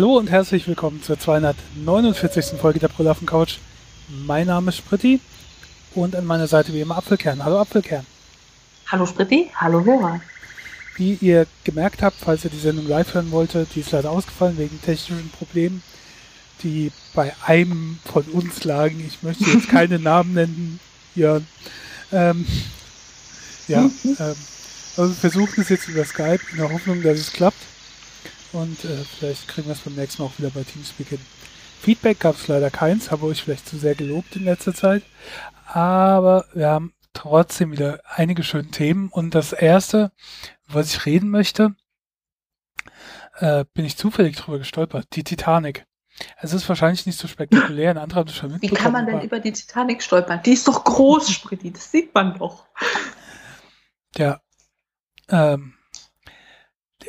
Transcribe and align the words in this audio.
Hallo 0.00 0.16
und 0.16 0.30
herzlich 0.30 0.66
willkommen 0.66 1.02
zur 1.02 1.18
249. 1.18 2.58
Folge 2.58 2.78
der 2.78 2.88
Prolaffen 2.88 3.26
Couch. 3.26 3.58
Mein 4.08 4.46
Name 4.46 4.70
ist 4.70 4.78
Spritti 4.78 5.20
und 5.94 6.16
an 6.16 6.24
meiner 6.24 6.46
Seite 6.46 6.72
wie 6.72 6.80
immer 6.80 6.96
Apfelkern. 6.96 7.44
Hallo 7.44 7.60
Apfelkern. 7.60 8.06
Hallo 8.86 9.04
Spritti, 9.04 9.50
hallo 9.54 9.82
Vera. 9.82 10.22
Wie 10.96 11.18
ihr 11.20 11.46
gemerkt 11.64 12.00
habt, 12.00 12.16
falls 12.18 12.46
ihr 12.46 12.50
die 12.50 12.58
Sendung 12.58 12.88
live 12.88 13.12
hören 13.12 13.30
wolltet, 13.30 13.74
die 13.74 13.80
ist 13.80 13.90
leider 13.90 14.10
ausgefallen 14.10 14.56
wegen 14.56 14.80
technischen 14.80 15.30
Problemen, 15.32 15.82
die 16.62 16.92
bei 17.12 17.34
einem 17.44 17.98
von 18.10 18.22
uns 18.22 18.64
lagen. 18.64 19.04
Ich 19.06 19.22
möchte 19.22 19.44
jetzt 19.44 19.68
keine 19.70 19.98
Namen 19.98 20.32
nennen, 20.32 20.80
Jörn. 21.14 21.46
Ähm, 22.10 22.46
ja, 23.68 23.80
ähm, 24.04 24.14
also 24.96 25.10
wir 25.10 25.14
versuchen 25.14 25.60
es 25.60 25.68
jetzt 25.68 25.88
über 25.88 26.06
Skype 26.06 26.40
in 26.52 26.56
der 26.56 26.72
Hoffnung, 26.72 27.02
dass 27.02 27.18
es 27.18 27.34
klappt. 27.34 27.60
Und 28.52 28.84
äh, 28.84 29.04
vielleicht 29.04 29.48
kriegen 29.48 29.68
wir 29.68 29.74
es 29.74 29.80
beim 29.80 29.94
nächsten 29.94 30.22
Mal 30.22 30.28
auch 30.28 30.38
wieder 30.38 30.50
bei 30.50 30.62
Teamspeak 30.62 31.08
hin. 31.08 31.20
Feedback 31.80 32.20
gab 32.20 32.34
es 32.34 32.48
leider 32.48 32.70
keins, 32.70 33.10
habe 33.10 33.26
euch 33.26 33.42
vielleicht 33.42 33.68
zu 33.68 33.78
sehr 33.78 33.94
gelobt 33.94 34.36
in 34.36 34.44
letzter 34.44 34.74
Zeit. 34.74 35.02
Aber 35.66 36.44
wir 36.52 36.68
haben 36.68 36.92
trotzdem 37.12 37.72
wieder 37.72 38.00
einige 38.04 38.42
schöne 38.42 38.70
Themen. 38.70 39.08
Und 39.08 39.34
das 39.34 39.52
erste, 39.52 40.12
was 40.66 40.92
ich 40.94 41.06
reden 41.06 41.30
möchte, 41.30 41.74
äh, 43.38 43.64
bin 43.72 43.84
ich 43.84 43.96
zufällig 43.96 44.36
drüber 44.36 44.58
gestolpert. 44.58 45.06
Die 45.12 45.24
Titanic. 45.24 45.86
Es 46.36 46.52
ist 46.52 46.68
wahrscheinlich 46.68 47.06
nicht 47.06 47.18
so 47.18 47.28
spektakulär. 47.28 47.90
Ein 47.90 47.98
anderer 47.98 48.20
hat 48.20 48.28
es 48.28 48.36
schon 48.36 48.52
mitbekommen. 48.52 48.78
Wie 48.78 48.82
kann 48.82 48.92
man 48.92 49.06
denn 49.06 49.22
über 49.22 49.40
die 49.40 49.52
Titanic 49.52 50.02
stolpern? 50.02 50.42
Die 50.44 50.52
ist 50.52 50.68
doch 50.68 50.84
groß, 50.84 51.30
Spritti. 51.30 51.72
Das 51.72 51.90
sieht 51.90 52.12
man 52.14 52.38
doch. 52.38 52.66
Ja. 54.16 54.40
Ähm, 55.28 55.74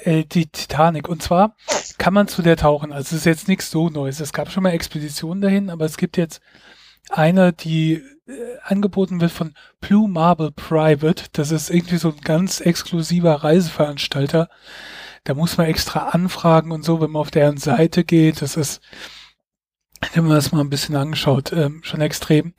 äh, 0.04 0.24
die 0.24 0.48
Titanic. 0.48 1.08
Und 1.08 1.22
zwar 1.22 1.56
kann 1.98 2.14
man 2.14 2.28
zu 2.28 2.42
der 2.42 2.58
tauchen. 2.58 2.92
Also 2.92 3.16
es 3.16 3.22
ist 3.22 3.26
jetzt 3.26 3.48
nichts 3.48 3.70
so 3.70 3.90
Neues. 3.90 4.20
Es 4.20 4.34
gab 4.34 4.52
schon 4.52 4.64
mal 4.64 4.72
Expeditionen 4.72 5.42
dahin, 5.42 5.70
aber 5.70 5.86
es 5.86 5.98
gibt 5.98 6.18
jetzt 6.18 6.42
eine, 7.10 7.54
die 7.54 8.02
äh, 8.28 8.58
angeboten 8.64 9.22
wird 9.22 9.32
von 9.32 9.54
Blue 9.80 10.08
Marble 10.08 10.52
Private. 10.52 11.26
Das 11.34 11.52
ist 11.52 11.70
irgendwie 11.70 11.98
so 11.98 12.10
ein 12.10 12.22
ganz 12.22 12.62
exklusiver 12.62 13.44
Reiseveranstalter. 13.44 14.50
Da 15.24 15.34
muss 15.34 15.58
man 15.58 15.68
extra 15.68 16.10
anfragen 16.10 16.72
und 16.72 16.84
so, 16.84 17.02
wenn 17.02 17.12
man 17.12 17.22
auf 17.22 17.32
deren 17.32 17.58
Seite 17.58 18.04
geht. 18.04 18.42
Das 18.42 18.58
ist, 18.58 18.82
wenn 20.14 20.24
man 20.26 20.34
das 20.34 20.52
mal 20.52 20.62
ein 20.62 20.70
bisschen 20.70 20.96
angeschaut, 20.96 21.54
ähm, 21.54 21.82
schon 21.84 22.02
extrem. 22.02 22.54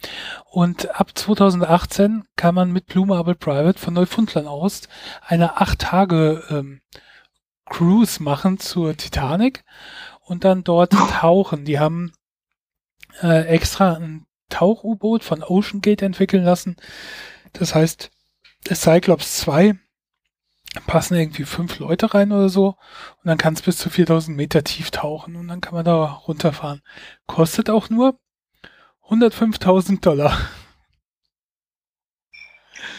Und 0.50 1.00
ab 1.00 1.10
2018 1.16 2.24
kann 2.36 2.54
man 2.54 2.72
mit 2.72 2.86
Blue 2.86 3.06
Marble 3.06 3.34
Private 3.34 3.78
von 3.78 3.94
Neufundland 3.94 4.46
aus 4.46 4.82
eine 5.26 5.60
acht 5.60 5.80
Tage 5.80 6.44
ähm, 6.50 6.80
Cruise 7.66 8.22
machen 8.22 8.58
zur 8.58 8.96
Titanic 8.96 9.64
und 10.20 10.44
dann 10.44 10.64
dort 10.64 10.92
tauchen. 10.92 11.64
Die 11.64 11.78
haben 11.78 12.12
äh, 13.20 13.46
extra 13.46 13.94
ein 13.94 14.26
Tauch-U-Boot 14.48 15.24
von 15.24 15.42
OceanGate 15.42 16.04
entwickeln 16.04 16.44
lassen. 16.44 16.76
Das 17.52 17.74
heißt, 17.74 18.10
das 18.64 18.82
Cyclops 18.82 19.38
2 19.38 19.78
passen 20.86 21.16
irgendwie 21.16 21.44
fünf 21.44 21.78
Leute 21.78 22.14
rein 22.14 22.32
oder 22.32 22.48
so 22.48 22.68
und 22.68 23.24
dann 23.24 23.38
kann 23.38 23.54
es 23.54 23.62
bis 23.62 23.76
zu 23.76 23.90
4000 23.90 24.36
Meter 24.36 24.64
tief 24.64 24.90
tauchen 24.90 25.36
und 25.36 25.48
dann 25.48 25.60
kann 25.60 25.74
man 25.74 25.84
da 25.84 26.04
runterfahren. 26.04 26.82
Kostet 27.26 27.68
auch 27.68 27.90
nur 27.90 28.18
105.000 29.08 30.00
Dollar. 30.00 30.38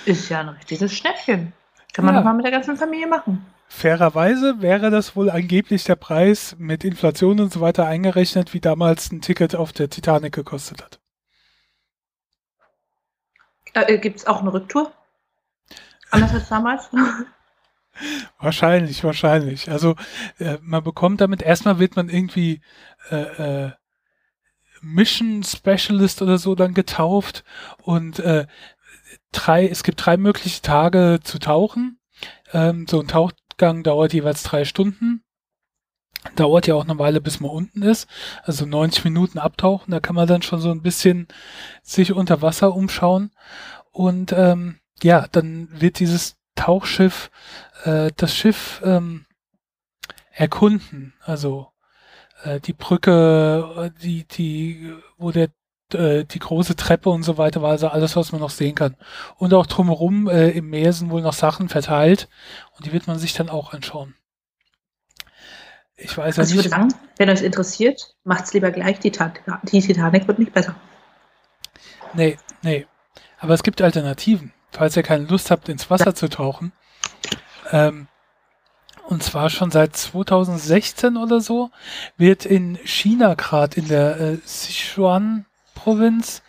Ist 0.05 0.29
ja 0.29 0.41
ein 0.41 0.49
richtiges 0.49 0.95
Schnäppchen. 0.95 1.53
Kann 1.93 2.05
man 2.05 2.13
ja. 2.13 2.21
doch 2.21 2.25
mal 2.25 2.33
mit 2.33 2.45
der 2.45 2.51
ganzen 2.51 2.77
Familie 2.77 3.07
machen. 3.07 3.45
Fairerweise 3.75 4.61
wäre 4.61 4.91
das 4.91 5.15
wohl 5.15 5.31
angeblich 5.31 5.83
der 5.83 5.95
Preis 5.95 6.55
mit 6.59 6.83
Inflation 6.83 7.39
und 7.39 7.51
so 7.51 7.59
weiter 7.59 7.87
eingerechnet, 7.87 8.53
wie 8.53 8.61
damals 8.61 9.11
ein 9.11 9.19
Ticket 9.19 9.55
auf 9.55 9.73
der 9.73 9.89
Titanic 9.89 10.31
gekostet 10.31 10.83
hat. 10.83 10.99
Äh, 13.73 13.97
Gibt 13.97 14.19
es 14.19 14.27
auch 14.27 14.41
eine 14.41 14.53
Rücktour? 14.53 14.93
Anders 16.11 16.35
als 16.35 16.49
damals? 16.49 16.89
wahrscheinlich, 18.39 19.03
wahrscheinlich. 19.03 19.69
Also 19.71 19.95
äh, 20.37 20.59
man 20.61 20.83
bekommt 20.83 21.19
damit, 21.19 21.41
erstmal 21.41 21.79
wird 21.79 21.95
man 21.95 22.09
irgendwie 22.09 22.61
äh, 23.09 23.65
äh, 23.65 23.71
Mission 24.81 25.43
Specialist 25.43 26.21
oder 26.21 26.37
so 26.37 26.53
dann 26.53 26.75
getauft 26.75 27.43
und 27.81 28.19
äh, 28.19 28.45
drei, 29.31 29.67
es 29.67 29.81
gibt 29.83 30.05
drei 30.05 30.15
mögliche 30.15 30.61
Tage 30.61 31.19
zu 31.23 31.39
tauchen. 31.39 31.99
Ähm, 32.53 32.85
so 32.87 32.99
ein 32.99 33.07
Tauchgang 33.63 33.83
dauert 33.83 34.11
jeweils 34.11 34.43
drei 34.43 34.65
Stunden. 34.65 35.23
Dauert 36.35 36.67
ja 36.67 36.75
auch 36.75 36.83
eine 36.83 36.99
Weile, 36.99 37.21
bis 37.21 37.39
man 37.39 37.49
unten 37.49 37.81
ist. 37.81 38.09
Also 38.43 38.65
90 38.65 39.05
Minuten 39.05 39.39
abtauchen, 39.39 39.91
da 39.91 40.01
kann 40.01 40.15
man 40.15 40.27
dann 40.27 40.41
schon 40.41 40.59
so 40.59 40.69
ein 40.69 40.81
bisschen 40.81 41.29
sich 41.81 42.11
unter 42.11 42.41
Wasser 42.41 42.75
umschauen. 42.75 43.31
Und 43.91 44.33
ähm, 44.33 44.79
ja, 45.01 45.27
dann 45.31 45.69
wird 45.71 45.99
dieses 45.99 46.35
Tauchschiff 46.55 47.31
äh, 47.85 48.11
das 48.17 48.35
Schiff 48.35 48.81
ähm, 48.83 49.25
erkunden. 50.31 51.13
Also 51.21 51.69
äh, 52.43 52.59
die 52.59 52.73
Brücke, 52.73 53.91
äh, 53.95 54.01
die, 54.01 54.27
die, 54.27 54.93
wo 55.17 55.31
der 55.31 55.49
äh, 55.93 56.25
die 56.25 56.39
große 56.39 56.75
Treppe 56.75 57.09
und 57.09 57.23
so 57.23 57.37
weiter 57.37 57.61
war, 57.61 57.71
also 57.71 57.87
alles, 57.87 58.15
was 58.15 58.31
man 58.31 58.41
noch 58.41 58.49
sehen 58.49 58.75
kann. 58.75 58.95
Und 59.37 59.53
auch 59.53 59.65
drumherum 59.65 60.27
äh, 60.27 60.49
im 60.49 60.69
Meer 60.69 60.93
sind 60.93 61.09
wohl 61.09 61.21
noch 61.21 61.33
Sachen 61.33 61.69
verteilt 61.69 62.29
und 62.75 62.85
die 62.85 62.93
wird 62.93 63.07
man 63.07 63.19
sich 63.19 63.33
dann 63.33 63.49
auch 63.49 63.73
anschauen. 63.73 64.15
Ich 65.95 66.17
weiß 66.17 66.39
also 66.39 66.41
ja 66.41 66.57
nicht. 66.57 66.65
Ich 66.65 66.71
würde 66.71 66.89
sagen, 66.89 67.01
wenn 67.17 67.29
euch 67.29 67.41
interessiert, 67.41 68.15
macht 68.23 68.45
es 68.45 68.53
lieber 68.53 68.71
gleich. 68.71 68.99
Die, 68.99 69.11
die 69.11 69.81
Titanic 69.81 70.27
wird 70.27 70.39
nicht 70.39 70.53
besser. 70.53 70.75
Nee, 72.13 72.37
nee. 72.61 72.87
Aber 73.39 73.53
es 73.53 73.63
gibt 73.63 73.81
Alternativen. 73.81 74.53
Falls 74.71 74.97
ihr 74.97 75.03
keine 75.03 75.25
Lust 75.25 75.51
habt, 75.51 75.69
ins 75.69 75.89
Wasser 75.89 76.07
ja. 76.07 76.15
zu 76.15 76.29
tauchen. 76.29 76.71
Ähm, 77.71 78.07
und 79.07 79.21
zwar 79.21 79.49
schon 79.49 79.69
seit 79.69 79.95
2016 79.95 81.17
oder 81.17 81.41
so 81.41 81.69
wird 82.17 82.45
in 82.45 82.77
China 82.83 83.35
gerade 83.35 83.79
in 83.79 83.87
der 83.87 84.19
äh, 84.19 84.37
Sichuan 84.45 85.45
Provinz, 85.73 86.41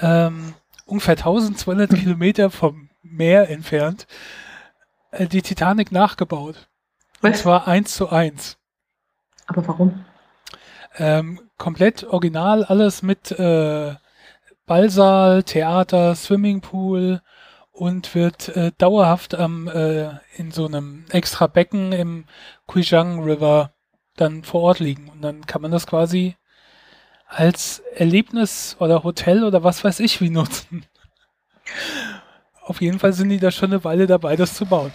ähm, 0.00 0.54
ungefähr 0.86 1.16
1200 1.16 1.94
Kilometer 1.94 2.50
vom 2.50 2.90
Meer 3.02 3.48
entfernt, 3.48 4.06
äh, 5.10 5.26
die 5.26 5.42
Titanic 5.42 5.92
nachgebaut. 5.92 6.68
Was? 7.20 7.30
Und 7.30 7.36
zwar 7.36 7.68
eins 7.68 7.94
zu 7.94 8.10
eins. 8.10 8.58
Aber 9.46 9.66
warum? 9.66 10.04
Ähm, 10.96 11.40
komplett 11.56 12.04
original, 12.04 12.64
alles 12.64 13.02
mit 13.02 13.30
äh, 13.32 13.94
Ballsaal, 14.66 15.42
Theater, 15.42 16.14
Swimmingpool 16.14 17.22
und 17.72 18.14
wird 18.14 18.48
äh, 18.48 18.72
dauerhaft 18.76 19.34
am 19.34 19.68
äh, 19.68 20.10
in 20.36 20.50
so 20.50 20.66
einem 20.66 21.06
extra 21.10 21.46
Becken 21.46 21.92
im 21.92 22.26
Kuijiang 22.66 23.22
River 23.22 23.72
dann 24.16 24.42
vor 24.42 24.62
Ort 24.62 24.80
liegen. 24.80 25.08
Und 25.08 25.22
dann 25.22 25.46
kann 25.46 25.62
man 25.62 25.70
das 25.70 25.86
quasi 25.86 26.36
als 27.28 27.82
Erlebnis 27.94 28.76
oder 28.78 29.04
Hotel 29.04 29.44
oder 29.44 29.62
was 29.62 29.84
weiß 29.84 30.00
ich 30.00 30.20
wie 30.20 30.30
nutzen. 30.30 30.86
Auf 32.64 32.80
jeden 32.80 32.98
Fall 32.98 33.12
sind 33.12 33.28
die 33.28 33.38
da 33.38 33.50
schon 33.50 33.72
eine 33.72 33.84
Weile 33.84 34.06
dabei, 34.06 34.36
das 34.36 34.54
zu 34.54 34.66
bauen. 34.66 34.92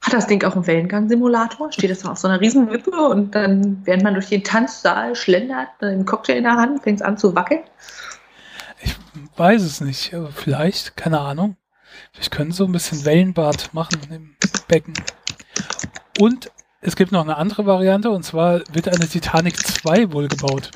Hat 0.00 0.12
das 0.12 0.26
Ding 0.26 0.42
auch 0.44 0.54
einen 0.54 0.66
Wellengang-Simulator? 0.66 1.72
Steht 1.72 1.90
das 1.90 2.04
auf 2.04 2.18
so 2.18 2.28
einer 2.28 2.40
riesen 2.40 2.70
Wippe 2.70 2.90
und 3.08 3.34
dann, 3.34 3.80
während 3.84 4.02
man 4.02 4.14
durch 4.14 4.28
den 4.28 4.44
Tanzsaal 4.44 5.14
schlendert, 5.14 5.68
einen 5.80 6.04
Cocktail 6.04 6.36
in 6.36 6.44
der 6.44 6.56
Hand, 6.56 6.82
fängt 6.82 7.00
es 7.00 7.02
an 7.02 7.16
zu 7.16 7.34
wackeln? 7.34 7.62
Ich 8.82 8.94
weiß 9.36 9.62
es 9.62 9.80
nicht. 9.80 10.14
Vielleicht, 10.34 10.96
keine 10.96 11.20
Ahnung. 11.20 11.56
Ich 12.20 12.30
könnte 12.30 12.54
so 12.54 12.64
ein 12.64 12.72
bisschen 12.72 13.04
Wellenbad 13.04 13.72
machen 13.72 14.00
im 14.10 14.36
Becken. 14.68 14.94
Und 16.20 16.50
es 16.82 16.96
gibt 16.96 17.12
noch 17.12 17.22
eine 17.22 17.38
andere 17.38 17.64
Variante 17.64 18.10
und 18.10 18.24
zwar 18.24 18.60
wird 18.72 18.88
eine 18.88 19.08
Titanic 19.08 19.56
2 19.56 20.12
wohl 20.12 20.28
gebaut. 20.28 20.70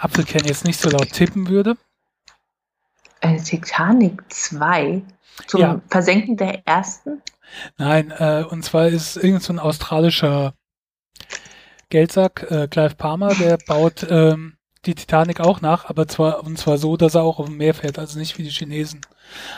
Apfelkern 0.00 0.44
jetzt 0.44 0.64
nicht 0.64 0.80
so 0.80 0.88
laut 0.88 1.12
tippen 1.12 1.48
würde. 1.48 1.76
Eine 3.20 3.42
Titanic 3.42 4.22
2 4.32 5.02
zum 5.46 5.60
ja. 5.60 5.80
Versenken 5.88 6.36
der 6.36 6.66
ersten? 6.66 7.22
Nein, 7.76 8.12
äh, 8.16 8.44
und 8.48 8.64
zwar 8.64 8.88
ist 8.88 9.16
irgend 9.16 9.42
so 9.42 9.52
ein 9.52 9.58
australischer 9.58 10.54
Geldsack, 11.90 12.46
äh, 12.50 12.68
Clive 12.68 12.94
Palmer, 12.94 13.34
der 13.34 13.58
baut 13.66 14.06
ähm, 14.08 14.56
die 14.86 14.94
Titanic 14.94 15.40
auch 15.40 15.60
nach, 15.60 15.84
aber 15.84 16.08
zwar 16.08 16.44
und 16.44 16.58
zwar 16.58 16.78
so, 16.78 16.96
dass 16.96 17.14
er 17.14 17.22
auch 17.22 17.38
auf 17.38 17.46
dem 17.46 17.58
Meer 17.58 17.74
fährt, 17.74 17.98
also 17.98 18.18
nicht 18.18 18.38
wie 18.38 18.44
die 18.44 18.50
Chinesen. 18.50 19.02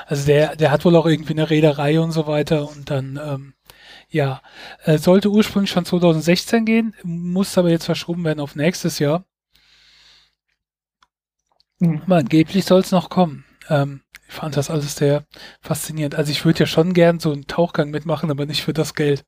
Also 0.06 0.26
der, 0.26 0.56
der 0.56 0.72
hat 0.72 0.84
wohl 0.84 0.96
auch 0.96 1.06
irgendwie 1.06 1.34
eine 1.34 1.48
Reederei 1.48 2.00
und 2.00 2.10
so 2.10 2.26
weiter 2.26 2.68
und 2.68 2.90
dann 2.90 3.20
ähm, 3.22 3.54
ja, 4.08 4.42
äh, 4.84 4.98
sollte 4.98 5.30
ursprünglich 5.30 5.70
schon 5.70 5.84
2016 5.84 6.64
gehen, 6.64 6.94
muss 7.04 7.56
aber 7.56 7.70
jetzt 7.70 7.86
verschoben 7.86 8.24
werden 8.24 8.40
auf 8.40 8.56
nächstes 8.56 8.98
Jahr. 8.98 9.24
Mhm. 11.82 12.02
Aber 12.06 12.16
angeblich 12.16 12.64
soll 12.64 12.80
es 12.80 12.90
noch 12.92 13.10
kommen. 13.10 13.44
Ähm, 13.68 14.00
ich 14.28 14.34
fand 14.34 14.56
das 14.56 14.70
alles 14.70 14.96
sehr 14.96 15.24
faszinierend. 15.60 16.14
Also 16.14 16.30
ich 16.30 16.44
würde 16.44 16.60
ja 16.60 16.66
schon 16.66 16.94
gern 16.94 17.20
so 17.20 17.32
einen 17.32 17.46
Tauchgang 17.46 17.90
mitmachen, 17.90 18.30
aber 18.30 18.46
nicht 18.46 18.62
für 18.64 18.72
das 18.72 18.94
Geld. 18.94 19.24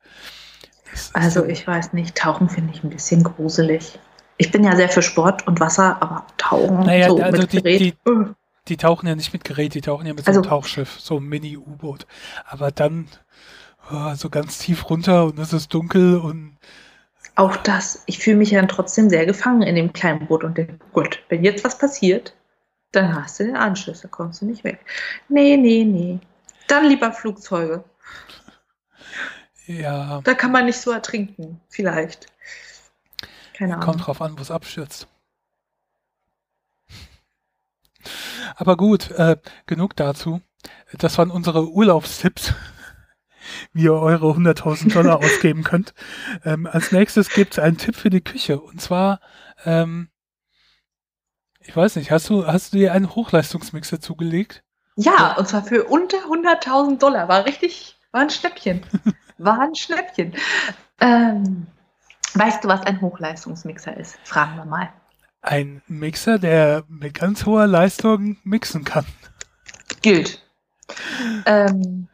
ist 0.92 1.14
Also 1.14 1.40
so- 1.40 1.46
ich 1.46 1.66
weiß 1.66 1.92
nicht, 1.92 2.16
Tauchen 2.16 2.48
finde 2.48 2.72
ich 2.74 2.82
ein 2.84 2.90
bisschen 2.90 3.22
gruselig. 3.22 3.98
Ich 4.38 4.50
bin 4.50 4.64
ja 4.64 4.74
sehr 4.76 4.88
für 4.88 5.02
Sport 5.02 5.46
und 5.46 5.60
Wasser, 5.60 6.00
aber 6.00 6.26
Tauchen 6.38 6.86
Naja, 6.86 7.08
so 7.08 7.20
also 7.22 7.42
mit 7.42 7.52
die- 7.52 7.56
Gerät. 7.62 7.80
die-. 7.80 7.94
Die 8.68 8.76
tauchen 8.78 9.06
ja 9.06 9.14
nicht 9.14 9.32
mit 9.34 9.44
Gerät, 9.44 9.74
die 9.74 9.82
tauchen 9.82 10.06
ja 10.06 10.14
mit 10.14 10.24
so 10.24 10.28
Also- 10.30 10.40
einem 10.40 10.48
Tauchschiff, 10.48 10.98
so 10.98 11.18
einem 11.18 11.28
Mini-U-Boot. 11.28 12.06
Aber 12.46 12.70
dann 12.70 13.08
oh, 13.92 14.14
so 14.14 14.30
ganz 14.30 14.58
tief 14.58 14.88
runter 14.88 15.26
und 15.26 15.38
es 15.38 15.52
ist 15.52 15.72
dunkel 15.74 16.16
und 16.16 16.56
Auch 17.36 17.56
das, 17.56 18.02
ich 18.06 18.18
fühle 18.20 18.36
mich 18.36 18.52
ja 18.52 18.64
trotzdem 18.66 19.10
sehr 19.10 19.26
gefangen 19.26 19.62
in 19.62 19.74
dem 19.74 19.92
kleinen 19.92 20.26
Boot 20.26 20.44
und 20.44 20.56
denke, 20.56 20.78
gut, 20.92 21.18
wenn 21.28 21.44
jetzt 21.44 21.62
was 21.64 21.76
passiert, 21.76 22.32
dann 22.94 23.14
hast 23.14 23.40
du 23.40 23.44
den 23.44 23.56
Anschluss, 23.56 24.00
da 24.00 24.08
kommst 24.08 24.42
du 24.42 24.46
nicht 24.46 24.64
weg. 24.64 24.84
Nee, 25.28 25.56
nee, 25.56 25.84
nee. 25.84 26.20
Dann 26.68 26.86
lieber 26.86 27.12
Flugzeuge. 27.12 27.84
ja, 29.66 30.20
Da 30.22 30.34
kann 30.34 30.52
man 30.52 30.66
nicht 30.66 30.78
so 30.78 30.90
ertrinken, 30.90 31.60
vielleicht. 31.68 32.26
Keine 33.54 33.74
Ahnung. 33.74 33.86
kommt 33.86 34.06
drauf 34.06 34.20
an, 34.20 34.36
wo 34.36 34.42
es 34.42 34.50
abstürzt. 34.50 35.06
Aber 38.56 38.76
gut, 38.76 39.10
äh, 39.12 39.36
genug 39.66 39.96
dazu. 39.96 40.40
Das 40.92 41.18
waren 41.18 41.30
unsere 41.30 41.70
Urlaubstipps, 41.70 42.54
wie 43.72 43.84
ihr 43.84 43.94
eure 43.94 44.34
100.000 44.34 44.92
Dollar 44.92 45.18
ausgeben 45.18 45.64
könnt. 45.64 45.94
Ähm, 46.44 46.66
als 46.66 46.92
nächstes 46.92 47.30
gibt 47.30 47.54
es 47.54 47.58
einen 47.58 47.78
Tipp 47.78 47.96
für 47.96 48.10
die 48.10 48.22
Küche. 48.22 48.60
Und 48.60 48.80
zwar, 48.80 49.20
ähm, 49.64 50.08
ich 51.66 51.76
weiß 51.76 51.96
nicht, 51.96 52.10
hast 52.10 52.28
du, 52.28 52.46
hast 52.46 52.72
du 52.72 52.78
dir 52.78 52.92
einen 52.92 53.14
Hochleistungsmixer 53.14 54.00
zugelegt? 54.00 54.62
Ja, 54.96 55.36
und 55.36 55.48
zwar 55.48 55.64
für 55.64 55.84
unter 55.84 56.18
100.000 56.18 56.98
Dollar. 56.98 57.28
War 57.28 57.46
richtig, 57.46 57.96
war 58.12 58.20
ein 58.20 58.30
Schnäppchen. 58.30 58.82
War 59.38 59.58
ein 59.60 59.74
Schnäppchen. 59.74 60.32
Ähm, 61.00 61.66
weißt 62.34 62.62
du, 62.62 62.68
was 62.68 62.82
ein 62.82 63.00
Hochleistungsmixer 63.00 63.96
ist? 63.96 64.16
Fragen 64.22 64.56
wir 64.56 64.64
mal. 64.64 64.90
Ein 65.42 65.82
Mixer, 65.88 66.38
der 66.38 66.84
mit 66.86 67.14
ganz 67.14 67.44
hoher 67.44 67.66
Leistung 67.66 68.36
mixen 68.44 68.84
kann. 68.84 69.04
Gilt. 70.02 70.40
Ähm, 71.46 72.06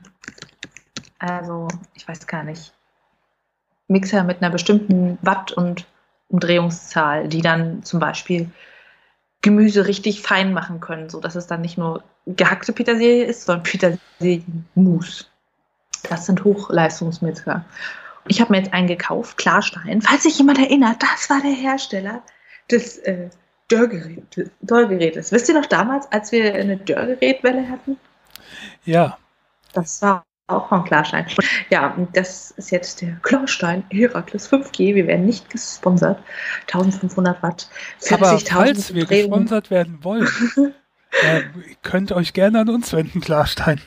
also, 1.18 1.68
ich 1.92 2.08
weiß 2.08 2.26
gar 2.26 2.42
nicht. 2.42 2.72
Mixer 3.86 4.24
mit 4.24 4.38
einer 4.42 4.50
bestimmten 4.50 5.18
Watt- 5.20 5.52
und 5.52 5.86
Umdrehungszahl, 6.28 7.28
die 7.28 7.42
dann 7.42 7.82
zum 7.82 8.00
Beispiel 8.00 8.50
Gemüse 9.42 9.86
richtig 9.86 10.22
fein 10.22 10.52
machen 10.52 10.80
können, 10.80 11.08
sodass 11.08 11.34
es 11.34 11.46
dann 11.46 11.62
nicht 11.62 11.78
nur 11.78 12.02
gehackte 12.26 12.72
Petersilie 12.72 13.24
ist, 13.24 13.44
sondern 13.44 13.62
Petersilienmus. 13.62 15.30
Das 16.08 16.26
sind 16.26 16.44
Hochleistungsmixer. 16.44 17.64
Ich 18.28 18.40
habe 18.40 18.52
mir 18.52 18.58
jetzt 18.58 18.72
einen 18.72 18.86
gekauft, 18.86 19.38
Klarstein. 19.38 20.02
Falls 20.02 20.24
sich 20.24 20.38
jemand 20.38 20.58
erinnert, 20.58 21.02
das 21.02 21.30
war 21.30 21.40
der 21.40 21.52
Hersteller 21.52 22.22
des 22.70 22.98
äh, 22.98 23.30
Dörrgerätes. 23.68 24.50
Dörrgerätes. 24.60 25.32
Wisst 25.32 25.48
ihr 25.48 25.54
noch 25.54 25.66
damals, 25.66 26.10
als 26.12 26.32
wir 26.32 26.54
eine 26.54 26.76
Dörrgerätwelle 26.76 27.68
hatten? 27.68 27.98
Ja, 28.84 29.18
Das 29.72 30.02
war 30.02 30.24
auch 30.50 30.68
von 30.68 30.84
Klarstein. 30.84 31.26
Ja, 31.70 31.96
das 32.12 32.50
ist 32.52 32.70
jetzt 32.70 33.00
der 33.00 33.16
Klarstein 33.22 33.84
Herakles 33.90 34.50
5G. 34.50 34.94
Wir 34.94 35.06
werden 35.06 35.26
nicht 35.26 35.50
gesponsert. 35.50 36.18
1500 36.72 37.42
Watt, 37.42 37.68
aber 38.10 38.32
40.000 38.32 38.52
falls 38.52 38.94
wir 38.94 39.02
Umdrehungen. 39.02 39.30
gesponsert 39.30 39.70
werden 39.70 40.04
wollen, 40.04 40.28
äh, 41.22 41.40
ihr 41.40 41.76
könnt 41.82 42.12
euch 42.12 42.32
gerne 42.32 42.60
an 42.60 42.68
uns 42.68 42.92
wenden, 42.92 43.20
Klarstein. 43.20 43.80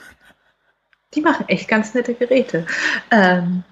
Die 1.14 1.22
machen 1.22 1.48
echt 1.48 1.68
ganz 1.68 1.94
nette 1.94 2.14
Geräte. 2.14 2.66
Ähm, 3.12 3.64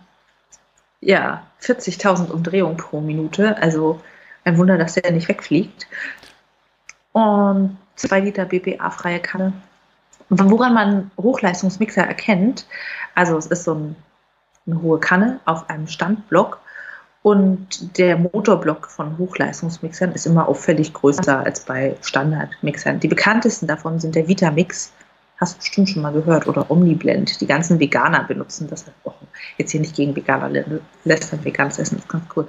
ja, 0.99 1.45
40.000 1.61 2.29
Umdrehungen 2.29 2.77
pro 2.77 3.01
Minute. 3.01 3.57
Also 3.57 3.99
ein 4.43 4.57
Wunder, 4.57 4.77
dass 4.77 4.93
der 4.93 5.11
nicht 5.11 5.27
wegfliegt. 5.27 5.88
Und 7.13 7.77
2 7.95 8.19
Liter 8.21 8.45
BPA-freie 8.45 9.19
Kanne. 9.19 9.53
Und 10.31 10.49
woran 10.49 10.73
man 10.73 11.11
Hochleistungsmixer 11.17 12.03
erkennt, 12.03 12.65
also 13.15 13.37
es 13.37 13.47
ist 13.47 13.65
so 13.65 13.75
ein, 13.75 13.95
eine 14.65 14.81
hohe 14.81 14.97
Kanne 14.97 15.41
auf 15.43 15.69
einem 15.69 15.87
Standblock 15.87 16.57
und 17.21 17.97
der 17.97 18.17
Motorblock 18.17 18.89
von 18.89 19.17
Hochleistungsmixern 19.17 20.13
ist 20.13 20.25
immer 20.25 20.47
auffällig 20.47 20.93
größer 20.93 21.39
als 21.39 21.65
bei 21.65 21.97
Standardmixern. 22.01 23.01
Die 23.01 23.09
bekanntesten 23.09 23.67
davon 23.67 23.99
sind 23.99 24.15
der 24.15 24.29
Vitamix, 24.29 24.93
hast 25.37 25.55
du 25.55 25.59
bestimmt 25.59 25.89
schon 25.89 26.01
mal 26.01 26.13
gehört, 26.13 26.47
oder 26.47 26.71
Omniblend. 26.71 27.41
Die 27.41 27.47
ganzen 27.47 27.81
Veganer 27.81 28.23
benutzen 28.23 28.69
das 28.69 28.85
auch. 29.03 29.15
Jetzt 29.57 29.71
hier 29.71 29.81
nicht 29.81 29.97
gegen 29.97 30.15
Veganer 30.15 30.47
lä- 30.47 30.79
lästern, 31.03 31.43
veganes 31.43 31.77
Essen 31.77 31.97
ist 31.97 32.07
ganz 32.07 32.23
cool. 32.37 32.47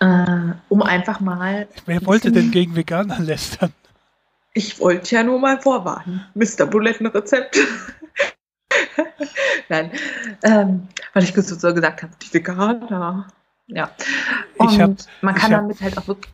Äh, 0.00 0.54
um 0.70 0.80
einfach 0.80 1.20
mal. 1.20 1.68
Wer 1.84 2.06
wollte 2.06 2.32
denn 2.32 2.50
gegen 2.52 2.74
Veganer 2.74 3.20
lästern? 3.20 3.74
Ich 4.56 4.80
wollte 4.80 5.14
ja 5.14 5.22
nur 5.22 5.38
mal 5.38 5.60
vorwarnen. 5.60 6.24
Mr. 6.32 6.64
Bulettenrezept. 6.64 7.58
Nein, 9.68 9.90
ähm, 10.42 10.88
weil 11.12 11.24
ich 11.24 11.34
so 11.34 11.42
so 11.42 11.74
gesagt 11.74 12.02
habe, 12.02 12.14
die 12.22 12.32
Veganer. 12.32 13.28
Ja. 13.66 13.90
Und 14.56 14.72
Ich 14.72 14.80
hab- 14.80 14.96
man 15.20 15.34
kann 15.34 15.52
hab- 15.52 15.60
damit 15.60 15.78
halt 15.82 15.98
auch 15.98 16.08
wirklich. 16.08 16.32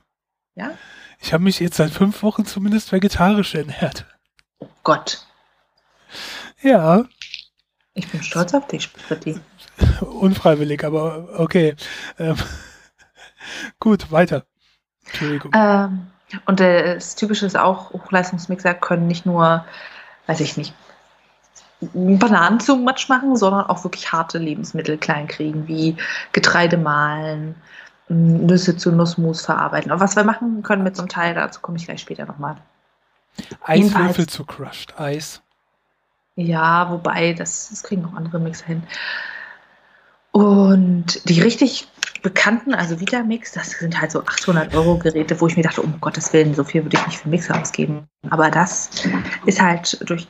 Ja? 0.54 0.70
Ich 1.18 1.32
habe 1.32 1.42
mich 1.42 1.58
jetzt 1.58 1.78
seit 1.78 1.90
fünf 1.90 2.22
Wochen 2.22 2.46
zumindest 2.46 2.92
vegetarisch 2.92 3.56
ernährt. 3.56 4.06
Oh 4.60 4.68
Gott. 4.84 5.26
Ja, 6.60 7.04
Ich 7.94 8.08
bin 8.08 8.22
stolz 8.22 8.54
auf 8.54 8.68
dich, 8.68 8.84
Spritti. 8.84 9.40
unfreiwillig, 10.00 10.84
aber 10.84 11.40
okay. 11.40 11.74
Ähm, 12.20 12.36
gut, 13.80 14.12
weiter. 14.12 14.46
Entschuldigung. 15.06 15.50
Ähm, 15.56 16.06
und 16.46 16.60
das 16.60 17.14
Typische 17.14 17.46
ist 17.46 17.56
auch, 17.56 17.90
Hochleistungsmixer 17.92 18.74
können 18.74 19.06
nicht 19.06 19.26
nur, 19.26 19.64
weiß 20.26 20.40
ich 20.40 20.56
nicht, 20.56 20.74
Bananen 21.80 22.60
zum 22.60 22.84
Matsch 22.84 23.08
machen, 23.08 23.36
sondern 23.36 23.66
auch 23.66 23.82
wirklich 23.84 24.12
harte 24.12 24.38
Lebensmittel 24.38 24.98
klein 24.98 25.26
kriegen, 25.26 25.66
wie 25.66 25.96
Getreide 26.32 26.76
mahlen, 26.76 27.56
m, 28.08 28.46
Nüsse 28.46 28.76
zu 28.76 28.92
Nussmus 28.92 29.44
verarbeiten. 29.44 29.90
Aber 29.90 30.00
was 30.00 30.14
wir 30.16 30.24
machen 30.24 30.62
können 30.62 30.84
mit 30.84 30.96
so 30.96 31.02
einem 31.02 31.08
Teil, 31.08 31.34
dazu 31.34 31.60
komme 31.60 31.78
ich 31.78 31.86
gleich 31.86 32.00
später 32.00 32.24
nochmal. 32.24 32.56
Eiswürfel 33.64 34.28
zu 34.28 34.44
Crushed 34.44 34.98
Eis. 34.98 35.42
Ja, 36.36 36.90
wobei, 36.90 37.32
das, 37.32 37.68
das 37.70 37.82
kriegen 37.82 38.04
auch 38.04 38.14
andere 38.14 38.38
Mixer 38.38 38.66
hin. 38.66 38.82
Und 40.30 41.28
die 41.28 41.40
richtig 41.40 41.88
bekannten, 42.22 42.74
also 42.74 43.00
Vitamix, 43.00 43.52
das 43.52 43.70
sind 43.70 44.00
halt 44.00 44.12
so 44.12 44.20
800 44.20 44.74
Euro 44.74 44.96
Geräte, 44.96 45.40
wo 45.40 45.46
ich 45.48 45.56
mir 45.56 45.62
dachte, 45.62 45.82
um 45.82 46.00
Gottes 46.00 46.32
Willen, 46.32 46.54
so 46.54 46.64
viel 46.64 46.84
würde 46.84 46.96
ich 46.96 47.06
nicht 47.06 47.18
für 47.18 47.28
Mixer 47.28 47.60
ausgeben. 47.60 48.06
Aber 48.30 48.50
das 48.50 48.90
ist 49.44 49.60
halt 49.60 49.98
durch 50.08 50.28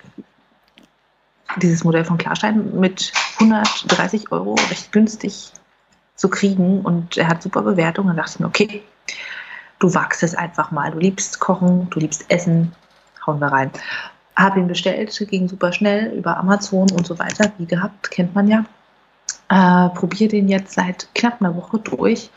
dieses 1.57 1.85
Modell 1.85 2.05
von 2.05 2.19
Klarstein 2.19 2.79
mit 2.79 3.13
130 3.39 4.33
Euro 4.33 4.55
recht 4.71 4.91
günstig 4.91 5.53
zu 6.17 6.29
kriegen 6.29 6.81
und 6.81 7.17
er 7.17 7.29
hat 7.29 7.43
super 7.43 7.63
Bewertungen. 7.63 8.09
Dann 8.09 8.17
dachte 8.17 8.33
ich 8.35 8.41
mir, 8.41 8.47
okay, 8.47 8.83
du 9.79 9.93
wagst 9.95 10.23
es 10.23 10.35
einfach 10.35 10.71
mal. 10.71 10.91
Du 10.93 10.99
liebst 10.99 11.41
Kochen, 11.41 11.91
du 11.91 12.01
liebst 12.01 12.25
Essen, 12.31 12.73
hauen 13.27 13.41
wir 13.41 13.49
rein. 13.49 13.71
Habe 14.37 14.61
ihn 14.61 14.69
bestellt, 14.69 15.15
ging 15.29 15.49
super 15.49 15.73
schnell 15.73 16.13
über 16.15 16.39
Amazon 16.39 16.91
und 16.93 17.07
so 17.07 17.19
weiter, 17.19 17.53
wie 17.59 17.67
gehabt, 17.67 18.11
kennt 18.11 18.35
man 18.35 18.49
ja. 18.49 18.65
Äh, 19.53 19.91
Probiere 19.91 20.31
den 20.31 20.49
jetzt 20.49 20.73
seit 20.73 21.15
knapp 21.15 21.43
einer 21.43 21.55
Woche 21.55 21.79
durch 21.79 22.31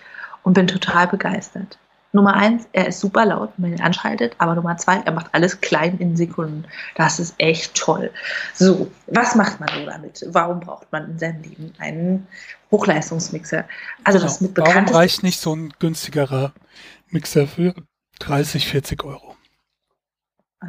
und 0.43 0.53
bin 0.53 0.67
total 0.67 1.07
begeistert. 1.07 1.77
Nummer 2.11 2.33
eins, 2.33 2.67
er 2.73 2.87
ist 2.87 2.99
super 2.99 3.25
laut, 3.25 3.51
wenn 3.55 3.69
man 3.69 3.77
ihn 3.79 3.83
anschaltet, 3.83 4.35
aber 4.37 4.55
Nummer 4.55 4.75
zwei, 4.77 4.97
er 4.97 5.13
macht 5.13 5.33
alles 5.33 5.61
klein 5.61 5.97
in 5.99 6.17
Sekunden. 6.17 6.65
Das 6.95 7.19
ist 7.19 7.35
echt 7.37 7.73
toll. 7.75 8.11
So, 8.53 8.91
was 9.07 9.35
macht 9.35 9.61
man 9.61 9.69
so 9.69 9.85
damit? 9.85 10.25
Warum 10.29 10.59
braucht 10.59 10.91
man 10.91 11.11
in 11.11 11.19
seinem 11.19 11.41
Leben 11.41 11.73
einen 11.77 12.27
Hochleistungsmixer? 12.71 13.63
Also 14.03 14.19
das 14.19 14.39
Genau. 14.39 14.49
mit 14.49 14.57
Warum 14.57 14.85
reicht 14.87 15.23
nicht 15.23 15.39
so 15.39 15.55
ein 15.55 15.73
günstigerer 15.79 16.53
Mixer 17.09 17.47
für 17.47 17.73
30, 18.19 18.67
40 18.67 19.03
Euro? 19.05 19.35
äh, 20.63 20.67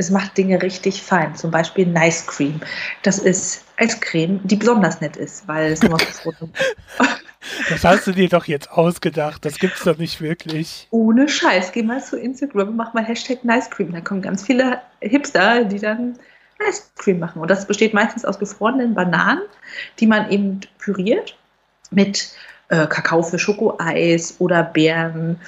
es 0.00 0.10
macht 0.10 0.36
Dinge 0.38 0.60
richtig 0.62 1.02
fein. 1.02 1.34
Zum 1.36 1.50
Beispiel 1.50 1.86
Nice 1.86 2.26
Cream. 2.26 2.58
Das 3.02 3.18
ist 3.18 3.64
Eiscreme, 3.76 4.40
die 4.44 4.56
besonders 4.56 5.00
nett 5.02 5.16
ist, 5.16 5.46
weil 5.46 5.72
es 5.72 5.82
nur 5.82 5.98
das 5.98 6.24
rote 6.24 6.48
Das 7.68 7.84
hast 7.84 8.06
du 8.06 8.12
dir 8.12 8.28
doch 8.28 8.46
jetzt 8.46 8.70
ausgedacht. 8.70 9.44
Das 9.44 9.58
gibt's 9.58 9.84
doch 9.84 9.98
nicht 9.98 10.22
wirklich. 10.22 10.88
Ohne 10.90 11.28
Scheiß. 11.28 11.72
Geh 11.72 11.82
mal 11.82 12.02
zu 12.02 12.18
Instagram 12.18 12.68
und 12.68 12.76
mach 12.76 12.94
mal 12.94 13.04
Hashtag 13.04 13.44
Nice 13.44 13.68
Cream. 13.68 13.92
Da 13.92 14.00
kommen 14.00 14.22
ganz 14.22 14.42
viele 14.42 14.80
Hipster, 15.00 15.64
die 15.64 15.78
dann 15.78 16.18
Nice 16.58 16.90
Cream 16.96 17.18
machen. 17.18 17.42
Und 17.42 17.50
das 17.50 17.66
besteht 17.66 17.92
meistens 17.92 18.24
aus 18.24 18.38
gefrorenen 18.38 18.94
Bananen, 18.94 19.42
die 19.98 20.06
man 20.06 20.30
eben 20.30 20.60
püriert 20.78 21.36
mit 21.90 22.32
äh, 22.68 22.86
Kakao 22.86 23.22
für 23.22 23.38
Schokoeis 23.38 24.36
oder 24.38 24.62
Beeren 24.62 25.38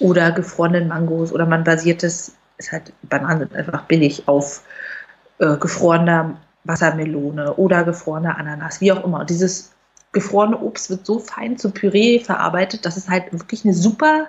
oder 0.00 0.30
gefrorenen 0.30 0.88
Mangos 0.88 1.32
oder 1.32 1.44
man 1.44 1.64
basiert 1.64 2.04
es, 2.04 2.32
ist 2.58 2.72
halt, 2.72 2.92
Bananen 3.02 3.52
einfach 3.54 3.84
billig, 3.84 4.26
auf 4.26 4.62
äh, 5.38 5.56
gefrorener 5.56 6.36
Wassermelone 6.64 7.54
oder 7.54 7.84
gefrorener 7.84 8.36
Ananas, 8.36 8.80
wie 8.80 8.92
auch 8.92 9.04
immer. 9.04 9.20
Und 9.20 9.30
dieses 9.30 9.72
gefrorene 10.12 10.58
Obst 10.58 10.90
wird 10.90 11.06
so 11.06 11.18
fein 11.18 11.56
zu 11.56 11.70
Püree 11.70 12.18
verarbeitet, 12.18 12.84
dass 12.84 12.96
es 12.96 13.08
halt 13.08 13.32
wirklich 13.32 13.64
eine 13.64 13.74
super 13.74 14.28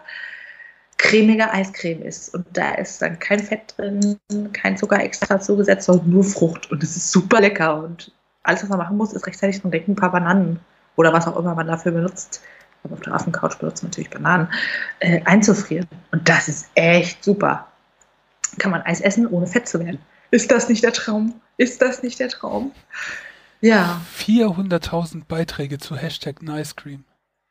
cremige 0.98 1.52
Eiscreme 1.52 2.04
ist. 2.04 2.34
Und 2.34 2.46
da 2.54 2.74
ist 2.76 3.02
dann 3.02 3.18
kein 3.20 3.40
Fett 3.40 3.74
drin, 3.78 4.20
kein 4.54 4.78
Zucker 4.78 5.02
extra 5.02 5.40
zugesetzt, 5.40 5.86
sondern 5.86 6.10
nur 6.10 6.24
Frucht. 6.24 6.70
Und 6.72 6.84
es 6.84 6.96
ist 6.96 7.12
super 7.12 7.40
lecker. 7.42 7.84
Und 7.84 8.12
alles, 8.44 8.62
was 8.64 8.70
man 8.70 8.80
machen 8.80 8.98
muss, 8.98 9.14
ist 9.14 9.26
rechtzeitig 9.26 9.62
dran 9.62 9.72
denken, 9.72 9.94
ein 9.94 9.96
paar 9.96 10.12
Bananen 10.12 10.60
oder 10.98 11.14
was 11.14 11.28
auch 11.28 11.38
immer 11.38 11.56
man 11.56 11.68
dafür 11.68 11.94
benutzt. 11.94 12.42
Aber 12.84 12.94
auf 12.94 13.02
der 13.02 13.14
Affencouch 13.14 13.56
benutzt 13.56 13.82
man 13.82 13.90
natürlich 13.90 14.10
Bananen, 14.10 14.50
äh, 15.00 15.22
einzufrieren. 15.24 15.88
Und 16.12 16.28
das 16.28 16.48
ist 16.48 16.70
echt 16.76 17.24
super. 17.24 17.69
Kann 18.58 18.72
man 18.72 18.82
Eis 18.82 19.02
essen, 19.02 19.28
ohne 19.28 19.48
fett 19.48 19.68
zu 19.68 19.80
werden. 19.80 20.00
Ist 20.32 20.52
das 20.52 20.70
nicht 20.70 20.84
der 20.84 20.94
Traum? 20.94 21.42
Ist 21.58 21.82
das 21.82 22.04
nicht 22.04 22.20
der 22.20 22.30
Traum? 22.30 22.72
Ja. 23.62 24.02
400.000 24.18 25.24
Beiträge 25.28 25.78
zu 25.78 25.96
Hashtag 25.96 26.42
Nicecream. 26.42 27.04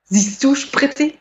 Siehst 0.05 0.43
du, 0.43 0.55
Spritti? 0.55 1.19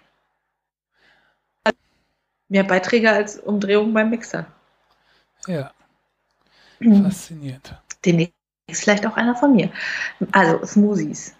Mehr 2.50 2.64
Beiträge 2.64 3.12
als 3.12 3.38
Umdrehungen 3.38 3.94
beim 3.94 4.10
Mixer. 4.10 4.46
Ja. 5.48 5.72
Mhm. 6.80 7.04
Faszinierend. 7.04 7.76
Demnächst 8.06 8.34
vielleicht 8.72 9.06
auch 9.06 9.18
einer 9.18 9.36
von 9.36 9.54
mir. 9.54 9.70
Also 10.32 10.66
Smoothies. 10.66 11.36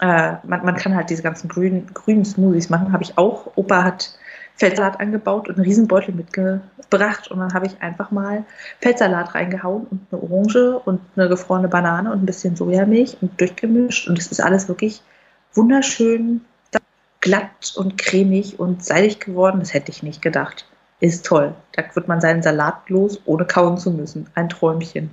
Äh, 0.00 0.36
man, 0.44 0.64
man, 0.64 0.76
kann 0.76 0.96
halt 0.96 1.10
diese 1.10 1.22
ganzen 1.22 1.48
grünen, 1.48 1.92
grünen 1.94 2.24
Smoothies 2.24 2.70
machen. 2.70 2.92
Habe 2.92 3.04
ich 3.04 3.16
auch. 3.16 3.52
Opa 3.56 3.84
hat 3.84 4.18
Feldsalat 4.60 5.00
angebaut 5.00 5.48
und 5.48 5.56
einen 5.56 5.64
Riesenbeutel 5.64 6.14
mitgebracht. 6.14 7.30
Und 7.30 7.38
dann 7.38 7.54
habe 7.54 7.66
ich 7.66 7.80
einfach 7.80 8.10
mal 8.10 8.44
Feldsalat 8.82 9.34
reingehauen 9.34 9.86
und 9.86 10.02
eine 10.12 10.22
Orange 10.22 10.78
und 10.84 11.00
eine 11.16 11.30
gefrorene 11.30 11.68
Banane 11.68 12.12
und 12.12 12.22
ein 12.22 12.26
bisschen 12.26 12.56
Sojamilch 12.56 13.16
und 13.22 13.40
durchgemischt. 13.40 14.06
Und 14.06 14.18
es 14.18 14.26
ist 14.26 14.40
alles 14.40 14.68
wirklich 14.68 15.02
wunderschön 15.54 16.42
glatt 17.22 17.74
und 17.76 17.96
cremig 17.96 18.60
und 18.60 18.84
seidig 18.84 19.18
geworden. 19.20 19.60
Das 19.60 19.72
hätte 19.72 19.90
ich 19.90 20.02
nicht 20.02 20.20
gedacht. 20.20 20.66
Ist 21.00 21.24
toll. 21.24 21.54
Da 21.72 21.82
wird 21.94 22.06
man 22.06 22.20
seinen 22.20 22.42
Salat 22.42 22.88
los, 22.88 23.18
ohne 23.24 23.46
kauen 23.46 23.78
zu 23.78 23.90
müssen. 23.90 24.28
Ein 24.34 24.50
Träumchen. 24.50 25.10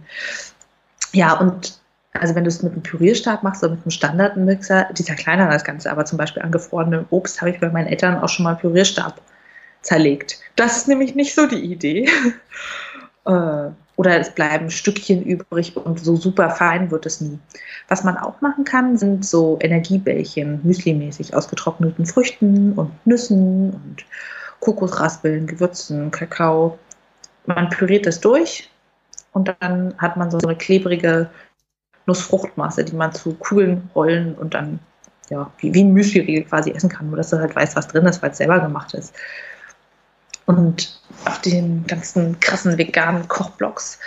Ja, 1.13 1.39
und 1.39 1.79
also 2.11 2.35
wenn 2.35 2.43
du 2.43 2.49
es 2.49 2.63
mit 2.63 2.73
einem 2.73 2.83
Pürierstab 2.83 3.43
machst 3.43 3.63
oder 3.63 3.75
mit 3.75 3.85
einem 3.85 3.91
Standardmixer, 3.91 4.89
die 4.91 5.05
zerkleinern 5.05 5.49
das 5.49 5.63
Ganze, 5.63 5.89
aber 5.89 6.03
zum 6.03 6.17
Beispiel 6.17 6.43
angefrorene 6.43 7.05
Obst 7.11 7.39
habe 7.39 7.51
ich 7.51 7.61
bei 7.61 7.69
meinen 7.69 7.87
Eltern 7.87 8.19
auch 8.19 8.27
schon 8.27 8.43
mal 8.43 8.55
Pürierstab 8.55 9.21
zerlegt. 9.88 10.39
Das 10.58 10.75
ist 10.75 10.88
nämlich 10.88 11.15
nicht 11.15 11.34
so 11.34 11.48
die 11.48 11.72
Idee. 11.72 12.10
Äh, 13.25 13.72
oder 13.98 14.20
es 14.22 14.34
bleiben 14.34 14.72
Stückchen 14.72 15.22
übrig 15.22 15.75
und 15.75 16.00
so 16.00 16.15
super 16.15 16.50
fein 16.50 16.91
wird 16.91 17.06
es 17.06 17.20
nie. 17.20 17.38
Was 17.89 18.06
man 18.06 18.15
auch 18.17 18.39
machen 18.39 18.63
kann, 18.63 18.98
sind 18.98 19.25
so 19.25 19.58
Energiebällchen, 19.60 20.62
Müsli-mäßig 20.63 21.36
aus 21.36 21.50
getrockneten 21.50 22.06
Früchten 22.06 22.72
und 22.72 22.91
Nüssen 23.06 23.72
und 23.72 24.06
Kokosraspeln, 24.62 25.46
Gewürzen, 25.46 26.10
Kakao. 26.10 26.79
Man 27.48 27.70
püriert 27.70 28.06
das 28.06 28.22
durch 28.22 28.70
und 29.34 29.53
dann 29.60 29.94
hat 29.98 30.15
man 30.15 30.32
so 30.32 30.38
eine 30.38 30.56
klebrige 30.56 31.29
Nussfruchtmasse, 32.06 32.86
die 32.86 32.96
man 32.96 33.12
zu 33.12 33.34
Kugeln 33.34 33.89
rollen 33.94 34.36
und 34.36 34.53
dann 34.53 34.79
ja, 35.29 35.51
wie, 35.58 35.74
wie 35.74 35.84
ein 35.84 35.91
Müsli-Riegel 35.91 36.46
quasi 36.46 36.72
essen 36.72 36.89
kann, 36.89 37.08
nur 37.08 37.17
dass 37.17 37.32
du 37.32 37.39
halt 37.39 37.53
weißt, 37.53 37.75
was 37.75 37.89
drin 37.89 38.06
ist, 38.06 38.22
weil 38.22 38.32
es 38.32 38.38
selber 38.38 38.62
gemacht 38.62 38.94
ist. 38.94 39.13
Und 40.47 40.99
auf 41.25 41.41
den 41.41 41.85
ganzen 41.85 42.39
krassen 42.39 42.77
veganen 42.77 43.27
Kochblogs 43.27 43.99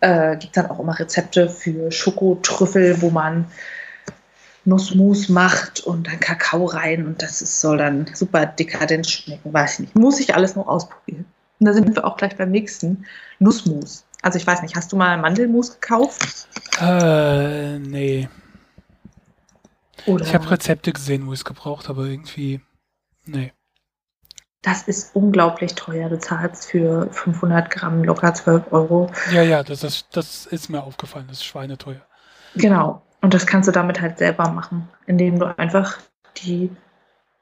äh, 0.00 0.32
gibt 0.32 0.56
es 0.56 0.62
dann 0.62 0.70
auch 0.70 0.80
immer 0.80 0.98
Rezepte 0.98 1.48
für 1.48 1.90
Schokotrüffel, 1.90 3.00
wo 3.00 3.10
man 3.10 3.46
Nussmus 4.64 5.28
macht 5.28 5.80
und 5.80 6.06
dann 6.06 6.20
Kakao 6.20 6.66
rein 6.66 7.06
und 7.06 7.22
das 7.22 7.40
ist, 7.40 7.60
soll 7.60 7.78
dann 7.78 8.06
super 8.12 8.46
dekadent 8.46 9.08
schmecken, 9.08 9.52
weiß 9.52 9.74
ich 9.74 9.78
nicht. 9.80 9.96
Muss 9.96 10.20
ich 10.20 10.34
alles 10.34 10.56
noch 10.56 10.66
ausprobieren. 10.66 11.24
Und 11.60 11.66
da 11.66 11.72
sind 11.72 11.94
wir 11.94 12.04
auch 12.04 12.16
gleich 12.16 12.36
beim 12.36 12.50
nächsten. 12.50 13.06
Nussmus. 13.38 14.04
Also 14.22 14.38
ich 14.38 14.46
weiß 14.46 14.62
nicht, 14.62 14.76
hast 14.76 14.92
du 14.92 14.96
mal 14.96 15.16
Mandelmus 15.18 15.80
gekauft? 15.80 16.48
Äh, 16.80 17.78
nee. 17.78 18.28
Oder 20.06 20.24
ich 20.24 20.34
habe 20.34 20.50
Rezepte 20.50 20.92
gesehen, 20.92 21.26
wo 21.26 21.32
ich 21.32 21.40
es 21.40 21.44
gebraucht 21.44 21.88
habe, 21.88 22.08
irgendwie. 22.08 22.60
Nee. 23.24 23.52
Das 24.62 24.82
ist 24.82 25.14
unglaublich 25.16 25.74
teuer. 25.74 26.08
Du 26.08 26.18
zahlst 26.18 26.70
für 26.70 27.10
500 27.12 27.70
Gramm 27.70 28.04
locker 28.04 28.34
12 28.34 28.72
Euro. 28.72 29.10
Ja, 29.32 29.42
ja, 29.42 29.62
das 29.62 29.82
ist, 29.82 30.08
das 30.12 30.46
ist 30.46 30.68
mir 30.68 30.82
aufgefallen. 30.82 31.26
Das 31.28 31.38
ist 31.38 31.44
schweineteuer. 31.44 32.02
Genau. 32.56 33.02
Und 33.22 33.32
das 33.34 33.46
kannst 33.46 33.68
du 33.68 33.72
damit 33.72 34.00
halt 34.00 34.18
selber 34.18 34.50
machen, 34.50 34.88
indem 35.06 35.38
du 35.38 35.56
einfach 35.58 35.98
die 36.38 36.70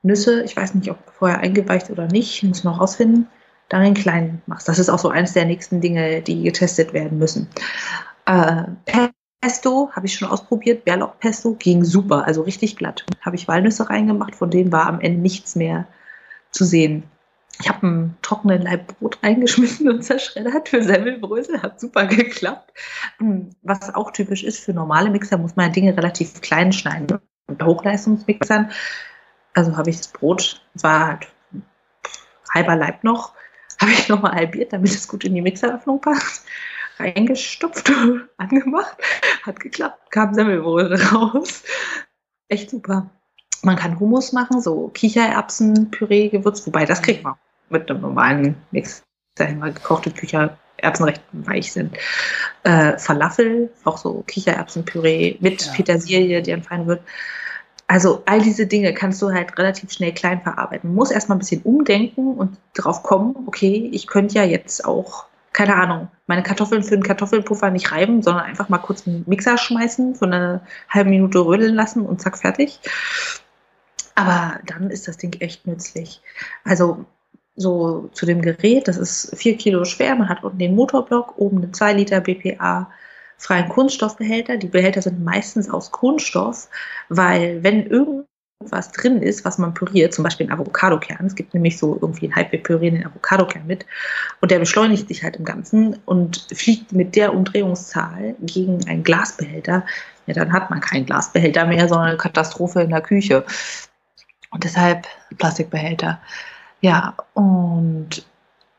Nüsse, 0.02 0.42
ich 0.42 0.56
weiß 0.56 0.74
nicht, 0.74 0.90
ob 0.90 0.98
vorher 1.10 1.40
eingeweicht 1.40 1.90
oder 1.90 2.06
nicht, 2.06 2.42
muss 2.42 2.64
noch 2.64 2.80
rausfinden, 2.80 3.28
darin 3.68 3.94
klein 3.94 4.42
machst. 4.46 4.68
Das 4.68 4.78
ist 4.78 4.88
auch 4.88 4.98
so 4.98 5.08
eines 5.08 5.32
der 5.32 5.44
nächsten 5.44 5.80
Dinge, 5.80 6.22
die 6.22 6.42
getestet 6.42 6.92
werden 6.92 7.18
müssen. 7.18 7.48
Äh, 8.26 8.64
Pesto 9.40 9.90
habe 9.92 10.06
ich 10.06 10.14
schon 10.14 10.28
ausprobiert, 10.28 10.84
Bärlauchpesto 10.84 11.54
ging 11.54 11.84
super, 11.84 12.26
also 12.26 12.42
richtig 12.42 12.76
glatt. 12.76 13.04
Habe 13.20 13.36
ich 13.36 13.46
Walnüsse 13.46 13.88
reingemacht, 13.88 14.34
von 14.34 14.50
denen 14.50 14.72
war 14.72 14.86
am 14.86 15.00
Ende 15.00 15.20
nichts 15.20 15.54
mehr 15.54 15.86
zu 16.50 16.64
sehen. 16.64 17.04
Ich 17.60 17.68
habe 17.68 17.86
einen 17.86 18.16
trockenen 18.22 18.62
Leib 18.62 18.98
Brot 18.98 19.18
reingeschmissen 19.22 19.88
und 19.88 20.02
zerschreddert 20.02 20.68
für 20.68 20.82
Semmelbrösel, 20.82 21.62
hat 21.62 21.80
super 21.80 22.06
geklappt. 22.06 22.72
Hm, 23.18 23.50
was 23.62 23.94
auch 23.94 24.12
typisch 24.12 24.44
ist 24.44 24.60
für 24.60 24.72
normale 24.72 25.10
Mixer, 25.10 25.38
muss 25.38 25.56
man 25.56 25.72
Dinge 25.72 25.96
relativ 25.96 26.40
klein 26.40 26.72
schneiden. 26.72 27.18
Und 27.46 27.58
bei 27.58 27.66
Hochleistungsmixern, 27.66 28.70
also 29.54 29.76
habe 29.76 29.90
ich 29.90 29.96
das 29.96 30.08
Brot, 30.08 30.62
war 30.74 31.06
halt 31.08 31.28
halber 32.54 32.76
Leib 32.76 33.04
noch, 33.04 33.34
habe 33.80 33.92
ich 33.92 34.08
nochmal 34.08 34.32
halbiert, 34.32 34.72
damit 34.72 34.90
es 34.90 35.08
gut 35.08 35.24
in 35.24 35.34
die 35.34 35.42
Mixeröffnung 35.42 36.00
passt. 36.00 36.46
Reingestopft, 36.98 37.90
angemacht, 38.36 38.96
hat 39.42 39.60
geklappt, 39.60 40.10
kam 40.10 40.34
Semmelbrösel 40.34 41.00
raus. 41.08 41.62
Echt 42.48 42.70
super. 42.70 43.10
Man 43.62 43.76
kann 43.76 43.98
Hummus 43.98 44.32
machen, 44.32 44.60
so 44.60 44.88
Kichererbsenpüree 44.94 46.28
gewürzt, 46.28 46.66
wobei 46.66 46.84
das 46.84 47.02
kriegt 47.02 47.24
man 47.24 47.34
mit 47.70 47.90
einem 47.90 48.00
normalen 48.00 48.56
Mix, 48.70 49.02
weil 49.36 49.72
gekochte 49.72 50.10
Kichererbsen 50.10 51.04
recht 51.04 51.22
weich 51.32 51.72
sind. 51.72 51.96
Äh, 52.62 52.98
Falafel, 52.98 53.70
auch 53.84 53.98
so 53.98 54.22
Kichererbsenpüree 54.26 55.36
mit 55.40 55.66
ja. 55.66 55.72
Petersilie, 55.72 56.42
die 56.42 56.56
fein 56.60 56.86
wird. 56.86 57.02
Also 57.90 58.22
all 58.26 58.42
diese 58.42 58.66
Dinge 58.66 58.92
kannst 58.92 59.20
du 59.22 59.32
halt 59.32 59.56
relativ 59.58 59.90
schnell 59.90 60.12
klein 60.12 60.42
verarbeiten. 60.42 60.94
Muss 60.94 61.10
erstmal 61.10 61.36
ein 61.36 61.40
bisschen 61.40 61.62
umdenken 61.62 62.34
und 62.34 62.58
drauf 62.74 63.02
kommen, 63.02 63.34
okay, 63.46 63.88
ich 63.92 64.06
könnte 64.06 64.34
ja 64.34 64.44
jetzt 64.44 64.84
auch, 64.84 65.24
keine 65.54 65.74
Ahnung, 65.74 66.08
meine 66.26 66.42
Kartoffeln 66.42 66.82
für 66.82 66.96
den 66.96 67.02
Kartoffelpuffer 67.02 67.70
nicht 67.70 67.90
reiben, 67.90 68.22
sondern 68.22 68.44
einfach 68.44 68.68
mal 68.68 68.78
kurz 68.78 69.06
einen 69.06 69.24
Mixer 69.26 69.56
schmeißen, 69.56 70.16
für 70.16 70.26
eine 70.26 70.60
halbe 70.90 71.08
Minute 71.08 71.38
rödeln 71.38 71.74
lassen 71.74 72.04
und 72.04 72.20
zack, 72.20 72.36
fertig. 72.36 72.78
Aber 74.18 74.58
dann 74.66 74.90
ist 74.90 75.06
das 75.06 75.16
Ding 75.16 75.40
echt 75.40 75.66
nützlich. 75.68 76.20
Also 76.64 77.04
so 77.54 78.10
zu 78.12 78.26
dem 78.26 78.42
Gerät, 78.42 78.88
das 78.88 78.96
ist 78.96 79.36
vier 79.36 79.56
Kilo 79.56 79.84
schwer, 79.84 80.16
man 80.16 80.28
hat 80.28 80.42
unten 80.42 80.58
den 80.58 80.74
Motorblock, 80.74 81.38
oben 81.38 81.58
einen 81.58 81.72
2 81.72 81.92
Liter 81.92 82.20
BPA 82.20 82.90
freien 83.36 83.68
Kunststoffbehälter. 83.68 84.56
Die 84.56 84.66
Behälter 84.66 85.02
sind 85.02 85.24
meistens 85.24 85.70
aus 85.70 85.92
Kunststoff, 85.92 86.68
weil 87.08 87.62
wenn 87.62 87.86
irgendwas 87.86 88.90
drin 88.90 89.22
ist, 89.22 89.44
was 89.44 89.58
man 89.58 89.72
püriert, 89.72 90.12
zum 90.12 90.24
Beispiel 90.24 90.46
ein 90.46 90.52
Avocadokern, 90.52 91.24
es 91.24 91.36
gibt 91.36 91.54
nämlich 91.54 91.78
so 91.78 91.96
irgendwie 92.00 92.26
ein 92.26 92.34
halb 92.34 92.50
pürierenden 92.64 93.06
Avocadokern 93.06 93.68
mit 93.68 93.86
und 94.40 94.50
der 94.50 94.58
beschleunigt 94.58 95.06
sich 95.06 95.22
halt 95.22 95.36
im 95.36 95.44
Ganzen 95.44 95.96
und 96.06 96.48
fliegt 96.52 96.90
mit 96.92 97.14
der 97.14 97.32
Umdrehungszahl 97.32 98.34
gegen 98.40 98.84
einen 98.88 99.04
Glasbehälter, 99.04 99.86
ja, 100.26 100.34
dann 100.34 100.52
hat 100.52 100.70
man 100.70 100.80
keinen 100.80 101.06
Glasbehälter 101.06 101.66
mehr, 101.66 101.86
sondern 101.88 102.08
eine 102.08 102.16
Katastrophe 102.16 102.82
in 102.82 102.90
der 102.90 103.00
Küche. 103.00 103.44
Und 104.50 104.64
deshalb 104.64 105.06
Plastikbehälter. 105.36 106.20
Ja, 106.80 107.14
und 107.34 108.24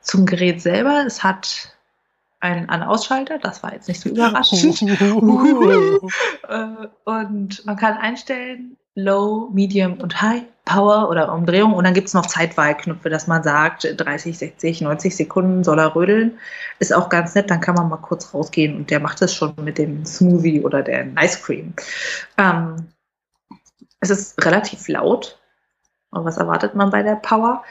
zum 0.01 0.25
Gerät 0.25 0.61
selber, 0.61 1.03
es 1.05 1.23
hat 1.23 1.75
einen 2.39 2.69
An-Ausschalter, 2.69 3.37
das 3.37 3.61
war 3.63 3.73
jetzt 3.73 3.87
nicht 3.87 4.01
so 4.01 4.09
überraschend. 4.09 4.81
Äh, 6.47 6.87
und 7.03 7.63
man 7.65 7.75
kann 7.75 7.97
einstellen 7.97 8.75
Low, 8.95 9.49
Medium 9.53 9.99
und 9.99 10.19
High 10.19 10.43
Power 10.65 11.09
oder 11.09 11.33
Umdrehung 11.33 11.73
und 11.73 11.83
dann 11.83 11.93
gibt 11.93 12.07
es 12.07 12.13
noch 12.13 12.25
Zeitwahlknöpfe, 12.25 13.09
dass 13.09 13.27
man 13.27 13.43
sagt 13.43 13.87
30, 13.97 14.37
60, 14.37 14.81
90 14.81 15.15
Sekunden 15.15 15.63
soll 15.63 15.79
er 15.79 15.95
rödeln. 15.95 16.37
Ist 16.79 16.93
auch 16.93 17.09
ganz 17.09 17.33
nett, 17.35 17.49
dann 17.49 17.59
kann 17.59 17.75
man 17.75 17.89
mal 17.89 17.97
kurz 17.97 18.33
rausgehen 18.33 18.75
und 18.75 18.89
der 18.89 18.99
macht 18.99 19.21
es 19.21 19.33
schon 19.33 19.53
mit 19.63 19.77
dem 19.77 20.05
Smoothie 20.05 20.61
oder 20.61 20.83
der 20.83 21.07
Ice 21.23 21.39
Cream. 21.41 21.73
Ähm, 22.37 22.87
es 23.99 24.09
ist 24.09 24.43
relativ 24.45 24.87
laut, 24.87 25.38
und 26.11 26.25
was 26.25 26.37
erwartet 26.37 26.75
man 26.75 26.89
bei 26.89 27.03
der 27.03 27.15
Power? 27.15 27.63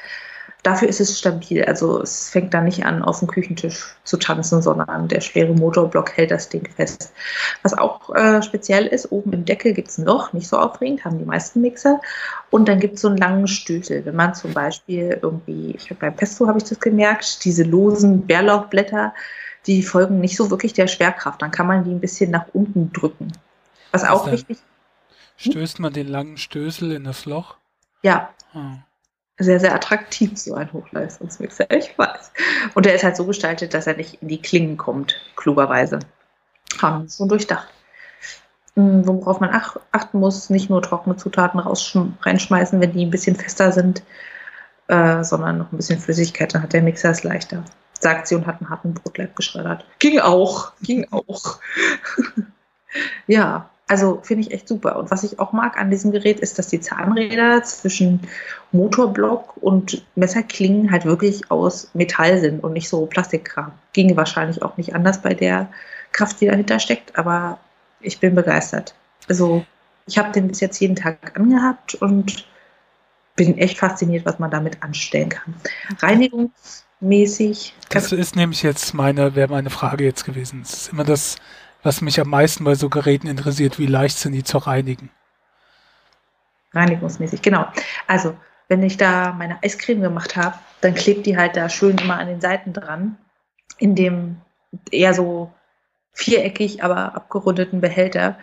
dafür 0.63 0.89
ist 0.89 1.01
es 1.01 1.19
stabil. 1.19 1.65
Also 1.65 2.03
es 2.03 2.31
fängt 2.31 2.53
da 2.53 2.61
nicht 2.61 2.85
an, 2.85 3.03
auf 3.03 3.21
dem 3.21 3.29
Küchentisch 3.29 3.95
zu 4.05 4.17
tanzen, 4.17 4.63
sondern 4.63 5.09
der 5.09 5.21
schwere 5.21 5.53
Motorblock 5.55 6.17
hält 6.17 6.31
das 6.31 6.49
Ding 6.49 6.69
fest. 6.77 7.13
Was 7.63 7.77
auch 7.77 8.15
äh, 8.15 8.43
speziell 8.43 8.87
ist, 8.87 9.13
oben 9.13 9.33
im 9.33 9.45
Deckel 9.45 9.73
gibt 9.73 9.89
es 9.89 9.99
ein 9.99 10.07
Loch, 10.07 10.33
nicht 10.33 10.49
so 10.49 10.59
aufregend, 10.59 11.05
haben 11.05 11.19
die 11.19 11.25
meisten 11.25 11.61
Mixer. 11.61 12.01
Und 12.51 12.69
dann 12.69 12.81
gibt 12.81 12.97
es 12.97 13.03
so 13.03 13.09
einen 13.09 13.19
langen 13.19 13.47
Stößel. 13.47 14.05
Wenn 14.05 14.17
man 14.17 14.35
zum 14.35 14.53
Beispiel 14.53 15.19
irgendwie, 15.23 15.75
ich 15.77 15.91
habe 15.91 16.01
beim 16.01 16.17
Pesto 16.17 16.47
habe 16.47 16.59
ich 16.59 16.65
das 16.65 16.81
gemerkt, 16.81 17.45
diese 17.45 17.63
losen 17.63 18.27
Bärlauchblätter, 18.27 19.15
die 19.67 19.83
folgen 19.83 20.21
nicht 20.21 20.37
so 20.37 20.51
wirklich 20.51 20.73
der 20.73 20.87
Schwerkraft. 20.87 21.41
Dann 21.43 21.51
kann 21.51 21.67
man 21.67 21.85
die 21.85 21.91
ein 21.91 22.01
bisschen 22.01 22.31
nach 22.31 22.47
unten 22.53 22.93
drücken. 22.93 23.33
Was 23.93 24.05
auch 24.05 24.31
wichtig 24.31 24.59
Stößt 25.41 25.79
man 25.79 25.93
den 25.93 26.09
langen 26.09 26.37
Stößel 26.37 26.91
in 26.91 27.05
das 27.05 27.25
Loch? 27.25 27.59
Ja. 28.03 28.31
Hm 28.53 28.83
sehr, 29.39 29.61
sehr 29.61 29.75
attraktiv, 29.75 30.37
so 30.37 30.55
ein 30.55 30.73
Hochleistungsmixer, 30.73 31.71
ich 31.77 31.97
weiß. 31.97 32.33
Und 32.75 32.87
der 32.87 32.95
ist 32.95 33.05
halt 33.05 33.17
so 33.17 33.25
gestaltet, 33.25 33.73
dass 33.73 33.87
er 33.87 33.97
nicht 33.97 34.21
in 34.21 34.29
die 34.29 34.43
Klingen 34.43 34.77
kommt, 34.77 35.15
klugerweise. 35.37 36.01
Haben 36.83 37.09
so 37.09 37.27
durchdacht. 37.27 37.69
Hm, 38.75 39.07
worauf 39.07 39.41
man 39.41 39.51
ach, 39.53 39.77
achten 39.93 40.19
muss, 40.19 40.51
nicht 40.51 40.69
nur 40.69 40.83
trockene 40.83 41.17
Zutaten 41.17 41.61
reinschmeißen, 41.61 42.81
wenn 42.81 42.93
die 42.93 43.07
ein 43.07 43.11
bisschen 43.11 43.37
fester 43.37 43.73
sind, 43.73 44.03
äh, 44.89 45.23
sondern 45.23 45.59
noch 45.59 45.73
ein 45.73 45.77
bisschen 45.77 46.01
Flüssigkeit, 46.01 46.55
dann 46.55 46.63
hat 46.63 46.73
der 46.73 46.83
Mixer 46.83 47.11
es 47.11 47.23
leichter. 47.23 47.65
Sagt 47.99 48.29
sie 48.29 48.35
und 48.35 48.47
hat 48.47 48.61
einen 48.61 48.71
harten 48.71 48.95
Brotleib 48.95 49.35
geschreddert. 49.35 49.85
Ging 49.99 50.21
auch, 50.21 50.73
ging 50.83 51.07
auch. 51.11 51.59
ja, 53.27 53.71
also 53.89 54.21
finde 54.23 54.43
ich 54.43 54.53
echt 54.53 54.69
super. 54.69 54.97
Und 54.97 55.11
was 55.11 55.25
ich 55.25 55.39
auch 55.39 55.53
mag 55.53 55.79
an 55.79 55.91
diesem 55.91 56.13
Gerät 56.13 56.41
ist, 56.41 56.59
dass 56.59 56.69
die 56.69 56.81
Zahnräder 56.81 57.63
zwischen 57.63 58.21
Motorblock 58.73 59.57
und 59.57 60.05
Messerklingen 60.15 60.91
halt 60.91 61.07
wirklich 61.07 61.51
aus 61.51 61.91
Metall 61.95 62.39
sind 62.39 62.63
und 62.63 62.75
nicht 62.75 62.89
so 62.89 63.07
Plastikkram. 63.07 63.73
Ginge 63.95 64.17
wahrscheinlich 64.17 64.63
auch 64.63 64.77
nicht 64.77 64.95
anders 64.95 65.23
bei 65.23 65.35
der 65.35 65.69
Kraft, 66.13 66.41
die 66.41 66.47
dahinter 66.47 66.79
steckt, 66.79 67.19
aber 67.19 67.59
ich 68.01 68.21
bin 68.21 68.35
begeistert. 68.35 68.95
Also 69.29 69.65
ich 70.07 70.19
habe 70.19 70.33
den 70.33 70.49
bis 70.49 70.61
jetzt 70.61 70.79
jeden 70.81 70.97
Tag 70.97 71.39
angehabt 71.39 71.95
und 71.95 72.47
bin 73.37 73.57
echt 73.57 73.79
fasziniert, 73.79 74.27
was 74.27 74.39
man 74.39 74.51
damit 74.51 74.83
anstellen 74.83 75.29
kann. 75.31 75.55
Reinigungsmäßig. 76.01 77.75
Das 77.89 78.13
ist 78.13 78.37
nämlich 78.37 78.63
jetzt 78.63 78.93
meine, 78.95 79.35
wäre 79.35 79.49
meine 79.49 79.71
Frage 79.71 80.05
jetzt 80.05 80.25
gewesen. 80.25 80.63
Es 80.63 80.75
ist 80.75 80.93
immer 80.93 81.05
das 81.05 81.37
was 81.89 82.03
mich 82.03 82.21
am 82.21 82.29
meisten 82.29 82.65
bei 82.65 82.75
so 82.75 82.91
Geräten 82.91 83.29
interessiert, 83.29 83.79
wie 83.79 83.87
leicht 83.87 84.19
sind 84.19 84.33
die 84.33 84.45
zu 84.45 84.59
reinigen. 84.59 85.11
Reinigungsmäßig, 86.75 87.41
genau. 87.41 87.67
Also, 88.07 88.37
wenn 88.69 88.83
ich 88.83 88.99
da 88.99 89.33
meine 89.33 89.63
Eiscreme 89.63 90.03
gemacht 90.03 90.37
habe, 90.37 90.59
dann 90.83 90.95
klebt 90.95 91.25
die 91.25 91.39
halt 91.39 91.57
da 91.57 91.71
schön 91.71 91.97
immer 91.97 92.19
an 92.19 92.27
den 92.27 92.43
Seiten 92.43 92.75
dran, 92.75 93.17
in 93.79 93.95
dem 93.95 94.37
eher 94.91 95.15
so 95.15 95.51
viereckig, 96.13 96.85
aber 96.85 97.15
abgerundeten 97.15 97.81
Behälter. 97.81 98.37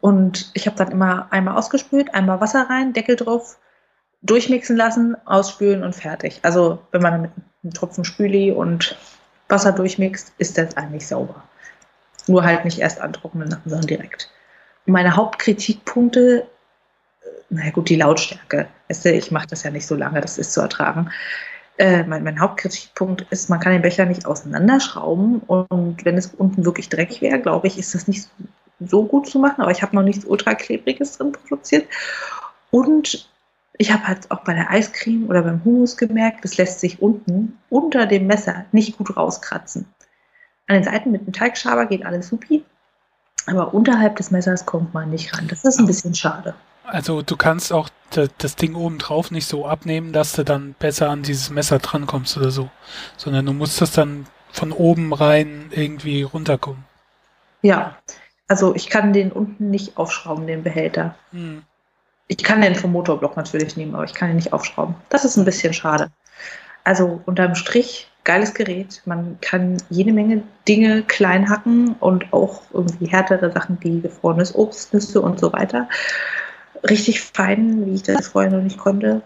Und 0.00 0.50
ich 0.54 0.66
habe 0.66 0.78
dann 0.78 0.90
immer 0.90 1.30
einmal 1.30 1.58
ausgespült, 1.58 2.14
einmal 2.14 2.40
Wasser 2.40 2.70
rein, 2.70 2.94
Deckel 2.94 3.16
drauf, 3.16 3.58
durchmixen 4.22 4.78
lassen, 4.78 5.14
ausspülen 5.26 5.84
und 5.84 5.94
fertig. 5.94 6.40
Also 6.42 6.78
wenn 6.90 7.02
man 7.02 7.20
mit 7.20 7.30
einem 7.62 7.74
Tropfen 7.74 8.06
Spüli 8.06 8.50
und 8.50 8.96
Wasser 9.50 9.72
durchmixt, 9.72 10.32
ist 10.38 10.56
das 10.56 10.78
eigentlich 10.78 11.06
sauber. 11.06 11.42
Nur 12.28 12.44
halt 12.44 12.64
nicht 12.64 12.78
erst 12.78 13.00
antrocknen 13.00 13.50
lassen, 13.50 13.68
sondern 13.68 13.86
direkt. 13.86 14.30
Und 14.86 14.92
meine 14.92 15.16
Hauptkritikpunkte, 15.16 16.46
äh, 17.22 17.26
naja 17.50 17.70
gut, 17.70 17.88
die 17.88 17.96
Lautstärke. 17.96 18.68
Ich 18.88 19.30
mache 19.30 19.48
das 19.48 19.62
ja 19.62 19.70
nicht 19.70 19.86
so 19.86 19.94
lange, 19.94 20.20
das 20.20 20.38
ist 20.38 20.52
zu 20.52 20.60
ertragen. 20.60 21.10
Äh, 21.78 22.04
mein, 22.04 22.24
mein, 22.24 22.40
Hauptkritikpunkt 22.40 23.26
ist, 23.30 23.50
man 23.50 23.60
kann 23.60 23.72
den 23.72 23.82
Becher 23.82 24.04
nicht 24.04 24.26
auseinanderschrauben 24.26 25.40
und 25.46 26.04
wenn 26.04 26.16
es 26.16 26.26
unten 26.26 26.64
wirklich 26.64 26.88
dreckig 26.88 27.20
wäre, 27.20 27.38
glaube 27.38 27.68
ich, 27.68 27.78
ist 27.78 27.94
das 27.94 28.08
nicht 28.08 28.28
so 28.80 29.04
gut 29.04 29.28
zu 29.28 29.38
machen, 29.38 29.62
aber 29.62 29.70
ich 29.70 29.82
habe 29.82 29.94
noch 29.94 30.02
nichts 30.02 30.24
ultraklebriges 30.24 31.18
drin 31.18 31.32
produziert. 31.32 31.86
Und 32.70 33.28
ich 33.78 33.92
habe 33.92 34.06
halt 34.06 34.30
auch 34.30 34.42
bei 34.42 34.54
der 34.54 34.70
Eiscreme 34.70 35.28
oder 35.28 35.42
beim 35.42 35.64
Hummus 35.64 35.96
gemerkt, 35.96 36.44
das 36.44 36.56
lässt 36.56 36.80
sich 36.80 37.00
unten 37.00 37.58
unter 37.70 38.06
dem 38.06 38.26
Messer 38.26 38.64
nicht 38.72 38.98
gut 38.98 39.16
rauskratzen. 39.16 39.86
An 40.68 40.74
den 40.74 40.84
Seiten 40.84 41.10
mit 41.10 41.26
dem 41.26 41.32
Teigschaber 41.32 41.86
geht 41.86 42.04
alles 42.04 42.28
supi, 42.28 42.64
aber 43.46 43.74
unterhalb 43.74 44.16
des 44.16 44.30
Messers 44.30 44.64
kommt 44.66 44.94
man 44.94 45.10
nicht 45.10 45.36
ran. 45.36 45.48
Das 45.48 45.64
ist 45.64 45.78
ein 45.78 45.86
bisschen 45.86 46.14
schade. 46.14 46.54
Also 46.84 47.22
du 47.22 47.36
kannst 47.36 47.72
auch 47.72 47.90
das 48.38 48.56
Ding 48.56 48.74
oben 48.74 48.98
drauf 48.98 49.30
nicht 49.30 49.46
so 49.46 49.66
abnehmen, 49.66 50.12
dass 50.12 50.32
du 50.32 50.44
dann 50.44 50.74
besser 50.78 51.10
an 51.10 51.22
dieses 51.22 51.50
Messer 51.50 51.78
drankommst 51.78 52.36
oder 52.36 52.50
so, 52.50 52.70
sondern 53.16 53.44
du 53.44 53.52
musst 53.52 53.80
das 53.80 53.92
dann 53.92 54.26
von 54.50 54.72
oben 54.72 55.12
rein 55.12 55.70
irgendwie 55.70 56.22
runterkommen. 56.22 56.84
Ja, 57.60 57.96
also 58.46 58.74
ich 58.74 58.88
kann 58.88 59.12
den 59.12 59.32
unten 59.32 59.70
nicht 59.70 59.98
aufschrauben, 59.98 60.46
den 60.46 60.62
Behälter. 60.62 61.14
Hm. 61.32 61.62
Ich 62.28 62.38
kann 62.38 62.60
den 62.60 62.74
vom 62.74 62.92
Motorblock 62.92 63.36
natürlich 63.36 63.76
nehmen, 63.76 63.94
aber 63.94 64.04
ich 64.04 64.14
kann 64.14 64.30
ihn 64.30 64.36
nicht 64.36 64.52
aufschrauben. 64.52 64.94
Das 65.08 65.24
ist 65.24 65.36
ein 65.36 65.44
bisschen 65.44 65.74
schade. 65.74 66.10
Also 66.84 67.20
unterm 67.26 67.54
Strich 67.54 68.10
geiles 68.28 68.52
Gerät. 68.52 69.00
Man 69.06 69.38
kann 69.40 69.78
jede 69.88 70.12
Menge 70.12 70.42
Dinge 70.68 71.02
klein 71.02 71.48
hacken 71.48 71.96
und 71.98 72.30
auch 72.30 72.60
irgendwie 72.74 73.06
härtere 73.06 73.50
Sachen 73.50 73.78
wie 73.80 74.02
gefrorenes 74.02 74.54
Obst, 74.54 74.92
Nüsse 74.92 75.22
und 75.22 75.40
so 75.40 75.50
weiter. 75.54 75.88
Richtig 76.88 77.22
fein, 77.22 77.86
wie 77.86 77.94
ich 77.94 78.02
das 78.02 78.28
vorher 78.28 78.50
noch 78.50 78.62
nicht 78.62 78.76
konnte. 78.76 79.22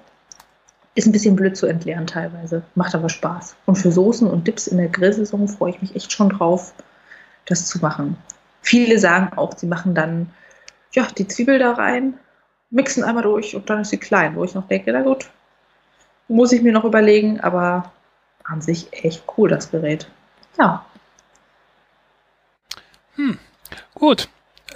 Ist 0.95 1.07
ein 1.07 1.13
bisschen 1.13 1.35
blöd 1.35 1.57
zu 1.57 1.67
entleeren 1.67 2.07
teilweise, 2.07 2.63
macht 2.77 2.95
aber 2.95 3.09
Spaß. 3.09 3.57
Und 3.67 3.77
für 3.77 3.91
Soßen 3.91 4.29
und 4.29 4.47
Dips 4.47 4.69
in 4.69 4.79
der 4.79 4.89
Grillsaison 4.89 5.49
freue 5.49 5.73
ich 5.73 5.83
mich 5.83 5.97
echt 5.97 6.13
schon 6.13 6.29
drauf, 6.29 6.73
das 7.47 7.67
zu 7.67 7.81
machen. 7.81 8.17
Viele 8.61 9.01
sagen 9.01 9.37
auch, 9.37 9.57
sie 9.57 9.67
machen 9.67 9.97
dann 9.97 10.31
ja, 10.93 11.09
die 11.19 11.27
Zwiebel 11.27 11.59
da 11.59 11.73
rein, 11.73 12.15
mixen 12.71 13.03
einmal 13.03 13.25
durch 13.25 13.57
und 13.57 13.69
dann 13.69 13.81
ist 13.81 13.91
sie 13.91 13.97
klein, 13.97 14.37
wo 14.37 14.45
ich 14.45 14.55
noch 14.55 14.69
denke, 14.69 14.93
na 14.93 15.03
gut, 15.03 15.29
muss 16.29 16.53
ich 16.53 16.63
mir 16.63 16.73
noch 16.73 16.85
überlegen, 16.85 17.41
aber 17.41 17.91
an 18.45 18.61
sich 18.61 18.93
echt 18.93 19.25
cool, 19.37 19.49
das 19.49 19.71
Gerät. 19.71 20.09
Ja. 20.59 20.85
Hm, 23.17 23.39
gut. 23.95 24.29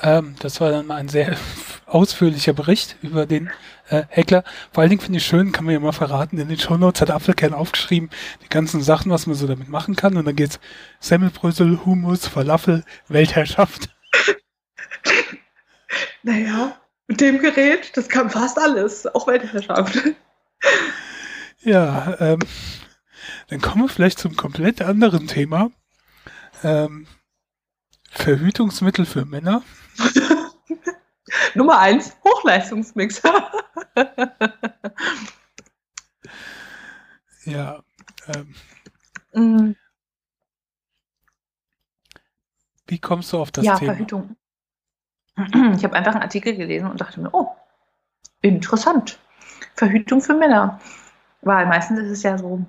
Ähm, 0.02 0.34
das 0.40 0.60
war 0.60 0.70
dann 0.70 0.86
mal 0.86 0.96
ein 0.96 1.08
sehr 1.08 1.36
ausführlicher 1.86 2.52
Bericht 2.52 2.96
über 3.02 3.26
den 3.26 3.50
äh, 3.88 4.02
Heckler. 4.08 4.44
Vor 4.72 4.82
allen 4.82 4.90
Dingen 4.90 5.00
finde 5.00 5.18
ich 5.18 5.26
schön, 5.26 5.52
kann 5.52 5.64
man 5.64 5.74
ja 5.74 5.80
mal 5.80 5.92
verraten, 5.92 6.38
in 6.38 6.48
den 6.48 6.58
Shownotes 6.58 7.00
hat 7.00 7.10
Apfelkern 7.10 7.54
aufgeschrieben, 7.54 8.10
die 8.42 8.48
ganzen 8.48 8.82
Sachen, 8.82 9.10
was 9.10 9.26
man 9.26 9.36
so 9.36 9.46
damit 9.46 9.68
machen 9.68 9.96
kann. 9.96 10.16
Und 10.16 10.26
dann 10.26 10.36
geht's 10.36 10.60
Semmelbrösel, 11.00 11.84
Humus, 11.84 12.26
Falafel, 12.26 12.84
Weltherrschaft. 13.08 13.90
Naja, 16.22 16.76
mit 17.06 17.20
dem 17.20 17.38
Gerät, 17.38 17.96
das 17.96 18.08
kann 18.08 18.28
fast 18.28 18.58
alles, 18.58 19.06
auch 19.14 19.28
Weltherrschaft. 19.28 19.96
Ja, 21.62 22.16
ähm, 22.18 22.40
dann 23.48 23.60
kommen 23.60 23.84
wir 23.84 23.88
vielleicht 23.88 24.18
zum 24.18 24.36
komplett 24.36 24.82
anderen 24.82 25.26
Thema. 25.26 25.70
Ähm, 26.62 27.06
Verhütungsmittel 28.10 29.06
für 29.06 29.24
Männer. 29.24 29.62
Nummer 31.54 31.78
eins, 31.78 32.16
Hochleistungsmixer. 32.24 33.50
ja. 37.44 37.82
Ähm, 38.28 38.54
mm. 39.32 39.76
Wie 42.86 42.98
kommst 42.98 43.32
du 43.32 43.38
auf 43.38 43.50
das 43.50 43.64
ja, 43.64 43.76
Thema? 43.76 43.92
Verhütung. 43.92 44.36
Ich 45.36 45.84
habe 45.84 45.92
einfach 45.92 46.12
einen 46.12 46.22
Artikel 46.22 46.56
gelesen 46.56 46.90
und 46.90 47.00
dachte 47.00 47.20
mir, 47.20 47.28
oh, 47.32 47.54
interessant. 48.40 49.18
Verhütung 49.74 50.22
für 50.22 50.34
Männer. 50.34 50.80
Weil 51.42 51.66
meistens 51.66 52.00
ist 52.00 52.10
es 52.10 52.22
ja 52.22 52.38
so, 52.38 52.64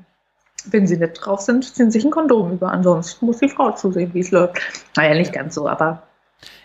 wenn 0.66 0.88
sie 0.88 0.98
nicht 0.98 1.14
drauf 1.14 1.42
sind, 1.42 1.64
ziehen 1.64 1.92
sich 1.92 2.04
ein 2.04 2.12
Kondom 2.12 2.52
über. 2.52 2.72
Ansonsten 2.72 3.26
muss 3.26 3.38
die 3.38 3.50
Frau 3.50 3.72
zusehen, 3.72 4.14
wie 4.14 4.20
es 4.20 4.32
läuft. 4.32 4.58
Naja, 4.96 5.14
nicht 5.16 5.34
ganz 5.34 5.56
so, 5.56 5.68
aber. 5.68 6.04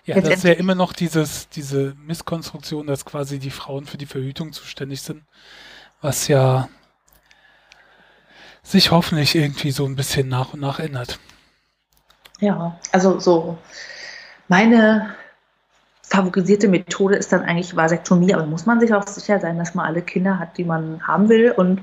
Ja, 0.04 0.20
das 0.20 0.34
ist 0.34 0.44
ja 0.44 0.52
immer 0.52 0.74
noch 0.74 0.92
dieses, 0.92 1.48
diese 1.48 1.94
Misskonstruktion, 2.04 2.86
dass 2.86 3.04
quasi 3.04 3.38
die 3.38 3.50
Frauen 3.50 3.86
für 3.86 3.98
die 3.98 4.06
Verhütung 4.06 4.52
zuständig 4.52 5.02
sind. 5.02 5.22
Was 6.00 6.28
ja 6.28 6.68
sich 8.62 8.90
hoffentlich 8.90 9.34
irgendwie 9.34 9.70
so 9.70 9.84
ein 9.84 9.96
bisschen 9.96 10.28
nach 10.28 10.54
und 10.54 10.60
nach 10.60 10.78
ändert. 10.78 11.18
Ja, 12.40 12.78
also 12.90 13.18
so 13.18 13.58
meine 14.48 15.14
favorisierte 16.02 16.68
Methode 16.68 17.16
ist 17.16 17.32
dann 17.32 17.42
eigentlich 17.42 17.74
Vasektomie, 17.74 18.34
aber 18.34 18.44
muss 18.44 18.66
man 18.66 18.80
sich 18.80 18.92
auch 18.92 19.06
sicher 19.06 19.40
sein, 19.40 19.58
dass 19.58 19.74
man 19.74 19.86
alle 19.86 20.02
Kinder 20.02 20.38
hat, 20.38 20.58
die 20.58 20.64
man 20.64 21.06
haben 21.06 21.28
will 21.28 21.52
und 21.52 21.80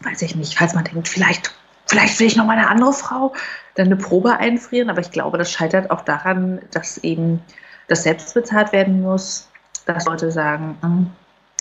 weiß 0.00 0.22
ich 0.22 0.34
nicht, 0.36 0.56
falls 0.56 0.74
man 0.74 0.84
denkt, 0.84 1.08
vielleicht, 1.08 1.52
vielleicht 1.86 2.18
will 2.18 2.26
ich 2.26 2.36
noch 2.36 2.46
mal 2.46 2.56
eine 2.56 2.68
andere 2.68 2.92
Frau, 2.92 3.34
dann 3.74 3.86
eine 3.86 3.96
Probe 3.96 4.36
einfrieren. 4.36 4.90
Aber 4.90 5.00
ich 5.00 5.10
glaube, 5.10 5.38
das 5.38 5.52
scheitert 5.52 5.90
auch 5.90 6.02
daran, 6.02 6.60
dass 6.70 6.98
eben 6.98 7.42
das 7.88 8.04
selbst 8.04 8.34
bezahlt 8.34 8.72
werden 8.72 9.02
muss, 9.02 9.48
dass 9.86 10.06
Leute 10.06 10.30
sagen, 10.30 10.78
hm, 10.80 11.10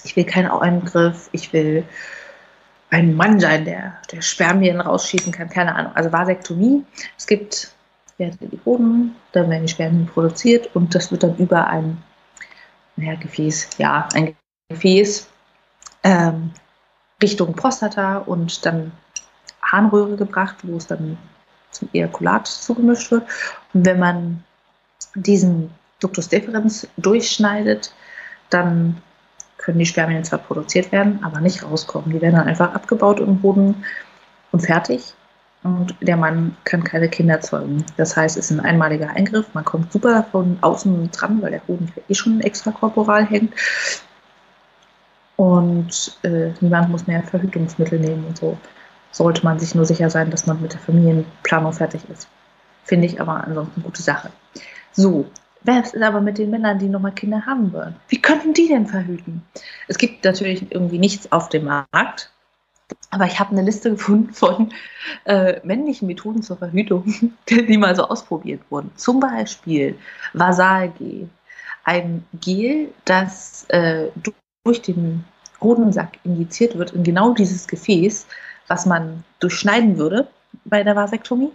ich 0.04 0.16
will 0.16 0.24
keinen 0.24 0.52
Eingriff, 0.52 1.30
ich 1.32 1.52
will 1.52 1.84
ein 2.92 3.16
Mann 3.16 3.40
sein, 3.40 3.66
der, 3.66 3.98
der 4.12 4.22
Spermien 4.22 4.82
rausschießen 4.82 5.32
kann, 5.32 5.50
keine 5.50 5.76
Ahnung. 5.76 5.92
Also 5.96 6.12
Vasektomie. 6.12 6.86
Es 7.18 7.28
gibt 7.28 7.74
Werte 8.18 8.48
die 8.48 8.60
Hoden, 8.66 9.16
dann 9.32 9.50
werden 9.50 9.66
die 9.66 9.72
Spermien 9.72 10.08
produziert 10.08 10.76
und 10.76 10.94
das 10.94 11.12
wird 11.12 11.24
dann 11.24 11.38
über 11.38 11.68
ein 11.68 12.02
naja, 12.96 13.16
Gefäß, 13.16 13.70
ja, 13.78 14.08
ein 14.14 14.36
Gefäß 14.70 15.28
ähm, 16.04 16.52
Richtung 17.22 17.54
Prostata 17.54 18.18
und 18.20 18.66
dann 18.66 18.92
Harnröhre 19.62 20.16
gebracht, 20.16 20.56
wo 20.64 20.78
es 20.78 20.88
dann 20.88 21.18
zum 21.72 21.90
Ejakulat 21.94 22.48
zugemischt 22.48 23.12
wird. 23.12 23.24
Und 23.74 23.86
wenn 23.86 24.00
man 24.00 24.44
diesen 25.16 25.72
Ductus 26.00 26.30
deferens 26.30 26.88
durchschneidet, 26.98 27.94
dann 28.50 29.02
können 29.58 29.80
die 29.80 29.86
Spermien 29.86 30.24
zwar 30.24 30.40
produziert 30.40 30.92
werden, 30.92 31.20
aber 31.24 31.42
nicht 31.42 31.64
rauskommen. 31.64 32.12
Die 32.12 32.22
werden 32.22 32.36
dann 32.36 32.48
einfach 32.48 32.74
abgebaut 32.74 33.20
im 33.20 33.40
Boden 33.40 33.84
und 34.52 34.62
fertig. 34.62 35.14
Und 35.62 35.94
der 36.00 36.16
Mann 36.16 36.56
kann 36.64 36.86
keine 36.86 37.10
Kinder 37.10 37.42
zeugen. 37.42 37.86
Das 37.98 38.16
heißt, 38.16 38.38
es 38.38 38.50
ist 38.50 38.58
ein 38.58 38.66
einmaliger 38.66 39.10
Eingriff. 39.10 39.54
Man 39.54 39.66
kommt 39.66 39.92
super 39.92 40.26
von 40.32 40.58
außen 40.62 41.12
dran, 41.12 41.42
weil 41.42 41.52
der 41.52 41.68
Hoden 41.68 41.92
eh 42.08 42.14
schon 42.14 42.40
extrakorporal 42.40 43.26
hängt. 43.26 43.54
Und 45.40 46.18
äh, 46.24 46.52
niemand 46.60 46.90
muss 46.90 47.08
mehr 47.08 47.24
Verhütungsmittel 47.24 47.98
nehmen 47.98 48.26
und 48.28 48.38
so. 48.38 48.58
Sollte 49.12 49.42
man 49.46 49.58
sich 49.58 49.74
nur 49.74 49.86
sicher 49.86 50.10
sein, 50.10 50.32
dass 50.32 50.48
man 50.48 50.62
mit 50.62 50.74
der 50.74 50.82
Familienplanung 50.82 51.72
fertig 51.72 52.02
ist. 52.12 52.28
Finde 52.84 53.06
ich 53.06 53.22
aber 53.22 53.46
ansonsten 53.48 53.80
eine 53.80 53.86
gute 53.86 54.02
Sache. 54.02 54.32
So, 54.92 55.28
was 55.64 55.94
ist 55.94 56.04
aber 56.04 56.20
mit 56.20 56.40
den 56.40 56.50
Männern, 56.50 56.78
die 56.78 56.90
nochmal 56.90 57.14
Kinder 57.14 57.46
haben 57.46 57.72
wollen? 57.72 57.96
Wie 58.10 58.22
könnten 58.22 58.54
die 58.54 58.68
denn 58.68 58.88
verhüten? 58.88 59.42
Es 59.88 59.98
gibt 59.98 60.26
natürlich 60.26 60.74
irgendwie 60.74 61.00
nichts 61.00 61.32
auf 61.32 61.48
dem 61.48 61.64
Markt, 61.64 62.34
aber 63.10 63.24
ich 63.24 63.40
habe 63.40 63.52
eine 63.52 63.62
Liste 63.62 63.92
gefunden 63.92 64.34
von 64.34 64.74
äh, 65.24 65.66
männlichen 65.66 66.10
Methoden 66.10 66.44
zur 66.44 66.58
Verhütung, 66.58 67.32
die 67.50 67.78
mal 67.78 67.96
so 67.96 68.04
ausprobiert 68.04 68.64
wurden. 68.70 68.92
Zum 68.98 69.22
Beispiel 69.22 69.98
Vasalgel, 70.34 71.30
ein 71.86 72.26
Gel, 72.34 72.90
das 73.06 73.64
äh, 73.70 74.10
durch 74.64 74.82
den 74.82 75.26
Hodensack 75.62 76.20
injiziert 76.24 76.78
wird 76.78 76.92
in 76.92 77.04
genau 77.04 77.34
dieses 77.34 77.68
Gefäß, 77.68 78.28
was 78.68 78.86
man 78.86 79.24
durchschneiden 79.40 79.98
würde 79.98 80.28
bei 80.66 80.84
der 80.84 80.96
Vasektomie. 80.96 81.52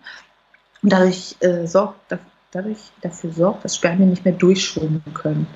Und 0.82 0.92
dadurch 0.92 1.36
äh, 1.40 1.66
sorgt, 1.66 2.16
dadurch 2.52 2.78
dafür 3.00 3.32
sorgt, 3.32 3.64
dass 3.64 3.76
Spermien 3.76 4.10
nicht 4.10 4.24
mehr 4.24 4.34
durchschwimmen 4.34 5.02
können. 5.14 5.46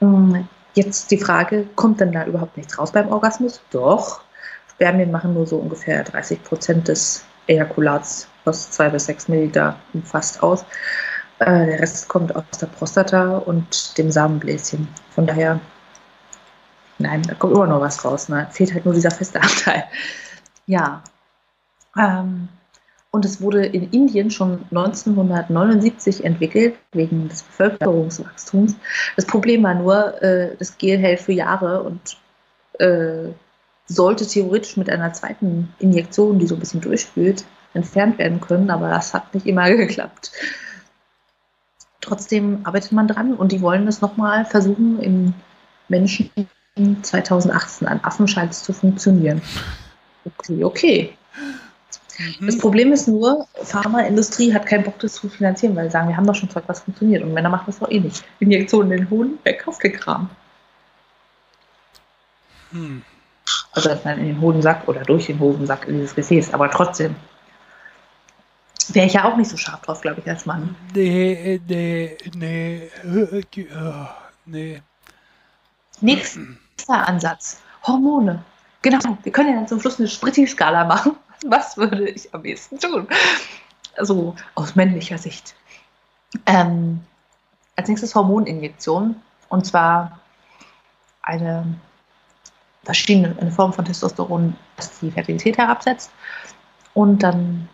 Ähm, 0.00 0.48
jetzt 0.74 1.10
die 1.10 1.18
Frage, 1.18 1.66
kommt 1.76 2.00
denn 2.00 2.12
da 2.12 2.24
überhaupt 2.24 2.56
nichts 2.56 2.78
raus 2.78 2.92
beim 2.92 3.08
Orgasmus? 3.08 3.60
Doch. 3.70 4.22
Spermien 4.70 5.10
machen 5.10 5.34
nur 5.34 5.46
so 5.46 5.56
ungefähr 5.56 6.02
30 6.02 6.42
Prozent 6.42 6.88
des 6.88 7.24
Ejakulats, 7.46 8.28
was 8.44 8.70
zwei 8.70 8.88
bis 8.88 9.06
sechs 9.06 9.28
Milliliter 9.28 9.76
umfasst, 9.92 10.42
aus. 10.42 10.64
Äh, 11.38 11.66
der 11.66 11.80
Rest 11.80 12.08
kommt 12.08 12.34
aus 12.34 12.58
der 12.58 12.68
Prostata 12.68 13.38
und 13.38 13.98
dem 13.98 14.10
Samenbläschen. 14.10 14.88
Von 15.10 15.26
daher, 15.26 15.60
nein, 17.00 17.22
da 17.22 17.34
kommt 17.34 17.54
immer 17.54 17.66
noch 17.66 17.80
was 17.80 18.04
raus. 18.04 18.28
Ne? 18.28 18.46
Fehlt 18.50 18.74
halt 18.74 18.84
nur 18.84 18.94
dieser 18.94 19.10
feste 19.10 19.40
Anteil. 19.40 19.84
Ja. 20.66 21.02
Ähm, 21.96 22.48
und 23.10 23.24
es 23.24 23.40
wurde 23.40 23.66
in 23.66 23.90
Indien 23.90 24.30
schon 24.30 24.64
1979 24.70 26.24
entwickelt, 26.24 26.76
wegen 26.92 27.28
des 27.28 27.42
Bevölkerungswachstums. 27.42 28.76
Das 29.16 29.26
Problem 29.26 29.64
war 29.64 29.74
nur, 29.74 30.22
äh, 30.22 30.56
das 30.56 30.78
Gel 30.78 30.98
hält 30.98 31.20
für 31.20 31.32
Jahre 31.32 31.82
und 31.82 32.16
äh, 32.78 33.32
sollte 33.86 34.26
theoretisch 34.26 34.76
mit 34.76 34.88
einer 34.88 35.12
zweiten 35.12 35.74
Injektion, 35.80 36.38
die 36.38 36.46
so 36.46 36.54
ein 36.54 36.60
bisschen 36.60 36.80
durchspült, 36.80 37.44
entfernt 37.74 38.18
werden 38.18 38.40
können, 38.40 38.70
aber 38.70 38.88
das 38.88 39.12
hat 39.12 39.34
nicht 39.34 39.46
immer 39.46 39.68
geklappt. 39.76 40.30
Trotzdem 42.00 42.60
arbeitet 42.64 42.92
man 42.92 43.08
dran 43.08 43.34
und 43.34 43.52
die 43.52 43.60
wollen 43.60 43.86
es 43.88 44.00
nochmal 44.00 44.44
versuchen, 44.44 45.00
in 45.00 45.34
Menschen 45.88 46.30
2018 47.02 47.88
an 47.88 48.00
Affen 48.02 48.28
scheint 48.28 48.52
es 48.52 48.62
zu 48.62 48.72
funktionieren. 48.72 49.42
Okay, 50.24 50.64
okay. 50.64 51.16
Mhm. 52.18 52.46
Das 52.46 52.58
Problem 52.58 52.92
ist 52.92 53.08
nur, 53.08 53.46
Pharmaindustrie 53.62 54.52
hat 54.52 54.66
keinen 54.66 54.84
Bock, 54.84 54.98
das 54.98 55.14
zu 55.14 55.28
finanzieren, 55.28 55.74
weil 55.76 55.86
sie 55.86 55.92
sagen, 55.92 56.08
wir 56.08 56.16
haben 56.16 56.26
doch 56.26 56.34
schon 56.34 56.50
Zeug, 56.50 56.64
was 56.66 56.80
funktioniert. 56.80 57.22
Und 57.22 57.32
Männer 57.32 57.48
machen 57.48 57.64
das 57.66 57.78
doch 57.78 57.90
eh 57.90 58.00
nicht. 58.00 58.24
Injektionen 58.40 58.92
in 58.92 58.98
den 58.98 59.10
Hoden, 59.10 59.38
wer 59.42 59.56
kauft 59.56 59.82
den 59.82 59.92
Kram? 59.92 60.30
Hm. 62.72 63.02
Also 63.72 63.88
dass 63.88 64.04
man 64.04 64.18
in 64.18 64.26
den 64.26 64.40
Hodensack 64.40 64.86
oder 64.88 65.02
durch 65.02 65.26
den 65.26 65.38
Hodensack 65.38 65.88
in 65.88 65.98
dieses 65.98 66.14
Gefäß, 66.14 66.52
aber 66.52 66.70
trotzdem. 66.70 67.16
Wäre 68.88 69.06
ich 69.06 69.12
ja 69.12 69.24
auch 69.24 69.36
nicht 69.36 69.50
so 69.50 69.56
scharf 69.56 69.82
drauf, 69.82 70.00
glaube 70.00 70.20
ich, 70.20 70.28
als 70.28 70.46
Mann. 70.46 70.74
Nee, 70.94 71.60
nee, 71.68 72.16
nee, 72.34 72.90
nee. 74.44 74.82
Nächster 76.80 77.06
Ansatz. 77.06 77.60
Hormone. 77.86 78.42
Genau, 78.80 79.18
wir 79.22 79.32
können 79.32 79.50
ja 79.50 79.56
dann 79.56 79.68
zum 79.68 79.80
Schluss 79.80 79.98
eine 79.98 80.08
Spritti-Skala 80.08 80.84
machen. 80.84 81.14
Was 81.44 81.76
würde 81.76 82.08
ich 82.08 82.32
am 82.32 82.42
ehesten 82.42 82.78
tun? 82.78 83.06
Also 83.98 84.34
aus 84.54 84.76
männlicher 84.76 85.18
Sicht. 85.18 85.54
Ähm, 86.46 87.02
als 87.76 87.86
nächstes 87.86 88.14
Hormoninjektion. 88.14 89.14
Und 89.50 89.66
zwar 89.66 90.20
eine 91.22 91.66
verschiedene 92.84 93.36
eine 93.38 93.50
Form 93.50 93.74
von 93.74 93.84
Testosteron, 93.84 94.56
das 94.76 95.00
die 95.00 95.10
Fertilität 95.10 95.58
herabsetzt. 95.58 96.10
Und 96.94 97.22
dann 97.22 97.68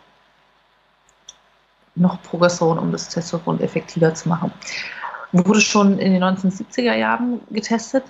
noch 1.95 2.21
Progesteron, 2.23 2.81
um 2.81 2.91
das 2.91 3.09
Testosteron 3.09 3.61
effektiver 3.61 4.13
zu 4.15 4.29
machen. 4.29 4.53
Wurde 5.31 5.61
schon 5.61 6.01
in 6.01 6.13
den 6.13 6.25
1970er 6.25 6.95
Jahren 6.95 7.41
getestet 7.53 8.03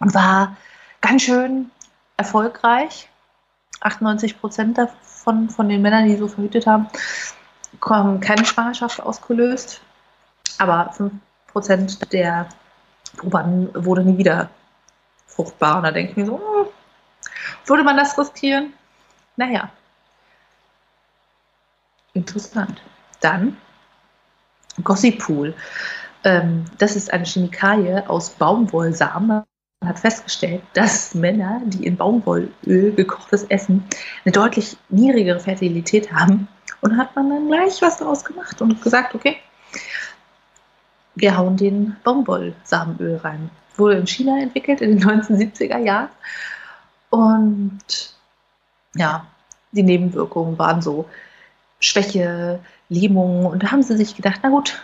und 0.00 0.14
war 0.14 0.56
ganz 1.00 1.22
schön 1.22 1.70
erfolgreich. 2.16 3.08
98 3.80 4.40
Prozent 4.40 4.78
davon, 4.78 5.50
von 5.50 5.68
den 5.68 5.82
Männern, 5.82 6.06
die 6.06 6.16
so 6.16 6.28
verhütet 6.28 6.66
haben, 6.66 6.88
haben 7.84 8.20
keine 8.20 8.44
Schwangerschaft 8.44 9.00
ausgelöst. 9.00 9.80
Aber 10.58 10.92
5 10.92 11.12
Prozent 11.46 12.12
der 12.12 12.48
Probanden 13.16 13.70
wurde 13.84 14.02
nie 14.02 14.18
wieder 14.18 14.50
fruchtbar. 15.26 15.78
Und 15.78 15.82
da 15.84 15.90
denke 15.90 16.12
ich 16.12 16.16
mir 16.16 16.26
so, 16.26 16.38
hm, 16.38 16.66
würde 17.66 17.84
man 17.84 17.96
das 17.96 18.18
riskieren? 18.18 18.72
Naja. 19.36 19.70
Interessant. 22.14 22.82
Dann 23.20 23.56
Gossipool. 24.82 25.54
Ähm, 26.24 26.64
das 26.78 26.96
ist 26.96 27.12
eine 27.12 27.24
Chemikalie 27.24 28.08
aus 28.08 28.30
Baumwollsamen 28.30 29.44
hat 29.84 29.98
festgestellt, 29.98 30.62
dass 30.74 31.14
Männer, 31.14 31.60
die 31.64 31.86
in 31.86 31.96
Baumwollöl 31.96 32.92
gekochtes 32.94 33.44
Essen, 33.44 33.84
eine 34.24 34.32
deutlich 34.32 34.76
niedrigere 34.88 35.40
Fertilität 35.40 36.12
haben. 36.12 36.48
Und 36.80 36.96
hat 36.96 37.14
man 37.16 37.30
dann 37.30 37.48
gleich 37.48 37.80
was 37.82 37.98
daraus 37.98 38.24
gemacht 38.24 38.60
und 38.60 38.80
gesagt, 38.82 39.14
okay, 39.14 39.36
wir 41.14 41.36
hauen 41.36 41.56
den 41.56 41.96
Baumwollsamenöl 42.04 43.16
rein. 43.16 43.50
Wurde 43.76 43.96
in 43.96 44.06
China 44.06 44.38
entwickelt 44.40 44.80
in 44.80 44.98
den 44.98 45.08
1970er 45.08 45.78
Jahren. 45.78 46.10
Und 47.10 48.14
ja, 48.94 49.26
die 49.72 49.82
Nebenwirkungen 49.82 50.58
waren 50.58 50.82
so 50.82 51.08
Schwäche, 51.80 52.60
Lähmung. 52.88 53.46
Und 53.46 53.62
da 53.62 53.72
haben 53.72 53.82
sie 53.82 53.96
sich 53.96 54.16
gedacht, 54.16 54.40
na 54.42 54.50
gut, 54.50 54.80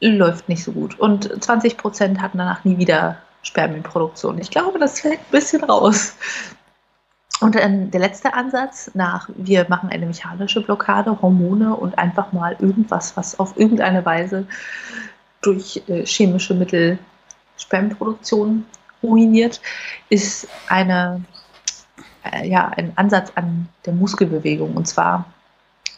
läuft 0.00 0.48
nicht 0.48 0.62
so 0.62 0.72
gut. 0.72 0.98
Und 0.98 1.42
20 1.42 1.76
Prozent 1.76 2.20
hatten 2.20 2.38
danach 2.38 2.64
nie 2.64 2.78
wieder 2.78 3.18
Spermienproduktion. 3.42 4.38
Ich 4.38 4.50
glaube, 4.50 4.78
das 4.78 5.00
fällt 5.00 5.20
ein 5.20 5.30
bisschen 5.30 5.64
raus. 5.64 6.14
Und 7.40 7.54
dann 7.54 7.90
der 7.90 8.00
letzte 8.00 8.34
Ansatz 8.34 8.90
nach, 8.94 9.28
wir 9.36 9.66
machen 9.68 9.90
eine 9.90 10.06
mechanische 10.06 10.60
Blockade, 10.60 11.22
Hormone 11.22 11.74
und 11.74 11.96
einfach 11.96 12.32
mal 12.32 12.56
irgendwas, 12.58 13.16
was 13.16 13.38
auf 13.38 13.56
irgendeine 13.56 14.04
Weise 14.04 14.46
durch 15.40 15.82
äh, 15.86 16.04
chemische 16.04 16.54
Mittel 16.54 16.98
Spermienproduktion 17.56 18.64
ruiniert, 19.02 19.60
ist 20.08 20.48
eine, 20.68 21.22
äh, 22.24 22.48
ja, 22.48 22.68
ein 22.68 22.92
Ansatz 22.96 23.32
an 23.36 23.68
der 23.86 23.92
Muskelbewegung. 23.92 24.76
Und 24.76 24.88
zwar, 24.88 25.24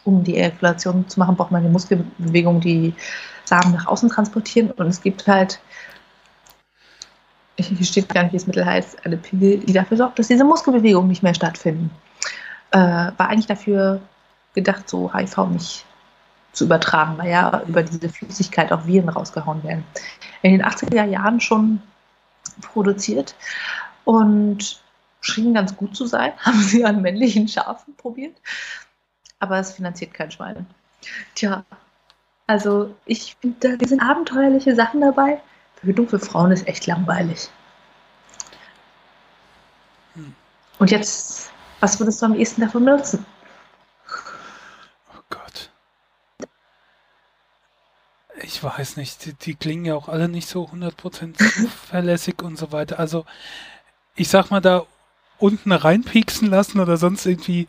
um 0.03 0.23
die 0.23 0.37
Ejakulation 0.37 1.07
zu 1.07 1.19
machen, 1.19 1.35
braucht 1.35 1.51
man 1.51 1.61
eine 1.61 1.71
Muskelbewegung, 1.71 2.61
die 2.61 2.93
Samen 3.45 3.73
nach 3.73 3.87
außen 3.87 4.09
transportieren. 4.09 4.71
Und 4.71 4.87
es 4.87 5.01
gibt 5.01 5.27
halt, 5.27 5.59
hier 7.57 7.85
steht 7.85 8.09
gar 8.09 8.23
nicht, 8.23 8.33
wie 8.33 8.37
das 8.37 8.47
Mittel 8.47 8.65
heißt, 8.65 9.05
eine 9.05 9.17
Pille, 9.17 9.57
die 9.57 9.73
dafür 9.73 9.97
sorgt, 9.97 10.19
dass 10.19 10.27
diese 10.27 10.43
Muskelbewegungen 10.43 11.09
nicht 11.09 11.23
mehr 11.23 11.33
stattfinden. 11.33 11.91
Äh, 12.71 12.77
war 12.79 13.29
eigentlich 13.29 13.47
dafür 13.47 14.01
gedacht, 14.55 14.89
so 14.89 15.13
HIV 15.13 15.37
nicht 15.49 15.85
zu 16.53 16.65
übertragen, 16.65 17.17
weil 17.17 17.29
ja 17.29 17.63
über 17.67 17.83
diese 17.83 18.09
Flüssigkeit 18.09 18.71
auch 18.71 18.85
Viren 18.85 19.09
rausgehauen 19.09 19.63
werden. 19.63 19.83
In 20.41 20.51
den 20.51 20.63
80er 20.63 21.05
Jahren 21.05 21.39
schon 21.39 21.81
produziert 22.61 23.35
und 24.03 24.81
schien 25.21 25.53
ganz 25.53 25.75
gut 25.77 25.95
zu 25.95 26.05
sein. 26.05 26.33
Haben 26.39 26.59
sie 26.61 26.83
an 26.83 27.01
männlichen 27.01 27.47
Schafen 27.47 27.95
probiert. 27.95 28.35
Aber 29.41 29.59
es 29.59 29.73
finanziert 29.73 30.13
kein 30.13 30.31
Schwein. 30.31 30.65
Tja, 31.35 31.65
also 32.47 32.95
ich 33.05 33.35
finde, 33.41 33.77
da 33.77 33.87
sind 33.87 34.01
abenteuerliche 34.01 34.75
Sachen 34.75 35.01
dabei. 35.01 35.41
Verhütung 35.75 36.07
für 36.07 36.19
Frauen 36.19 36.51
ist 36.51 36.67
echt 36.67 36.85
langweilig. 36.85 37.49
Und 40.77 40.91
jetzt, 40.91 41.51
was 41.79 41.99
würdest 41.99 42.21
du 42.21 42.27
am 42.27 42.35
ehesten 42.35 42.61
davon 42.61 42.85
benutzen? 42.85 43.25
Oh 45.15 45.21
Gott. 45.29 45.71
Ich 48.43 48.63
weiß 48.63 48.97
nicht, 48.97 49.25
die, 49.25 49.33
die 49.33 49.55
klingen 49.55 49.85
ja 49.85 49.95
auch 49.95 50.07
alle 50.07 50.27
nicht 50.27 50.47
so 50.47 50.65
100% 50.65 51.37
zuverlässig 51.61 52.41
und 52.43 52.57
so 52.57 52.71
weiter. 52.71 52.99
Also, 52.99 53.25
ich 54.15 54.29
sag 54.29 54.51
mal, 54.51 54.61
da 54.61 54.85
unten 55.39 55.71
reinpieksen 55.71 56.47
lassen 56.47 56.79
oder 56.79 56.97
sonst 56.97 57.25
irgendwie 57.25 57.67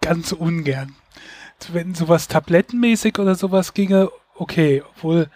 ganz 0.00 0.32
ungern. 0.32 0.94
Wenn 1.72 1.94
sowas 1.94 2.28
tablettenmäßig 2.28 3.18
oder 3.18 3.34
sowas 3.34 3.74
ginge, 3.74 4.10
okay, 4.34 4.82
obwohl 4.94 5.28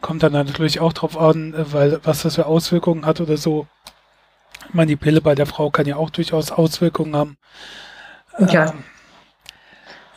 kommt 0.00 0.22
dann 0.22 0.32
natürlich 0.32 0.80
auch 0.80 0.92
drauf 0.92 1.16
an, 1.16 1.54
weil 1.56 2.00
was 2.04 2.22
das 2.22 2.34
für 2.34 2.46
Auswirkungen 2.46 3.06
hat 3.06 3.20
oder 3.20 3.36
so. 3.36 3.66
Ich 4.68 4.74
meine, 4.74 4.88
die 4.88 4.96
Pille 4.96 5.20
bei 5.20 5.34
der 5.34 5.46
Frau 5.46 5.70
kann 5.70 5.86
ja 5.86 5.96
auch 5.96 6.10
durchaus 6.10 6.50
Auswirkungen 6.50 7.14
haben. 7.14 7.36
Ja. 8.38 8.70
Ähm, 8.70 8.84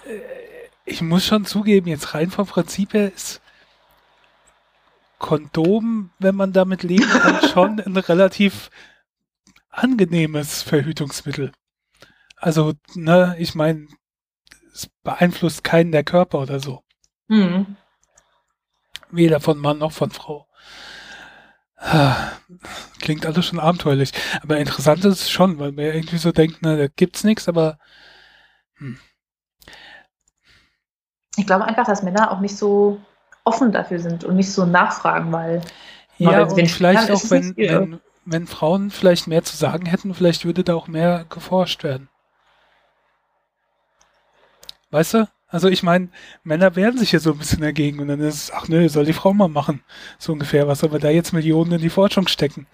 äh, 0.05 0.19
ich 0.85 1.01
muss 1.01 1.25
schon 1.25 1.45
zugeben, 1.45 1.87
jetzt 1.87 2.13
rein 2.13 2.31
vom 2.31 2.47
Prinzip 2.47 2.93
her 2.93 3.11
ist 3.13 3.41
Kondom, 5.17 6.11
wenn 6.19 6.35
man 6.35 6.53
damit 6.53 6.83
leben 6.83 7.09
kann, 7.09 7.49
schon 7.53 7.79
ein 7.79 7.97
relativ 7.97 8.69
angenehmes 9.69 10.61
Verhütungsmittel. 10.61 11.51
Also, 12.35 12.73
ne, 12.93 13.35
ich 13.39 13.55
meine, 13.55 13.87
es 14.73 14.89
beeinflusst 15.03 15.63
keinen 15.63 15.91
der 15.91 16.03
Körper 16.03 16.39
oder 16.39 16.59
so. 16.59 16.83
Mhm. 17.27 17.77
Weder 19.11 19.39
von 19.39 19.57
Mann 19.57 19.77
noch 19.77 19.91
von 19.91 20.11
Frau. 20.11 20.47
Klingt 22.99 23.25
alles 23.25 23.45
schon 23.45 23.59
abenteuerlich. 23.59 24.11
Aber 24.41 24.57
interessant 24.57 25.05
ist 25.05 25.21
es 25.21 25.29
schon, 25.29 25.59
weil 25.59 25.71
man 25.71 25.85
irgendwie 25.85 26.17
so 26.17 26.31
denkt, 26.31 26.61
ne, 26.61 26.77
da 26.77 26.87
gibt's 26.87 27.23
nichts, 27.23 27.47
aber 27.47 27.77
hm. 28.77 28.97
ich 31.37 31.45
glaube 31.45 31.65
einfach, 31.65 31.85
dass 31.85 32.03
Männer 32.03 32.31
auch 32.31 32.39
nicht 32.39 32.57
so 32.57 32.99
offen 33.43 33.71
dafür 33.71 33.99
sind 33.99 34.23
und 34.23 34.35
nicht 34.35 34.51
so 34.51 34.65
nachfragen, 34.65 35.31
weil 35.31 35.61
ja, 36.17 36.43
und 36.43 36.69
vielleicht 36.69 37.11
auch, 37.11 37.21
wenn, 37.29 37.55
wenn, 37.57 37.99
wenn 38.25 38.47
Frauen 38.47 38.89
vielleicht 38.89 39.27
mehr 39.27 39.43
zu 39.43 39.55
sagen 39.55 39.85
hätten, 39.85 40.13
vielleicht 40.13 40.45
würde 40.45 40.63
da 40.63 40.73
auch 40.75 40.87
mehr 40.87 41.25
geforscht 41.29 41.83
werden. 41.83 42.09
Weißt 44.95 45.13
du? 45.13 45.27
Also 45.49 45.67
ich 45.67 45.83
meine, 45.83 46.07
Männer 46.45 46.77
wehren 46.77 46.97
sich 46.97 47.11
ja 47.11 47.19
so 47.19 47.33
ein 47.33 47.37
bisschen 47.37 47.59
dagegen 47.59 47.99
und 47.99 48.07
dann 48.07 48.21
ist 48.21 48.35
es, 48.35 48.51
ach 48.53 48.69
nö, 48.69 48.87
soll 48.87 49.03
die 49.03 49.11
Frau 49.11 49.33
mal 49.33 49.49
machen. 49.49 49.83
So 50.17 50.31
ungefähr, 50.31 50.69
was 50.69 50.79
soll 50.79 50.93
wir 50.93 50.99
da 50.99 51.09
jetzt 51.09 51.33
Millionen 51.33 51.73
in 51.73 51.81
die 51.81 51.89
Forschung 51.89 52.29
stecken? 52.29 52.65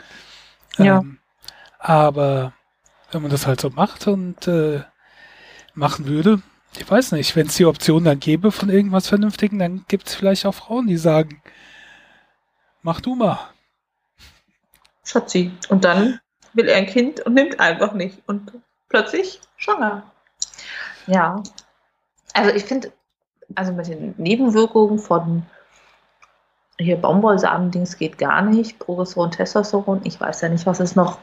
Ja. 0.77 0.99
Ähm, 0.99 1.17
aber 1.79 2.53
wenn 3.11 3.23
man 3.23 3.31
das 3.31 3.47
halt 3.47 3.59
so 3.59 3.71
macht 3.71 4.05
und 4.05 4.47
äh, 4.47 4.83
machen 5.73 6.05
würde, 6.05 6.43
ich 6.77 6.87
weiß 6.87 7.13
nicht, 7.13 7.35
wenn 7.35 7.47
es 7.47 7.55
die 7.55 7.65
Option 7.65 8.03
dann 8.03 8.19
gäbe 8.19 8.51
von 8.51 8.69
irgendwas 8.69 9.07
Vernünftigen, 9.07 9.57
dann 9.57 9.85
gibt 9.87 10.07
es 10.07 10.13
vielleicht 10.13 10.45
auch 10.45 10.53
Frauen, 10.53 10.85
die 10.85 10.97
sagen, 10.97 11.41
mach 12.83 13.01
du 13.01 13.15
mal. 13.15 13.49
Schatzi. 15.03 15.51
Und 15.69 15.85
dann 15.85 16.19
will 16.53 16.69
er 16.69 16.77
ein 16.77 16.85
Kind 16.85 17.21
und 17.21 17.33
nimmt 17.33 17.59
einfach 17.59 17.93
nicht. 17.93 18.21
Und 18.27 18.51
plötzlich 18.89 19.41
schwanger. 19.57 20.03
Ja. 21.07 21.41
Also 22.33 22.55
ich 22.55 22.63
finde, 22.65 22.91
also 23.55 23.73
mit 23.73 23.87
den 23.87 24.13
Nebenwirkungen 24.17 24.99
von 24.99 25.43
hier 26.79 26.97
Baumwollsamen-Dings 26.97 27.97
geht 27.97 28.17
gar 28.17 28.41
nicht. 28.41 28.79
Progesteron, 28.79 29.31
Testosteron, 29.31 30.01
ich 30.03 30.19
weiß 30.19 30.41
ja 30.41 30.49
nicht, 30.49 30.65
was 30.65 30.79
es 30.79 30.95
noch 30.95 31.19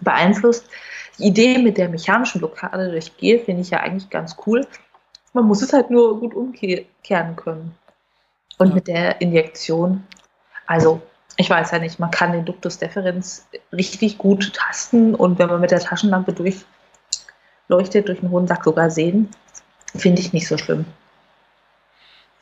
beeinflusst. 0.00 0.66
Die 1.18 1.24
Idee 1.24 1.58
mit 1.58 1.76
der 1.76 1.88
mechanischen 1.88 2.38
Blockade 2.38 2.90
durch 2.90 3.16
Gel 3.16 3.38
finde 3.38 3.62
ich 3.62 3.70
ja 3.70 3.80
eigentlich 3.80 4.08
ganz 4.08 4.36
cool. 4.46 4.66
Man 5.34 5.44
muss 5.44 5.62
es 5.62 5.72
halt 5.72 5.90
nur 5.90 6.18
gut 6.20 6.34
umkehren 6.34 7.36
können. 7.36 7.76
Und 8.58 8.68
ja. 8.68 8.74
mit 8.74 8.86
der 8.88 9.20
Injektion, 9.20 10.06
also 10.66 11.02
ich 11.36 11.48
weiß 11.48 11.70
ja 11.70 11.78
nicht, 11.78 11.98
man 11.98 12.10
kann 12.10 12.32
den 12.32 12.44
Ductus 12.44 12.78
deferens 12.78 13.46
richtig 13.72 14.18
gut 14.18 14.52
tasten 14.54 15.14
und 15.14 15.38
wenn 15.38 15.48
man 15.48 15.60
mit 15.60 15.70
der 15.70 15.80
Taschenlampe 15.80 16.32
durchleuchtet, 16.32 18.08
durch 18.08 18.20
den 18.20 18.30
Hodensack 18.30 18.64
sogar 18.64 18.90
sehen, 18.90 19.30
finde 19.94 20.20
ich 20.20 20.32
nicht 20.32 20.48
so 20.48 20.58
schlimm. 20.58 20.84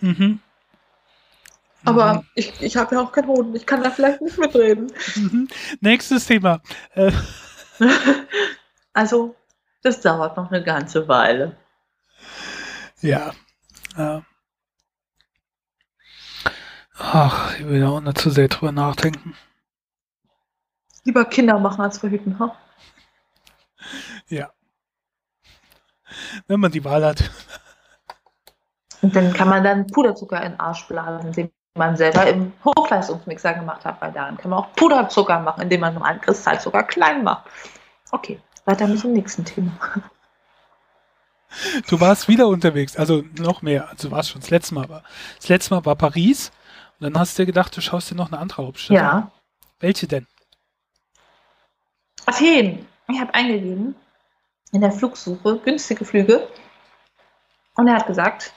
Mhm. 0.00 0.40
Aber 1.84 2.14
mhm. 2.14 2.26
ich, 2.34 2.60
ich 2.60 2.76
habe 2.76 2.94
ja 2.94 3.00
auch 3.02 3.12
keinen 3.12 3.28
Hoden, 3.28 3.54
ich 3.54 3.66
kann 3.66 3.82
da 3.82 3.90
vielleicht 3.90 4.20
nicht 4.20 4.38
mitreden. 4.38 4.92
Mhm. 5.16 5.48
Nächstes 5.80 6.26
Thema. 6.26 6.60
Äh. 6.94 7.12
also, 8.92 9.34
das 9.82 10.00
dauert 10.00 10.36
noch 10.36 10.50
eine 10.50 10.62
ganze 10.62 11.08
Weile. 11.08 11.56
Ja. 13.00 13.32
ja. 13.96 14.22
Ach, 16.98 17.58
ich 17.58 17.66
will 17.66 17.80
ja 17.80 17.88
auch 17.88 18.00
nicht 18.00 18.18
zu 18.18 18.28
sehr 18.28 18.48
drüber 18.48 18.72
nachdenken. 18.72 19.34
Lieber 21.04 21.24
Kinder 21.24 21.58
machen 21.58 21.80
als 21.80 21.96
verhüten, 21.96 22.38
ha? 22.38 22.54
Ja. 24.28 24.52
Wenn 26.46 26.60
man 26.60 26.72
die 26.72 26.84
Wahl 26.84 27.04
hat. 27.04 27.30
Und 29.02 29.16
dann 29.16 29.32
kann 29.32 29.48
man 29.48 29.64
dann 29.64 29.86
Puderzucker 29.86 30.42
in 30.42 30.52
den 30.52 30.60
Arsch 30.60 30.86
blasen, 30.86 31.32
den 31.32 31.50
man 31.74 31.96
selber 31.96 32.26
im 32.26 32.52
Hochleistungsmixer 32.64 33.54
gemacht 33.54 33.84
hat, 33.84 34.00
weil 34.00 34.12
daran 34.12 34.36
kann 34.36 34.50
man 34.50 34.60
auch 34.60 34.72
Puderzucker 34.74 35.40
machen, 35.40 35.62
indem 35.62 35.80
man 35.80 35.94
normalen 35.94 36.20
Kristallzucker 36.20 36.82
klein 36.82 37.24
macht. 37.24 37.48
Okay, 38.10 38.40
weiter 38.64 38.86
mit 38.86 39.02
dem 39.02 39.12
nächsten 39.12 39.44
Thema. 39.44 39.72
Du 41.88 41.98
warst 42.00 42.28
wieder 42.28 42.46
unterwegs, 42.48 42.96
also 42.96 43.24
noch 43.38 43.62
mehr. 43.62 43.88
Also 43.88 44.08
du 44.08 44.14
warst 44.14 44.30
schon 44.30 44.40
das 44.40 44.50
letzte 44.50 44.74
Mal. 44.74 44.84
Aber 44.84 45.02
das 45.36 45.48
letzte 45.48 45.74
Mal 45.74 45.84
war 45.84 45.96
Paris 45.96 46.52
und 46.98 47.04
dann 47.04 47.18
hast 47.18 47.38
du 47.38 47.42
dir 47.42 47.46
gedacht, 47.46 47.76
du 47.76 47.80
schaust 47.80 48.10
dir 48.10 48.14
noch 48.14 48.30
eine 48.30 48.38
andere 48.38 48.64
Hauptstadt 48.66 48.96
ja. 48.96 49.10
an. 49.10 49.30
Welche 49.80 50.06
denn? 50.06 50.26
Athen. 52.26 52.86
Ich 53.08 53.20
habe 53.20 53.34
eingegeben 53.34 53.96
in 54.72 54.80
der 54.80 54.92
Flugsuche 54.92 55.58
günstige 55.58 56.04
Flüge 56.04 56.48
und 57.74 57.88
er 57.88 57.94
hat 57.94 58.06
gesagt, 58.06 58.52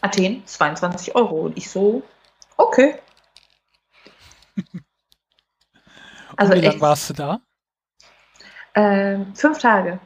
Athen 0.00 0.46
22 0.46 1.14
Euro. 1.14 1.46
Und 1.46 1.56
ich 1.56 1.70
so, 1.70 2.02
okay. 2.56 2.96
also 6.36 6.52
wie 6.52 6.60
lange 6.60 6.80
warst 6.80 7.10
du 7.10 7.14
da? 7.14 7.40
Äh, 8.74 9.24
fünf 9.34 9.58
Tage. 9.58 9.98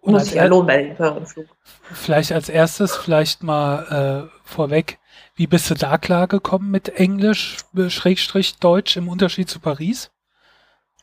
Und 0.00 0.12
Muss 0.12 0.28
ich 0.28 0.34
ja 0.34 0.44
lohnen 0.44 0.66
bei 0.68 0.82
dem 0.82 0.96
teuren 0.96 1.26
Flug. 1.26 1.48
Vielleicht 1.92 2.32
als 2.32 2.48
erstes, 2.48 2.96
vielleicht 2.96 3.42
mal 3.42 4.30
äh, 4.30 4.38
vorweg, 4.44 5.00
wie 5.34 5.48
bist 5.48 5.68
du 5.70 5.74
da 5.74 5.98
klargekommen 5.98 6.70
mit 6.70 6.88
Englisch, 6.90 7.56
Schrägstrich 7.88 8.58
Deutsch 8.58 8.96
im 8.96 9.08
Unterschied 9.08 9.50
zu 9.50 9.58
Paris? 9.58 10.10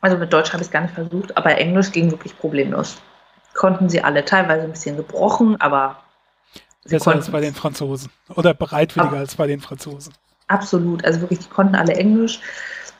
Also 0.02 0.18
mit 0.18 0.32
Deutsch 0.32 0.52
habe 0.54 0.62
ich 0.62 0.68
es 0.68 0.72
gar 0.72 0.82
nicht 0.82 0.94
versucht, 0.94 1.36
aber 1.36 1.58
Englisch 1.58 1.92
ging 1.92 2.12
wirklich 2.12 2.38
problemlos. 2.38 2.98
Konnten 3.54 3.90
sie 3.90 4.04
alle, 4.04 4.26
teilweise 4.26 4.66
ein 4.66 4.72
bisschen 4.72 4.98
gebrochen, 4.98 5.60
aber. 5.62 5.98
Besser 6.88 7.14
als 7.14 7.32
bei 7.32 7.42
den 7.42 7.56
Franzosen. 7.56 8.12
Oder 8.36 8.54
bereitwilliger 8.54 9.18
als 9.18 9.36
bei 9.36 9.48
den 9.48 9.60
Franzosen. 9.60 10.14
Absolut. 10.48 11.04
Also 11.04 11.22
wirklich, 11.22 11.40
die 11.40 11.50
konnten 11.50 11.76
alle 11.76 11.94
Englisch. 11.96 12.40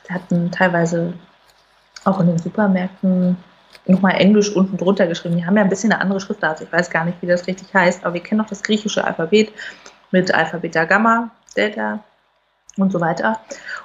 Die 0.08 0.12
hatten 0.12 0.50
teilweise 0.50 1.12
auch 2.04 2.18
in 2.20 2.28
den 2.28 2.38
Supermärkten 2.38 3.36
nochmal 3.86 4.16
Englisch 4.16 4.50
unten 4.50 4.76
drunter 4.76 5.06
geschrieben. 5.06 5.36
Die 5.36 5.46
haben 5.46 5.56
ja 5.56 5.62
ein 5.62 5.68
bisschen 5.68 5.92
eine 5.92 6.00
andere 6.00 6.20
Schriftart. 6.20 6.60
Ich 6.60 6.72
weiß 6.72 6.90
gar 6.90 7.04
nicht, 7.04 7.20
wie 7.22 7.26
das 7.26 7.46
richtig 7.46 7.72
heißt, 7.72 8.04
aber 8.04 8.14
wir 8.14 8.22
kennen 8.22 8.40
auch 8.40 8.48
das 8.48 8.62
griechische 8.62 9.04
Alphabet 9.04 9.52
mit 10.10 10.34
Alpha, 10.34 10.58
Beta, 10.58 10.84
Gamma, 10.84 11.30
Delta 11.56 12.02
und 12.76 12.92
so 12.92 13.00
weiter. 13.00 13.40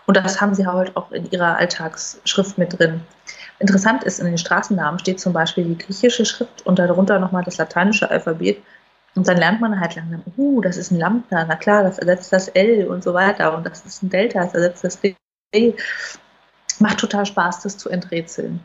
Und 0.06 0.18
das 0.18 0.42
haben 0.42 0.56
sie 0.56 0.68
halt 0.68 0.96
auch 0.98 1.12
in 1.12 1.30
ihrer 1.32 1.58
Alltagsschrift 1.58 2.58
mit 2.58 2.78
drin. 2.78 3.02
Interessant 3.60 4.04
ist, 4.04 4.20
in 4.20 4.26
den 4.26 4.38
Straßennamen 4.38 5.00
steht 5.00 5.20
zum 5.20 5.34
Beispiel 5.34 5.64
die 5.64 5.78
griechische 5.78 6.26
Schrift 6.26 6.66
und 6.66 6.80
darunter 6.80 7.20
nochmal 7.20 7.44
das 7.44 7.58
lateinische 7.58 8.10
Alphabet. 8.10 8.62
Und 9.16 9.28
dann 9.28 9.38
lernt 9.38 9.62
man 9.62 9.80
halt 9.80 9.96
langsam, 9.96 10.24
uh, 10.38 10.62
das 10.62 10.78
ist 10.78 10.92
ein 10.92 10.98
Lambda, 10.98 11.46
na 11.46 11.56
klar, 11.56 11.84
das 11.84 12.00
ersetzt 12.00 12.32
das 12.32 12.48
L 12.50 12.88
und 12.88 13.04
so 13.04 13.14
weiter. 13.14 13.56
Und 13.56 13.66
das 13.66 13.86
ist 13.86 14.04
ein 14.04 14.10
Delta, 14.10 14.44
das 14.44 14.54
ersetzt 14.54 14.84
das 14.84 15.00
D. 15.54 15.76
Macht 16.80 17.00
total 17.00 17.26
Spaß, 17.26 17.62
das 17.62 17.78
zu 17.78 17.90
enträtseln. 17.90 18.62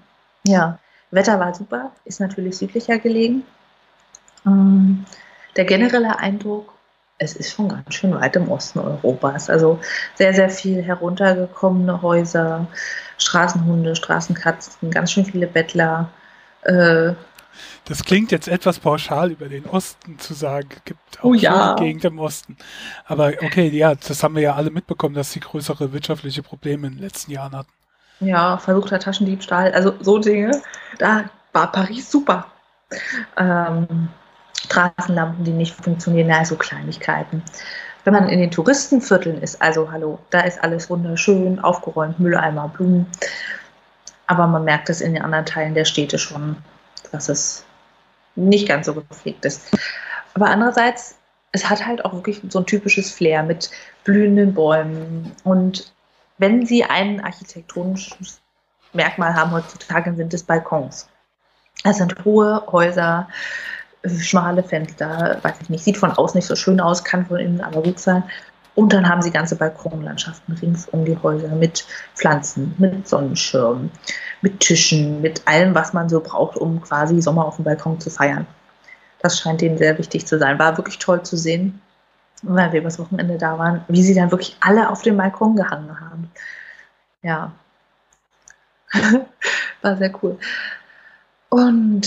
Ja, 0.47 0.79
Wetter 1.11 1.39
war 1.39 1.55
super, 1.55 1.93
ist 2.05 2.21
natürlich 2.21 2.57
südlicher 2.57 2.99
gelegen. 2.99 3.45
Ähm, 4.47 5.05
der 5.57 5.65
generelle 5.65 6.19
Eindruck 6.19 6.76
es 7.19 7.35
ist 7.35 7.53
schon 7.53 7.69
ganz 7.69 7.95
schön 7.95 8.15
weit 8.15 8.37
im 8.37 8.51
Osten 8.51 8.79
Europas. 8.79 9.49
Also 9.49 9.81
sehr, 10.15 10.35
sehr 10.35 10.51
viel 10.51 10.83
heruntergekommene 10.83 12.03
Häuser, 12.03 12.67
Straßenhunde, 13.19 13.97
Straßenkatzen, 13.97 14.91
ganz 14.91 15.13
schön 15.13 15.25
viele 15.25 15.47
Bettler. 15.47 16.11
Äh, 16.63 17.13
das 17.87 18.05
klingt 18.05 18.33
jetzt 18.33 18.49
etwas 18.49 18.79
pauschal 18.79 19.31
über 19.31 19.49
den 19.49 19.65
Osten 19.67 20.19
zu 20.19 20.35
sagen. 20.35 20.69
Es 20.77 20.85
gibt 20.85 21.21
auch 21.21 21.25
Oh 21.25 21.35
ja. 21.35 21.75
Gegend 21.77 22.05
im 22.05 22.19
Osten. 22.19 22.57
Aber 23.07 23.33
okay, 23.43 23.69
ja, 23.69 23.95
das 23.95 24.23
haben 24.23 24.35
wir 24.35 24.43
ja 24.43 24.55
alle 24.55 24.71
mitbekommen, 24.71 25.15
dass 25.15 25.33
sie 25.33 25.41
größere 25.41 25.93
wirtschaftliche 25.93 26.43
Probleme 26.43 26.89
in 26.89 26.95
den 26.95 27.03
letzten 27.03 27.31
Jahren 27.33 27.57
hatten. 27.57 27.73
ja, 28.21 28.59
versuchter 28.59 28.99
Taschendiebstahl, 28.99 29.73
also 29.73 29.95
so 30.01 30.19
Dinge. 30.19 30.61
Da 30.99 31.31
war 31.53 31.73
Paris 31.73 32.11
super. 32.11 32.47
Ähm, 33.37 34.09
Straßenlampen, 34.67 35.45
die 35.45 35.53
nicht 35.53 35.75
funktionieren, 35.75 36.31
also 36.31 36.57
Kleinigkeiten. 36.57 37.43
Wenn 38.05 38.15
man 38.15 38.29
in 38.29 38.41
den 38.41 38.51
Touristenvierteln 38.51 39.43
ist, 39.43 39.61
also 39.61 39.91
hallo, 39.91 40.19
da 40.31 40.41
ist 40.41 40.63
alles 40.63 40.89
wunderschön, 40.91 41.59
aufgeräumt, 41.59 42.21
Mülleimer, 42.21 42.69
Blumen. 42.69 43.07
Aber 44.27 44.47
man 44.47 44.65
merkt 44.65 44.91
es 44.91 45.01
in 45.01 45.15
den 45.15 45.23
anderen 45.23 45.47
Teilen 45.47 45.75
der 45.75 45.85
Städte 45.85 46.19
schon, 46.19 46.57
dass 47.13 47.29
es 47.29 47.65
nicht 48.35 48.69
ganz 48.69 48.87
so 48.87 48.95
gepflegt 48.95 49.45
ist. 49.45 49.77
Aber 50.35 50.47
andererseits, 50.47 51.17
es 51.53 51.69
hat 51.69 51.87
halt 51.87 52.05
auch 52.05 52.13
wirklich 52.13 52.43
so 52.49 52.61
ein 52.61 52.67
typisches 52.67 53.11
Flair 53.11 53.43
mit 53.43 53.71
blühenden 54.05 54.55
Bäumen. 54.55 55.33
Und 55.43 55.93
wenn 56.39 56.67
sie 56.67 56.85
ein 56.85 57.25
architektonisches 57.25 58.41
Merkmal 58.93 59.35
haben 59.35 59.53
heutzutage, 59.53 60.15
sind 60.15 60.35
es 60.35 60.43
Balkons. 60.43 61.09
Es 61.85 61.99
sind 61.99 62.25
hohe 62.25 62.63
Häuser, 62.71 63.29
schmale 64.05 64.63
Fenster, 64.63 65.39
weiß 65.43 65.55
ich 65.63 65.71
nicht, 65.71 65.85
sieht 65.85 65.97
von 65.97 66.13
außen 66.13 66.39
nicht 66.39 66.47
so 66.47 66.57
schön 66.57 66.81
aus, 66.81 67.05
kann 67.05 67.27
von 67.27 67.39
innen 67.39 67.61
aber 67.61 67.83
gut 67.83 67.99
sein. 67.99 68.23
Und 68.77 68.93
dann 68.93 69.09
haben 69.09 69.23
sie 69.23 69.31
ganze 69.31 69.57
Balkonlandschaften 69.57 70.55
rings 70.57 70.87
um 70.89 71.05
die 71.07 71.17
Häuser 71.23 71.49
mit 71.49 71.87
Pflanzen, 72.15 72.75
mit 72.77 73.09
Sonnenschirmen, 73.09 73.91
mit 74.43 74.61
Tischen, 74.61 75.23
mit 75.23 75.41
allem, 75.49 75.75
was 75.75 75.95
man 75.95 76.11
so 76.11 76.21
braucht, 76.21 76.59
um 76.59 76.83
quasi 76.83 77.21
Sommer 77.23 77.47
auf 77.47 77.57
dem 77.57 77.65
Balkon 77.65 77.99
zu 77.99 78.11
feiern. 78.11 78.47
Das 79.23 79.41
scheint 79.41 79.63
denen 79.63 79.79
sehr 79.79 79.97
wichtig 79.97 80.27
zu 80.27 80.39
sein. 80.39 80.59
War 80.59 80.77
wirklich 80.77 80.99
toll 80.99 81.23
zu 81.23 81.39
sehen, 81.39 81.81
weil 82.43 82.71
wir 82.73 82.81
übers 82.81 82.99
Wochenende 82.99 83.39
da 83.39 83.59
waren, 83.59 83.83
wie 83.89 84.03
sie 84.03 84.15
dann 84.15 84.31
wirklich 84.31 84.57
alle 84.61 84.91
auf 84.91 85.01
dem 85.01 85.17
Balkon 85.17 85.57
gehangen 85.57 85.99
haben. 85.99 86.31
Ja. 87.23 87.53
War 89.83 89.97
sehr 89.97 90.13
cool. 90.23 90.39
Und 91.49 92.07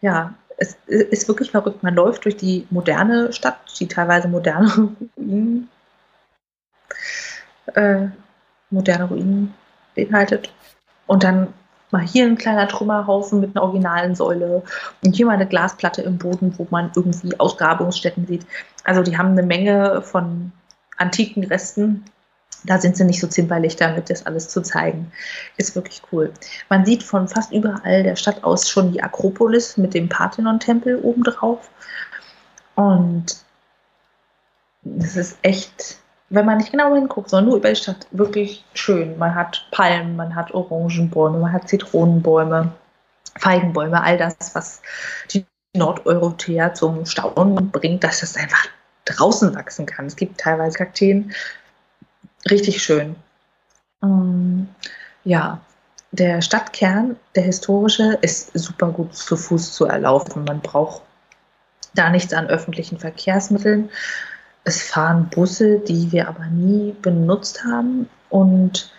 ja, 0.00 0.32
es 0.58 0.76
ist 0.86 1.28
wirklich 1.28 1.52
verrückt. 1.52 1.82
Man 1.82 1.94
läuft 1.94 2.24
durch 2.24 2.36
die 2.36 2.66
moderne 2.70 3.32
Stadt, 3.32 3.58
die 3.78 3.86
teilweise 3.86 4.28
moderne 4.28 4.68
Ruinen, 5.16 5.68
äh, 7.74 8.08
moderne 8.70 9.04
Ruinen 9.04 9.54
beinhaltet. 9.94 10.52
Und 11.06 11.22
dann 11.22 11.54
mal 11.90 12.02
hier 12.02 12.26
ein 12.26 12.36
kleiner 12.36 12.68
Trümmerhaufen 12.68 13.40
mit 13.40 13.56
einer 13.56 13.62
originalen 13.62 14.14
Säule 14.14 14.62
und 15.02 15.16
hier 15.16 15.26
mal 15.26 15.32
eine 15.32 15.46
Glasplatte 15.46 16.02
im 16.02 16.18
Boden, 16.18 16.52
wo 16.58 16.66
man 16.70 16.90
irgendwie 16.94 17.38
Ausgrabungsstätten 17.38 18.26
sieht. 18.26 18.44
Also 18.84 19.02
die 19.02 19.16
haben 19.16 19.30
eine 19.30 19.44
Menge 19.44 20.02
von 20.02 20.52
antiken 20.96 21.44
Resten. 21.44 22.04
Da 22.64 22.78
sind 22.78 22.96
sie 22.96 23.04
nicht 23.04 23.20
so 23.20 23.26
zimperlich 23.26 23.76
damit, 23.76 24.10
das 24.10 24.26
alles 24.26 24.48
zu 24.48 24.62
zeigen. 24.62 25.12
Ist 25.56 25.74
wirklich 25.74 26.02
cool. 26.12 26.32
Man 26.68 26.84
sieht 26.84 27.02
von 27.02 27.28
fast 27.28 27.52
überall 27.52 28.02
der 28.02 28.16
Stadt 28.16 28.42
aus 28.44 28.68
schon 28.68 28.92
die 28.92 29.02
Akropolis 29.02 29.76
mit 29.76 29.94
dem 29.94 30.08
Parthenon-Tempel 30.08 30.96
obendrauf. 31.02 31.70
Und 32.74 33.44
es 35.00 35.16
ist 35.16 35.38
echt, 35.42 35.98
wenn 36.30 36.46
man 36.46 36.58
nicht 36.58 36.70
genau 36.70 36.94
hinguckt, 36.94 37.30
sondern 37.30 37.50
nur 37.50 37.58
über 37.58 37.70
die 37.70 37.76
Stadt, 37.76 38.06
wirklich 38.10 38.64
schön. 38.74 39.18
Man 39.18 39.34
hat 39.34 39.66
Palmen, 39.70 40.16
man 40.16 40.34
hat 40.34 40.52
Orangenbäume, 40.52 41.38
man 41.38 41.52
hat 41.52 41.68
Zitronenbäume, 41.68 42.72
Feigenbäume, 43.36 44.02
all 44.02 44.18
das, 44.18 44.36
was 44.54 44.82
die 45.30 45.44
Nordeuropäer 45.76 46.74
zum 46.74 47.04
Staunen 47.06 47.70
bringt, 47.70 48.04
dass 48.04 48.20
das 48.20 48.36
einfach 48.36 48.68
draußen 49.04 49.54
wachsen 49.54 49.86
kann. 49.86 50.06
Es 50.06 50.16
gibt 50.16 50.40
teilweise 50.40 50.76
Kakteen, 50.78 51.32
richtig 52.50 52.82
schön. 52.82 53.16
Ähm, 54.02 54.68
ja, 55.24 55.60
der 56.10 56.40
Stadtkern, 56.40 57.16
der 57.34 57.44
historische, 57.44 58.18
ist 58.22 58.50
super 58.54 58.88
gut 58.88 59.14
zu 59.14 59.36
Fuß 59.36 59.72
zu 59.74 59.86
erlaufen. 59.86 60.44
Man 60.44 60.60
braucht 60.60 61.02
da 61.94 62.10
nichts 62.10 62.32
an 62.32 62.46
öffentlichen 62.46 62.98
Verkehrsmitteln. 62.98 63.90
Es 64.64 64.82
fahren 64.82 65.28
Busse, 65.30 65.78
die 65.80 66.10
wir 66.12 66.28
aber 66.28 66.46
nie 66.46 66.94
benutzt 67.02 67.64
haben. 67.64 68.08
Und 68.30 68.92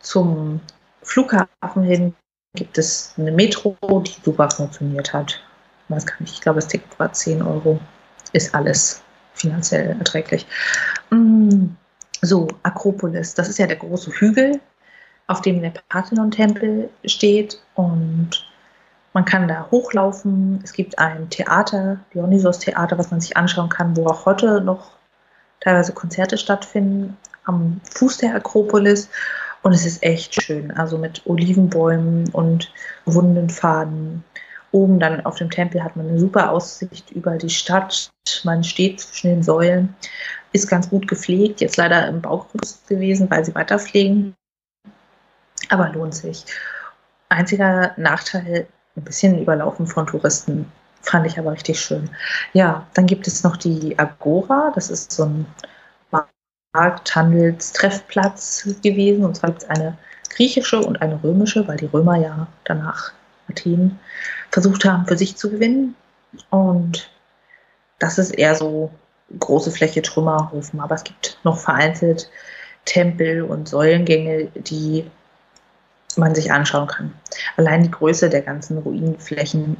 zum 0.00 0.60
Flughafen 1.02 1.82
hin 1.82 2.14
gibt 2.54 2.78
es 2.78 3.14
eine 3.16 3.32
Metro, 3.32 3.76
die 4.00 4.16
super 4.22 4.50
funktioniert 4.50 5.12
hat. 5.12 5.40
Ich 5.84 5.94
weiß 5.94 6.06
gar 6.06 6.20
nicht, 6.20 6.34
ich 6.34 6.40
glaube, 6.40 6.60
das 6.60 6.68
Ticket 6.68 6.98
war 6.98 7.12
10 7.12 7.42
Euro. 7.42 7.80
Ist 8.32 8.54
alles 8.54 9.02
finanziell 9.34 9.96
erträglich. 9.98 10.46
Mm, 11.10 11.68
So, 12.24 12.46
Akropolis, 12.62 13.34
das 13.34 13.48
ist 13.48 13.58
ja 13.58 13.66
der 13.66 13.76
große 13.76 14.12
Hügel, 14.12 14.60
auf 15.26 15.40
dem 15.40 15.60
der 15.60 15.72
Parthenon-Tempel 15.88 16.88
steht. 17.04 17.60
Und 17.74 18.48
man 19.12 19.24
kann 19.24 19.48
da 19.48 19.66
hochlaufen. 19.72 20.60
Es 20.62 20.72
gibt 20.72 21.00
ein 21.00 21.28
Theater, 21.30 21.98
Dionysos-Theater, 22.14 22.96
was 22.96 23.10
man 23.10 23.20
sich 23.20 23.36
anschauen 23.36 23.68
kann, 23.68 23.96
wo 23.96 24.06
auch 24.06 24.24
heute 24.24 24.60
noch 24.60 24.92
teilweise 25.58 25.92
Konzerte 25.92 26.38
stattfinden, 26.38 27.16
am 27.44 27.80
Fuß 27.90 28.18
der 28.18 28.36
Akropolis. 28.36 29.08
Und 29.62 29.72
es 29.72 29.84
ist 29.84 30.02
echt 30.04 30.40
schön, 30.40 30.70
also 30.70 30.98
mit 30.98 31.22
Olivenbäumen 31.26 32.28
und 32.30 32.72
wunden 33.04 33.50
Faden. 33.50 34.22
Oben 34.72 34.98
dann 34.98 35.24
auf 35.26 35.36
dem 35.36 35.50
Tempel 35.50 35.84
hat 35.84 35.96
man 35.96 36.08
eine 36.08 36.18
super 36.18 36.50
Aussicht 36.50 37.10
über 37.10 37.36
die 37.36 37.50
Stadt. 37.50 38.10
Man 38.42 38.64
steht 38.64 39.00
zwischen 39.00 39.28
den 39.28 39.42
Säulen, 39.42 39.94
ist 40.52 40.68
ganz 40.68 40.88
gut 40.88 41.06
gepflegt. 41.06 41.60
Jetzt 41.60 41.76
leider 41.76 42.08
im 42.08 42.22
Baugerüst 42.22 42.88
gewesen, 42.88 43.30
weil 43.30 43.44
sie 43.44 43.54
weiter 43.54 43.78
pflegen. 43.78 44.34
Aber 45.68 45.90
lohnt 45.90 46.14
sich. 46.14 46.44
Einziger 47.28 47.92
Nachteil, 47.96 48.66
ein 48.96 49.04
bisschen 49.04 49.40
überlaufen 49.40 49.86
von 49.86 50.06
Touristen. 50.06 50.70
Fand 51.02 51.26
ich 51.26 51.38
aber 51.38 51.52
richtig 51.52 51.78
schön. 51.78 52.08
Ja, 52.52 52.86
dann 52.94 53.06
gibt 53.06 53.26
es 53.26 53.42
noch 53.42 53.56
die 53.58 53.98
Agora. 53.98 54.72
Das 54.74 54.88
ist 54.88 55.12
so 55.12 55.24
ein 55.24 55.46
Markthandelstreffplatz 56.72 58.68
gewesen. 58.82 59.24
Und 59.24 59.36
zwar 59.36 59.50
gibt 59.50 59.64
es 59.64 59.68
eine 59.68 59.98
griechische 60.30 60.80
und 60.80 61.02
eine 61.02 61.22
römische, 61.22 61.68
weil 61.68 61.76
die 61.76 61.86
Römer 61.86 62.16
ja 62.16 62.46
danach 62.64 63.12
Athen 63.48 63.98
versucht 64.52 64.84
haben, 64.84 65.06
für 65.06 65.16
sich 65.16 65.36
zu 65.36 65.50
gewinnen. 65.50 65.96
Und 66.50 67.10
das 67.98 68.18
ist 68.18 68.30
eher 68.30 68.54
so 68.54 68.90
große 69.38 69.72
Fläche 69.72 70.02
Trümmerhaufen. 70.02 70.80
Aber 70.80 70.94
es 70.94 71.04
gibt 71.04 71.38
noch 71.42 71.58
vereinzelt 71.58 72.30
Tempel 72.84 73.42
und 73.42 73.68
Säulengänge, 73.68 74.46
die 74.54 75.10
man 76.16 76.34
sich 76.34 76.52
anschauen 76.52 76.86
kann. 76.86 77.12
Allein 77.56 77.82
die 77.82 77.90
Größe 77.90 78.28
der 78.28 78.42
ganzen 78.42 78.78
Ruinenflächen 78.78 79.76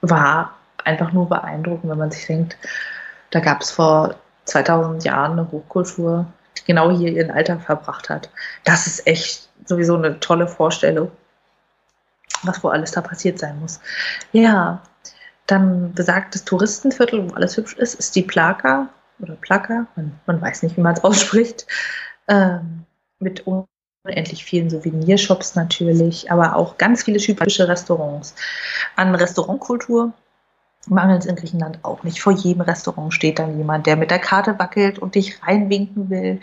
war 0.00 0.56
einfach 0.84 1.12
nur 1.12 1.28
beeindruckend, 1.28 1.90
wenn 1.90 1.98
man 1.98 2.10
sich 2.10 2.26
denkt, 2.26 2.56
da 3.30 3.40
gab 3.40 3.60
es 3.60 3.70
vor 3.70 4.14
2000 4.46 5.04
Jahren 5.04 5.32
eine 5.32 5.50
Hochkultur, 5.50 6.26
die 6.56 6.64
genau 6.64 6.90
hier 6.90 7.12
ihren 7.12 7.30
Alltag 7.30 7.60
verbracht 7.62 8.08
hat. 8.08 8.30
Das 8.64 8.86
ist 8.86 9.06
echt 9.06 9.48
sowieso 9.66 9.96
eine 9.96 10.18
tolle 10.20 10.48
Vorstellung, 10.48 11.10
was 12.42 12.62
wo 12.62 12.68
alles 12.68 12.92
da 12.92 13.00
passiert 13.00 13.38
sein 13.38 13.58
muss. 13.60 13.80
Ja, 14.32 14.82
dann 15.46 15.92
besagtes 15.94 16.44
Touristenviertel, 16.44 17.28
wo 17.28 17.34
alles 17.34 17.56
hübsch 17.56 17.74
ist, 17.76 17.94
ist 17.94 18.14
die 18.16 18.22
Plaka 18.22 18.88
oder 19.20 19.34
Plaka, 19.34 19.86
man, 19.96 20.18
man 20.26 20.40
weiß 20.40 20.62
nicht, 20.62 20.76
wie 20.76 20.82
man 20.82 20.94
es 20.94 21.04
ausspricht, 21.04 21.66
ähm, 22.28 22.84
mit 23.18 23.44
unendlich 23.46 24.44
vielen 24.44 24.70
Souvenirshops 24.70 25.54
natürlich, 25.54 26.30
aber 26.30 26.56
auch 26.56 26.78
ganz 26.78 27.04
viele 27.04 27.18
typische 27.18 27.66
Restaurants. 27.66 28.34
An 28.96 29.14
Restaurantkultur 29.14 30.12
mangelt 30.86 31.22
es 31.22 31.26
in 31.26 31.36
Griechenland 31.36 31.78
auch 31.82 32.02
nicht. 32.02 32.20
Vor 32.20 32.32
jedem 32.32 32.62
Restaurant 32.62 33.12
steht 33.12 33.38
dann 33.38 33.58
jemand, 33.58 33.86
der 33.86 33.96
mit 33.96 34.10
der 34.10 34.18
Karte 34.18 34.58
wackelt 34.58 34.98
und 34.98 35.14
dich 35.14 35.42
reinwinken 35.42 36.10
will. 36.10 36.40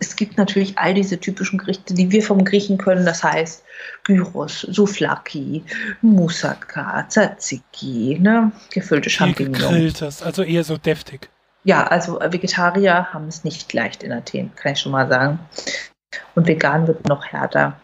Es 0.00 0.16
gibt 0.16 0.38
natürlich 0.38 0.78
all 0.78 0.94
diese 0.94 1.20
typischen 1.20 1.58
Gerichte, 1.58 1.92
die 1.92 2.10
wir 2.10 2.22
vom 2.22 2.44
Griechen 2.44 2.78
können. 2.78 3.04
Das 3.04 3.22
heißt 3.22 3.62
Gyros, 4.04 4.62
Souflaki, 4.62 5.62
Moussaka, 6.00 7.06
Tzatziki, 7.08 8.18
ne? 8.20 8.52
gefüllte 8.72 9.10
Champignons. 9.10 9.58
gegrilltes, 9.58 10.22
also 10.22 10.42
eher 10.42 10.64
so 10.64 10.78
deftig. 10.78 11.28
Ja, 11.64 11.86
also 11.86 12.18
Vegetarier 12.20 13.12
haben 13.12 13.28
es 13.28 13.44
nicht 13.44 13.72
leicht 13.72 14.02
in 14.02 14.12
Athen, 14.12 14.50
kann 14.54 14.72
ich 14.72 14.80
schon 14.80 14.92
mal 14.92 15.08
sagen. 15.08 15.38
Und 16.34 16.46
vegan 16.46 16.86
wird 16.86 17.06
noch 17.06 17.24
härter. 17.26 17.78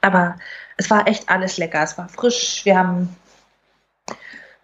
Aber 0.00 0.36
es 0.78 0.88
war 0.90 1.06
echt 1.06 1.28
alles 1.28 1.58
lecker. 1.58 1.82
Es 1.82 1.98
war 1.98 2.08
frisch. 2.08 2.62
Wir 2.64 2.78
haben 2.78 3.16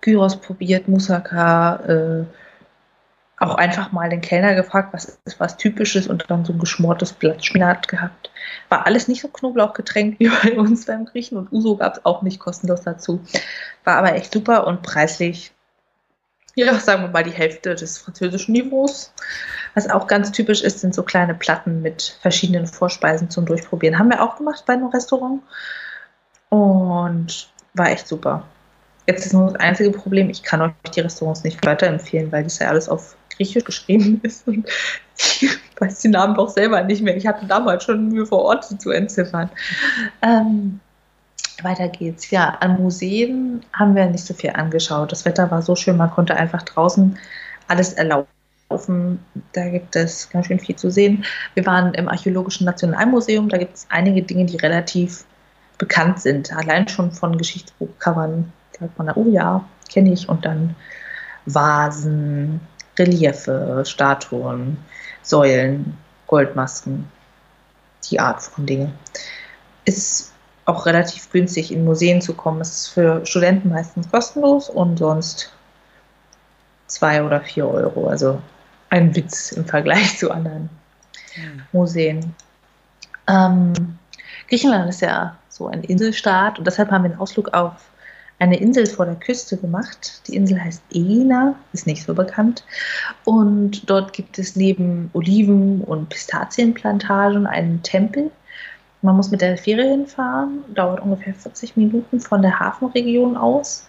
Gyros 0.00 0.40
probiert, 0.40 0.88
Moussaka, 0.88 1.76
äh, 1.76 2.24
auch 3.40 3.54
einfach 3.54 3.92
mal 3.92 4.08
den 4.08 4.20
Kellner 4.20 4.54
gefragt, 4.54 4.92
was 4.92 5.18
ist 5.24 5.38
was 5.38 5.56
Typisches 5.56 6.08
und 6.08 6.24
dann 6.28 6.44
so 6.44 6.52
ein 6.52 6.58
geschmortes 6.58 7.12
Blatt 7.12 7.44
Spinat 7.44 7.86
gehabt. 7.86 8.30
War 8.68 8.86
alles 8.86 9.06
nicht 9.06 9.22
so 9.22 9.28
Knoblauchgetränk 9.28 10.16
wie 10.18 10.28
bei 10.28 10.58
uns 10.58 10.86
beim 10.86 11.04
Griechen 11.04 11.38
und 11.38 11.52
Uso 11.52 11.76
gab 11.76 11.96
es 11.96 12.04
auch 12.04 12.22
nicht 12.22 12.40
kostenlos 12.40 12.82
dazu. 12.82 13.20
War 13.84 13.96
aber 13.96 14.14
echt 14.14 14.32
super 14.32 14.66
und 14.66 14.82
preislich, 14.82 15.52
ja, 16.56 16.74
sagen 16.80 17.02
wir 17.02 17.08
mal 17.08 17.22
die 17.22 17.30
Hälfte 17.30 17.74
des 17.76 17.98
französischen 17.98 18.52
Niveaus. 18.52 19.12
Was 19.74 19.88
auch 19.88 20.08
ganz 20.08 20.32
typisch 20.32 20.62
ist, 20.62 20.80
sind 20.80 20.94
so 20.94 21.04
kleine 21.04 21.34
Platten 21.34 21.82
mit 21.82 22.18
verschiedenen 22.20 22.66
Vorspeisen 22.66 23.30
zum 23.30 23.46
Durchprobieren. 23.46 23.98
Haben 23.98 24.10
wir 24.10 24.22
auch 24.22 24.36
gemacht 24.36 24.64
bei 24.66 24.72
einem 24.72 24.88
Restaurant 24.88 25.42
und 26.48 27.48
war 27.74 27.90
echt 27.90 28.08
super. 28.08 28.42
Jetzt 29.06 29.24
ist 29.24 29.32
nur 29.32 29.52
das 29.52 29.60
einzige 29.60 29.90
Problem, 29.92 30.28
ich 30.28 30.42
kann 30.42 30.60
euch 30.60 30.72
die 30.94 31.00
Restaurants 31.00 31.44
nicht 31.44 31.64
weiterempfehlen, 31.64 32.32
weil 32.32 32.42
das 32.42 32.58
ja 32.58 32.68
alles 32.68 32.88
auf 32.88 33.16
Griechisch 33.38 33.64
geschrieben 33.64 34.20
ist 34.22 34.46
und 34.46 34.68
ich 35.16 35.58
weiß 35.80 36.00
die 36.00 36.08
Namen 36.08 36.34
doch 36.34 36.50
selber 36.50 36.82
nicht 36.82 37.02
mehr. 37.02 37.16
Ich 37.16 37.26
hatte 37.26 37.46
damals 37.46 37.84
schon 37.84 38.08
Mühe 38.08 38.26
vor 38.26 38.42
Ort 38.42 38.64
zu 38.80 38.90
entziffern. 38.90 39.48
Ähm, 40.22 40.80
weiter 41.62 41.88
geht's. 41.88 42.30
Ja, 42.30 42.56
an 42.60 42.80
Museen 42.80 43.64
haben 43.72 43.94
wir 43.94 44.06
nicht 44.06 44.24
so 44.24 44.34
viel 44.34 44.50
angeschaut. 44.50 45.10
Das 45.12 45.24
Wetter 45.24 45.50
war 45.50 45.62
so 45.62 45.74
schön, 45.74 45.96
man 45.96 46.10
konnte 46.10 46.36
einfach 46.36 46.62
draußen 46.62 47.18
alles 47.68 47.94
erlauben. 47.94 48.28
Da 49.52 49.68
gibt 49.68 49.96
es 49.96 50.28
ganz 50.30 50.46
schön 50.46 50.60
viel 50.60 50.76
zu 50.76 50.90
sehen. 50.90 51.24
Wir 51.54 51.64
waren 51.64 51.94
im 51.94 52.08
Archäologischen 52.08 52.66
Nationalmuseum. 52.66 53.48
Da 53.48 53.56
gibt 53.56 53.76
es 53.76 53.86
einige 53.88 54.22
Dinge, 54.22 54.44
die 54.44 54.56
relativ 54.56 55.24
bekannt 55.78 56.20
sind. 56.20 56.52
Allein 56.52 56.86
schon 56.88 57.12
von 57.12 57.38
Geschichtsbuchcovern 57.38 58.52
sagt 58.78 58.98
man, 58.98 59.10
oh 59.14 59.26
ja, 59.30 59.64
kenne 59.88 60.12
ich. 60.12 60.28
Und 60.28 60.44
dann 60.44 60.76
Vasen, 61.46 62.60
Reliefe, 62.98 63.82
Statuen, 63.86 64.76
Säulen, 65.22 65.96
Goldmasken, 66.26 67.06
die 68.10 68.20
Art 68.20 68.42
von 68.42 68.66
Dingen. 68.66 68.92
Ist 69.84 70.32
auch 70.64 70.84
relativ 70.86 71.30
günstig 71.30 71.72
in 71.72 71.84
Museen 71.84 72.20
zu 72.20 72.34
kommen. 72.34 72.60
Es 72.60 72.70
ist 72.70 72.88
für 72.88 73.24
Studenten 73.24 73.70
meistens 73.70 74.10
kostenlos 74.10 74.68
und 74.68 74.98
sonst 74.98 75.52
zwei 76.86 77.22
oder 77.22 77.40
vier 77.40 77.66
Euro. 77.66 78.08
Also 78.08 78.40
ein 78.90 79.14
Witz 79.14 79.52
im 79.52 79.64
Vergleich 79.64 80.18
zu 80.18 80.30
anderen 80.30 80.68
mhm. 81.36 81.62
Museen. 81.72 82.34
Ähm, 83.26 83.98
Griechenland 84.48 84.88
ist 84.88 85.02
ja 85.02 85.36
so 85.48 85.68
ein 85.68 85.84
Inselstaat 85.84 86.58
und 86.58 86.66
deshalb 86.66 86.90
haben 86.90 87.04
wir 87.04 87.10
einen 87.10 87.20
Ausflug 87.20 87.52
auf 87.54 87.72
eine 88.38 88.58
Insel 88.60 88.86
vor 88.86 89.06
der 89.06 89.16
Küste 89.16 89.56
gemacht. 89.56 90.22
Die 90.26 90.36
Insel 90.36 90.62
heißt 90.62 90.82
Ena, 90.92 91.56
ist 91.72 91.86
nicht 91.86 92.04
so 92.04 92.14
bekannt. 92.14 92.64
Und 93.24 93.90
dort 93.90 94.12
gibt 94.12 94.38
es 94.38 94.54
neben 94.54 95.10
Oliven- 95.12 95.82
und 95.82 96.08
Pistazienplantagen 96.08 97.46
einen 97.46 97.82
Tempel. 97.82 98.30
Man 99.02 99.16
muss 99.16 99.30
mit 99.30 99.40
der 99.40 99.56
Fähre 99.56 99.82
hinfahren, 99.82 100.64
dauert 100.74 101.00
ungefähr 101.00 101.34
40 101.34 101.76
Minuten 101.76 102.20
von 102.20 102.42
der 102.42 102.58
Hafenregion 102.58 103.36
aus, 103.36 103.86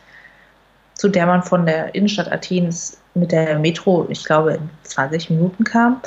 zu 0.94 1.10
der 1.10 1.26
man 1.26 1.42
von 1.44 1.66
der 1.66 1.96
Innenstadt 1.96 2.32
Athens 2.32 2.98
mit 3.16 3.32
der 3.32 3.58
Metro, 3.58 4.08
ich 4.10 4.24
glaube, 4.24 4.54
in 4.54 4.70
20 4.84 5.32
Minuten 5.32 5.64
kam. 5.64 6.02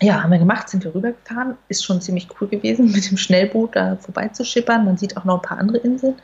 Ja, 0.00 0.22
haben 0.22 0.32
wir 0.32 0.38
gemacht, 0.38 0.68
sind 0.68 0.84
wir 0.84 0.94
rübergefahren. 0.94 1.56
Ist 1.68 1.84
schon 1.84 2.00
ziemlich 2.00 2.28
cool 2.40 2.48
gewesen, 2.48 2.86
mit 2.92 3.10
dem 3.10 3.16
Schnellboot 3.16 3.76
da 3.76 3.96
vorbeizuschippern. 3.96 4.84
Man 4.84 4.96
sieht 4.96 5.16
auch 5.16 5.24
noch 5.24 5.36
ein 5.36 5.42
paar 5.42 5.58
andere 5.58 5.78
Inseln. 5.78 6.14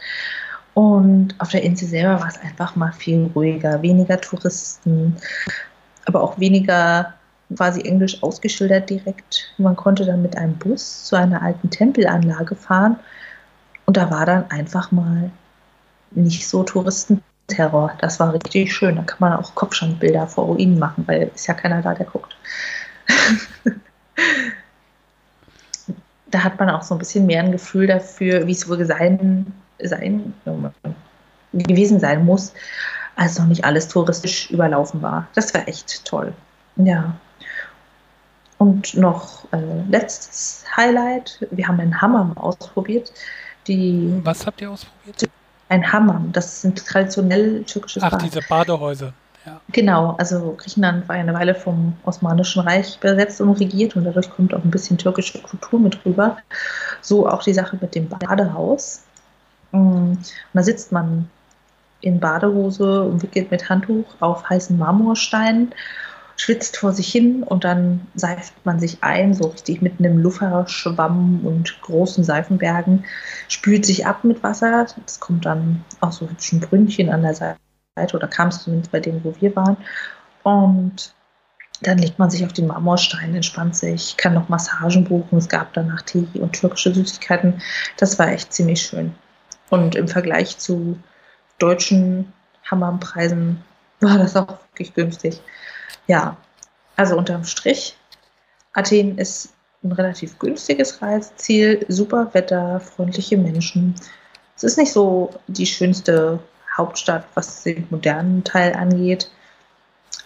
Und 0.79 1.35
auf 1.41 1.49
der 1.49 1.65
Insel 1.65 1.89
selber 1.89 2.21
war 2.21 2.29
es 2.29 2.39
einfach 2.39 2.77
mal 2.77 2.93
viel 2.93 3.29
ruhiger, 3.35 3.83
weniger 3.83 4.21
Touristen, 4.21 5.17
aber 6.07 6.23
auch 6.23 6.39
weniger 6.39 7.15
quasi 7.57 7.81
englisch 7.81 8.23
ausgeschildert 8.23 8.89
direkt. 8.89 9.53
Man 9.59 9.75
konnte 9.75 10.07
dann 10.07 10.23
mit 10.23 10.39
einem 10.39 10.55
Bus 10.55 11.05
zu 11.07 11.17
einer 11.17 11.43
alten 11.43 11.69
Tempelanlage 11.69 12.55
fahren 12.55 12.97
und 13.87 13.97
da 13.97 14.09
war 14.13 14.25
dann 14.25 14.49
einfach 14.53 14.93
mal 14.93 15.33
nicht 16.13 16.47
so 16.47 16.63
Touristenterror. 16.63 17.95
Das 18.01 18.21
war 18.21 18.33
richtig 18.33 18.73
schön. 18.73 18.95
Da 18.95 19.03
kann 19.03 19.19
man 19.19 19.33
auch 19.33 19.57
Kopfstandbilder 19.57 20.29
vor 20.29 20.45
Ruinen 20.45 20.79
machen, 20.79 21.03
weil 21.09 21.33
ist 21.35 21.49
ja 21.49 21.55
keiner 21.55 21.83
da, 21.83 21.93
der 21.93 22.07
guckt. 22.07 22.37
da 26.31 26.45
hat 26.45 26.57
man 26.61 26.71
auch 26.71 26.83
so 26.83 26.95
ein 26.95 26.99
bisschen 26.99 27.27
mehr 27.27 27.43
ein 27.43 27.51
Gefühl 27.51 27.89
dafür, 27.89 28.47
wie 28.47 28.53
es 28.53 28.69
wohl 28.69 28.85
sein 28.85 29.53
sein, 29.83 30.35
gewesen 31.53 32.01
sein 32.01 32.25
muss, 32.25 32.53
als 33.17 33.39
noch 33.39 33.47
nicht 33.47 33.65
alles 33.65 33.89
touristisch 33.89 34.51
überlaufen 34.51 35.03
war. 35.03 35.27
Das 35.35 35.53
war 35.55 35.67
echt 35.67 36.05
toll. 36.05 36.33
Ja. 36.77 37.15
Und 38.59 38.97
noch 38.97 39.45
äh, 39.53 39.59
letztes 39.89 40.65
Highlight: 40.77 41.47
Wir 41.51 41.69
haben 41.69 41.81
einen 41.81 42.01
Hammam 42.01 42.37
ausprobiert. 42.37 43.13
Die, 43.67 44.21
Was 44.25 44.47
habt 44.47 44.61
ihr 44.61 44.71
ausprobiert? 44.71 45.31
Ein 45.69 45.93
Hammam, 45.93 46.33
das 46.33 46.63
sind 46.63 46.85
traditionell 46.87 47.63
türkische 47.65 48.01
Ach, 48.03 48.11
Bad. 48.11 48.23
diese 48.23 48.41
Badehäuser. 48.49 49.13
Ja. 49.45 49.61
Genau, 49.73 50.17
also 50.19 50.55
Griechenland 50.57 51.09
war 51.09 51.17
eine 51.17 51.35
Weile 51.35 51.55
vom 51.55 51.95
Osmanischen 52.05 52.63
Reich 52.63 52.99
besetzt 52.99 53.41
und 53.41 53.53
regiert 53.53 53.95
und 53.95 54.05
dadurch 54.05 54.31
kommt 54.31 54.55
auch 54.55 54.65
ein 54.65 54.71
bisschen 54.71 54.99
türkische 54.99 55.41
Kultur 55.43 55.79
mit 55.79 56.05
rüber. 56.05 56.39
So 57.03 57.29
auch 57.29 57.43
die 57.43 57.55
Sache 57.55 57.79
mit 57.81 57.95
dem 57.95 58.09
Badehaus. 58.09 59.05
Mm. 59.73 60.13
Und 60.13 60.35
da 60.55 60.63
sitzt 60.63 60.93
man 60.93 61.29
in 62.01 62.21
Badehose, 62.21 63.03
umwickelt 63.03 63.51
mit 63.51 63.69
Handtuch 63.69 64.07
auf 64.21 64.49
heißen 64.49 64.79
Marmorsteinen, 64.79 65.75
schwitzt 66.37 66.77
vor 66.77 66.93
sich 66.93 67.11
hin 67.11 67.43
und 67.43 67.65
dann 67.65 68.07
seift 68.15 68.55
man 68.65 68.79
sich 68.79 68.99
ein, 69.03 69.35
so 69.35 69.49
richtig 69.49 69.83
mit 69.83 69.99
einem 69.99 70.19
Lufferschwamm 70.19 71.41
und 71.45 71.81
großen 71.83 72.23
Seifenbergen, 72.23 73.05
spült 73.49 73.85
sich 73.85 74.07
ab 74.07 74.23
mit 74.23 74.43
Wasser. 74.45 74.87
Das 75.05 75.19
kommt 75.19 75.45
dann 75.45 75.85
aus 76.01 76.19
so 76.19 76.29
hübschen 76.29 76.61
Brünnchen 76.61 77.11
an 77.11 77.23
der 77.23 77.35
Seite 77.35 77.59
oder 78.15 78.29
kam 78.29 78.49
es 78.49 78.63
zumindest 78.63 78.93
bei 78.93 79.01
denen, 79.01 79.25
wo 79.25 79.35
wir 79.41 79.57
waren. 79.57 79.77
Und 80.45 81.13
dann 81.83 81.99
legt 81.99 82.19
man 82.21 82.31
sich 82.31 82.45
auf 82.45 82.53
den 82.53 82.69
Marmorstein, 82.69 83.35
entspannt 83.35 83.75
sich, 83.75 84.17
kann 84.17 84.35
noch 84.35 84.49
Massagen 84.49 85.05
buchen. 85.05 85.39
Es 85.39 85.49
gab 85.49 85.73
danach 85.73 86.03
Tee 86.03 86.27
und 86.35 86.53
türkische 86.53 86.95
Süßigkeiten. 86.95 87.61
Das 87.97 88.19
war 88.19 88.29
echt 88.29 88.53
ziemlich 88.53 88.83
schön. 88.83 89.15
Und 89.71 89.95
im 89.95 90.09
Vergleich 90.09 90.59
zu 90.59 90.99
deutschen 91.59 92.33
Hammerpreisen 92.71 93.63
war 94.01 94.19
das 94.19 94.37
auch 94.37 94.59
wirklich 94.71 94.95
günstig. 94.95 95.41
Ja, 96.07 96.37
also 96.97 97.17
unterm 97.17 97.45
Strich, 97.45 97.97
Athen 98.73 99.19
ist 99.19 99.55
ein 99.83 99.93
relativ 99.93 100.39
günstiges 100.39 101.01
Reiseziel, 101.01 101.85
super 101.89 102.33
Wetter, 102.33 102.81
freundliche 102.81 103.37
Menschen. 103.37 103.95
Es 104.57 104.65
ist 104.65 104.79
nicht 104.79 104.93
so 104.93 105.31
die 105.47 105.67
schönste 105.67 106.41
Hauptstadt, 106.77 107.25
was 107.35 107.63
den 107.63 107.87
modernen 107.91 108.43
Teil 108.45 108.75
angeht. 108.75 109.31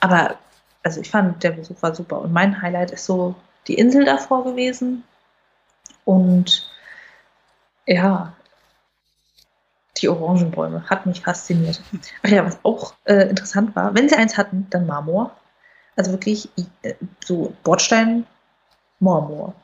Aber 0.00 0.36
also 0.82 1.00
ich 1.00 1.10
fand, 1.10 1.42
der 1.42 1.52
Besuch 1.52 1.80
war 1.80 1.94
super. 1.94 2.20
Und 2.20 2.32
mein 2.32 2.60
Highlight 2.60 2.90
ist 2.90 3.04
so 3.04 3.34
die 3.68 3.74
Insel 3.74 4.04
davor 4.04 4.44
gewesen. 4.44 5.04
Und 6.04 6.70
ja, 7.86 8.32
die 10.02 10.08
Orangenbäume. 10.08 10.88
Hat 10.88 11.06
mich 11.06 11.22
fasziniert. 11.22 11.80
Ach 12.22 12.28
ja, 12.28 12.44
was 12.44 12.58
auch 12.62 12.94
äh, 13.04 13.28
interessant 13.28 13.74
war, 13.76 13.94
wenn 13.94 14.08
sie 14.08 14.16
eins 14.16 14.36
hatten, 14.36 14.66
dann 14.70 14.86
Marmor. 14.86 15.36
Also 15.96 16.12
wirklich 16.12 16.48
äh, 16.82 16.94
so 17.24 17.54
Bordstein, 17.62 18.26
Marmor. 19.00 19.54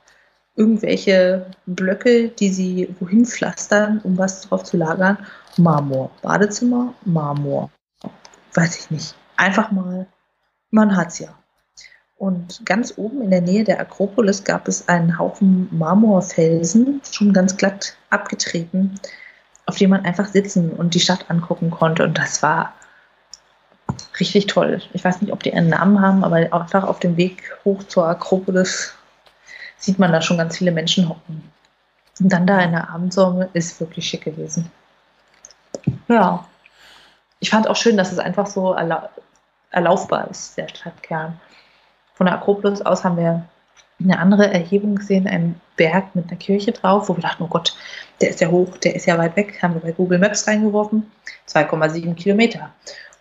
Irgendwelche 0.56 1.46
Blöcke, 1.66 2.28
die 2.28 2.48
sie 2.48 2.94
wohin 2.98 3.24
pflastern, 3.24 4.00
um 4.02 4.18
was 4.18 4.42
drauf 4.42 4.64
zu 4.64 4.76
lagern. 4.76 5.18
Marmor. 5.56 6.10
Badezimmer, 6.22 6.94
Marmor. 7.04 7.70
Weiß 8.54 8.78
ich 8.78 8.90
nicht. 8.90 9.14
Einfach 9.36 9.70
mal, 9.70 10.06
man 10.70 10.96
hat's 10.96 11.20
ja. 11.20 11.28
Und 12.16 12.66
ganz 12.66 12.94
oben 12.96 13.22
in 13.22 13.30
der 13.30 13.40
Nähe 13.40 13.62
der 13.62 13.78
Akropolis 13.78 14.42
gab 14.42 14.66
es 14.66 14.88
einen 14.88 15.16
Haufen 15.16 15.68
Marmorfelsen, 15.70 17.00
schon 17.08 17.32
ganz 17.32 17.56
glatt 17.56 17.96
abgetreten 18.10 18.98
auf 19.68 19.76
dem 19.76 19.90
man 19.90 20.06
einfach 20.06 20.26
sitzen 20.26 20.70
und 20.70 20.94
die 20.94 21.00
Stadt 21.00 21.26
angucken 21.28 21.70
konnte. 21.70 22.02
Und 22.04 22.16
das 22.16 22.42
war 22.42 22.72
richtig 24.18 24.46
toll. 24.46 24.80
Ich 24.94 25.04
weiß 25.04 25.20
nicht, 25.20 25.30
ob 25.30 25.42
die 25.42 25.52
einen 25.52 25.68
Namen 25.68 26.00
haben, 26.00 26.24
aber 26.24 26.36
einfach 26.36 26.84
auf 26.84 27.00
dem 27.00 27.18
Weg 27.18 27.42
hoch 27.66 27.82
zur 27.82 28.08
Akropolis 28.08 28.94
sieht 29.76 29.98
man 29.98 30.10
da 30.10 30.22
schon 30.22 30.38
ganz 30.38 30.56
viele 30.56 30.72
Menschen 30.72 31.06
hocken. 31.06 31.52
Und 32.18 32.32
dann 32.32 32.46
da 32.46 32.60
in 32.60 32.72
der 32.72 32.88
Abendsonne 32.88 33.50
ist 33.52 33.78
wirklich 33.78 34.08
schick 34.08 34.24
gewesen. 34.24 34.70
Ja. 36.08 36.46
Ich 37.38 37.50
fand 37.50 37.68
auch 37.68 37.76
schön, 37.76 37.98
dass 37.98 38.10
es 38.10 38.18
einfach 38.18 38.46
so 38.46 38.72
erla 38.72 39.10
erlaufbar 39.70 40.30
ist, 40.30 40.56
der 40.56 40.68
Stadtkern. 40.68 41.38
Von 42.14 42.24
der 42.24 42.36
Akropolis 42.36 42.80
aus 42.80 43.04
haben 43.04 43.18
wir 43.18 43.44
eine 44.00 44.18
andere 44.18 44.50
Erhebung 44.50 44.96
gesehen, 44.96 45.28
einen 45.28 45.60
Berg 45.78 46.14
mit 46.14 46.28
einer 46.28 46.36
Kirche 46.36 46.72
drauf, 46.72 47.08
wo 47.08 47.16
wir 47.16 47.22
dachten, 47.22 47.44
oh 47.44 47.48
Gott, 47.48 47.74
der 48.20 48.28
ist 48.28 48.42
ja 48.42 48.48
hoch, 48.48 48.76
der 48.76 48.94
ist 48.94 49.06
ja 49.06 49.16
weit 49.16 49.36
weg, 49.36 49.62
haben 49.62 49.72
wir 49.74 49.80
bei 49.80 49.92
Google 49.92 50.18
Maps 50.18 50.46
reingeworfen, 50.46 51.10
2,7 51.48 52.14
Kilometer. 52.14 52.70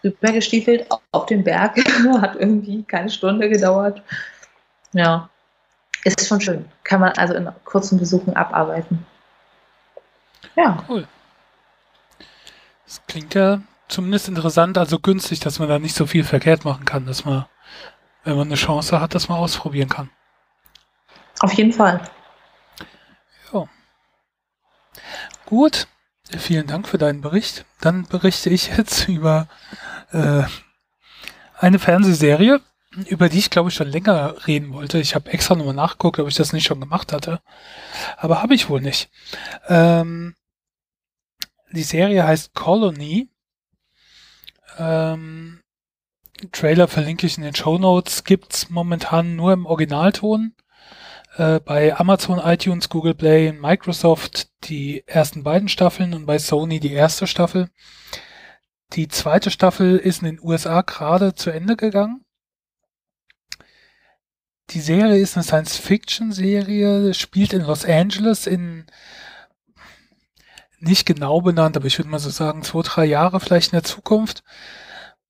rübergestiefelt 0.04 0.88
auf 1.12 1.26
den 1.28 1.44
Berg. 1.44 1.78
Hat 2.22 2.36
irgendwie 2.36 2.84
keine 2.84 3.10
Stunde 3.10 3.48
gedauert. 3.48 4.02
Ja, 4.92 5.30
ist 6.04 6.28
schon 6.28 6.42
schön. 6.42 6.66
Kann 6.84 7.02
man 7.02 7.14
also 7.14 7.34
in 7.34 7.50
kurzen 7.66 7.98
Besuchen 8.00 8.36
abarbeiten. 8.36 9.06
Ja. 10.56 10.84
Cool. 10.88 11.08
Das 12.86 13.02
klingt 13.08 13.34
ja 13.34 13.62
zumindest 13.88 14.28
interessant, 14.28 14.78
also 14.78 15.00
günstig, 15.00 15.40
dass 15.40 15.60
man 15.60 15.68
da 15.68 15.80
nicht 15.80 15.96
so 15.96 16.06
viel 16.06 16.24
verkehrt 16.24 16.66
machen 16.66 16.86
kann, 16.86 17.06
dass 17.06 17.26
man, 17.26 17.46
wenn 18.24 18.38
man 18.38 18.48
eine 18.48 18.56
Chance 18.56 19.00
hat, 19.00 19.16
dass 19.16 19.30
man 19.30 19.40
ausprobieren 19.40 19.90
kann. 19.90 20.10
Auf 21.40 21.54
jeden 21.54 21.74
Fall. 21.74 22.02
Ja. 23.54 23.68
Gut. 25.48 25.88
Vielen 26.38 26.68
Dank 26.68 26.90
für 26.90 26.98
deinen 26.98 27.22
Bericht. 27.22 27.64
Dann 27.80 28.06
berichte 28.06 28.50
ich 28.50 28.68
jetzt 28.68 29.08
über 29.08 29.48
äh, 30.12 30.44
eine 31.58 31.80
Fernsehserie, 31.80 32.60
über 33.06 33.30
die 33.30 33.40
ich 33.40 33.50
glaube 33.50 33.70
ich 33.70 33.76
schon 33.76 33.88
länger 33.88 34.46
reden 34.46 34.74
wollte. 34.74 35.00
Ich 35.00 35.16
habe 35.16 35.32
extra 35.32 35.56
nochmal 35.56 35.74
nachgeguckt, 35.74 36.20
ob 36.20 36.28
ich 36.28 36.36
das 36.36 36.52
nicht 36.52 36.66
schon 36.66 36.82
gemacht 36.82 37.14
hatte. 37.14 37.40
Aber 38.18 38.44
habe 38.44 38.56
ich 38.56 38.68
wohl 38.68 38.82
nicht. 38.82 39.10
Ähm, 39.70 40.36
die 41.72 41.84
Serie 41.84 42.28
heißt 42.28 42.54
Colony. 42.54 43.30
Ähm, 44.78 45.62
Trailer 46.52 46.90
verlinke 46.90 47.26
ich 47.26 47.38
in 47.38 47.44
den 47.44 47.56
Show 47.56 47.78
Notes. 47.78 48.26
Gibt's 48.26 48.70
momentan 48.70 49.38
nur 49.38 49.54
im 49.54 49.66
Originalton. 49.66 50.56
Äh, 51.38 51.60
bei 51.60 51.96
Amazon, 51.96 52.40
iTunes, 52.40 52.90
Google 52.90 53.14
Play, 53.14 53.52
Microsoft 53.52 54.50
die 54.64 55.04
ersten 55.06 55.44
beiden 55.44 55.70
Staffeln 55.70 56.16
und 56.16 56.26
bei 56.26 56.40
Sony 56.40 56.80
die 56.80 56.94
erste 56.94 57.28
Staffel. 57.28 57.70
Die 58.94 59.08
zweite 59.08 59.52
Staffel 59.52 59.98
ist 59.98 60.24
in 60.24 60.26
den 60.28 60.40
USA 60.42 60.82
gerade 60.82 61.36
zu 61.36 61.52
Ende 61.52 61.76
gegangen. 61.76 62.26
Die 64.72 64.80
Serie 64.82 65.20
ist 65.20 65.38
eine 65.38 65.44
Science-Fiction-Serie, 65.44 67.14
spielt 67.14 67.54
in 67.54 67.62
Los 67.62 67.86
Angeles 67.86 68.48
in 68.48 68.88
nicht 70.80 71.06
genau 71.06 71.42
benannt, 71.42 71.78
aber 71.78 71.86
ich 71.86 72.00
würde 72.00 72.10
mal 72.10 72.20
so 72.20 72.30
sagen, 72.32 72.64
zwei, 72.64 72.82
drei 72.82 73.06
Jahre 73.06 73.40
vielleicht 73.40 73.74
in 73.74 73.78
der 73.78 73.84
Zukunft. 73.84 74.44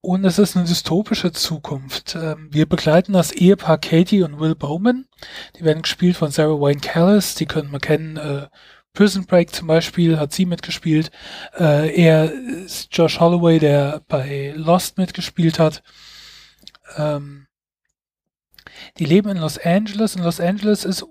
Und 0.02 0.26
es 0.26 0.40
ist 0.40 0.56
eine 0.56 0.66
dystopische 0.66 1.32
Zukunft. 1.32 2.16
Ähm, 2.16 2.50
wir 2.52 2.68
begleiten 2.68 3.14
das 3.14 3.32
Ehepaar 3.32 3.78
Katie 3.78 4.24
und 4.24 4.40
Will 4.40 4.56
Bowman. 4.56 5.08
Die 5.56 5.64
werden 5.64 5.82
gespielt 5.82 6.16
von 6.16 6.32
Sarah 6.32 6.60
Wayne 6.60 6.80
Callis. 6.80 7.36
Die 7.36 7.46
können 7.46 7.72
wir 7.72 7.80
kennen. 7.80 8.18
Äh, 8.18 8.48
Prison 8.94 9.26
Break 9.26 9.54
zum 9.54 9.68
Beispiel 9.68 10.18
hat 10.18 10.34
sie 10.34 10.46
mitgespielt. 10.46 11.12
Äh, 11.58 11.96
er 11.96 12.32
ist 12.32 12.96
Josh 12.96 13.20
Holloway, 13.20 13.60
der 13.60 14.02
bei 14.08 14.54
Lost 14.56 14.98
mitgespielt 14.98 15.60
hat. 15.60 15.84
Ähm, 16.96 17.48
die 18.98 19.06
leben 19.06 19.30
in 19.30 19.38
Los 19.38 19.58
Angeles. 19.58 20.16
Und 20.16 20.24
Los 20.24 20.40
Angeles 20.40 20.86
ist 20.86 21.06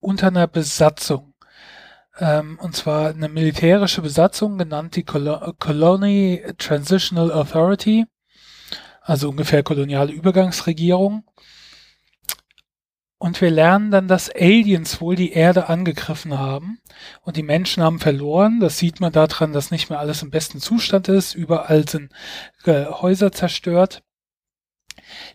unter 0.00 0.28
einer 0.28 0.46
Besatzung. 0.46 1.33
Ähm, 2.18 2.58
und 2.60 2.76
zwar 2.76 3.10
eine 3.10 3.28
militärische 3.28 4.02
Besatzung, 4.02 4.58
genannt 4.58 4.96
die 4.96 5.02
Col 5.04 5.54
Colony 5.58 6.42
Transitional 6.58 7.32
Authority, 7.32 8.06
also 9.00 9.28
ungefähr 9.30 9.62
koloniale 9.62 10.12
Übergangsregierung. 10.12 11.24
Und 13.18 13.40
wir 13.40 13.50
lernen 13.50 13.90
dann, 13.90 14.06
dass 14.06 14.28
Aliens 14.28 15.00
wohl 15.00 15.16
die 15.16 15.32
Erde 15.32 15.68
angegriffen 15.68 16.38
haben 16.38 16.78
und 17.22 17.36
die 17.36 17.42
Menschen 17.42 17.82
haben 17.82 17.98
verloren. 17.98 18.60
Das 18.60 18.78
sieht 18.78 19.00
man 19.00 19.12
daran, 19.12 19.52
dass 19.52 19.70
nicht 19.70 19.88
mehr 19.88 19.98
alles 19.98 20.22
im 20.22 20.30
besten 20.30 20.60
Zustand 20.60 21.08
ist. 21.08 21.34
Überall 21.34 21.88
sind 21.88 22.12
äh, 22.64 22.84
Häuser 22.84 23.32
zerstört. 23.32 24.02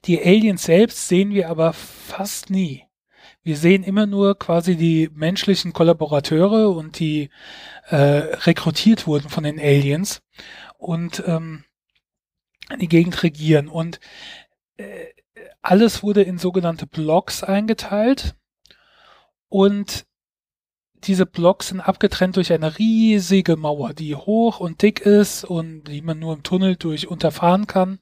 Die 0.06 0.20
Aliens 0.20 0.64
selbst 0.64 1.08
sehen 1.08 1.32
wir 1.32 1.50
aber 1.50 1.74
fast 1.74 2.50
nie. 2.50 2.89
Wir 3.50 3.58
sehen 3.58 3.84
immer 3.84 4.06
nur 4.06 4.38
quasi 4.38 4.76
die 4.76 5.10
menschlichen 5.12 5.74
Kollaborateure 5.74 6.70
und 6.70 7.00
die 7.00 7.32
äh, 7.88 7.96
rekrutiert 7.96 9.08
wurden 9.08 9.28
von 9.28 9.44
den 9.44 9.60
Aliens 9.60 10.22
und 10.78 11.24
ähm, 11.26 11.64
die 12.80 12.88
Gegend 12.88 13.24
regieren. 13.24 13.68
Und 13.68 14.00
äh, 14.78 15.08
alles 15.64 16.04
wurde 16.04 16.22
in 16.22 16.38
sogenannte 16.38 16.86
Blocks 16.86 17.44
eingeteilt 17.44 18.36
und 19.48 20.06
diese 21.04 21.26
Blocks 21.26 21.70
sind 21.70 21.80
abgetrennt 21.80 22.36
durch 22.36 22.52
eine 22.52 22.78
riesige 22.78 23.56
Mauer, 23.56 23.94
die 23.94 24.16
hoch 24.16 24.60
und 24.60 24.82
dick 24.82 25.02
ist 25.02 25.44
und 25.44 25.84
die 25.84 26.02
man 26.02 26.20
nur 26.20 26.34
im 26.34 26.44
Tunnel 26.44 26.76
durch 26.76 27.08
unterfahren 27.08 27.68
kann. 27.68 28.00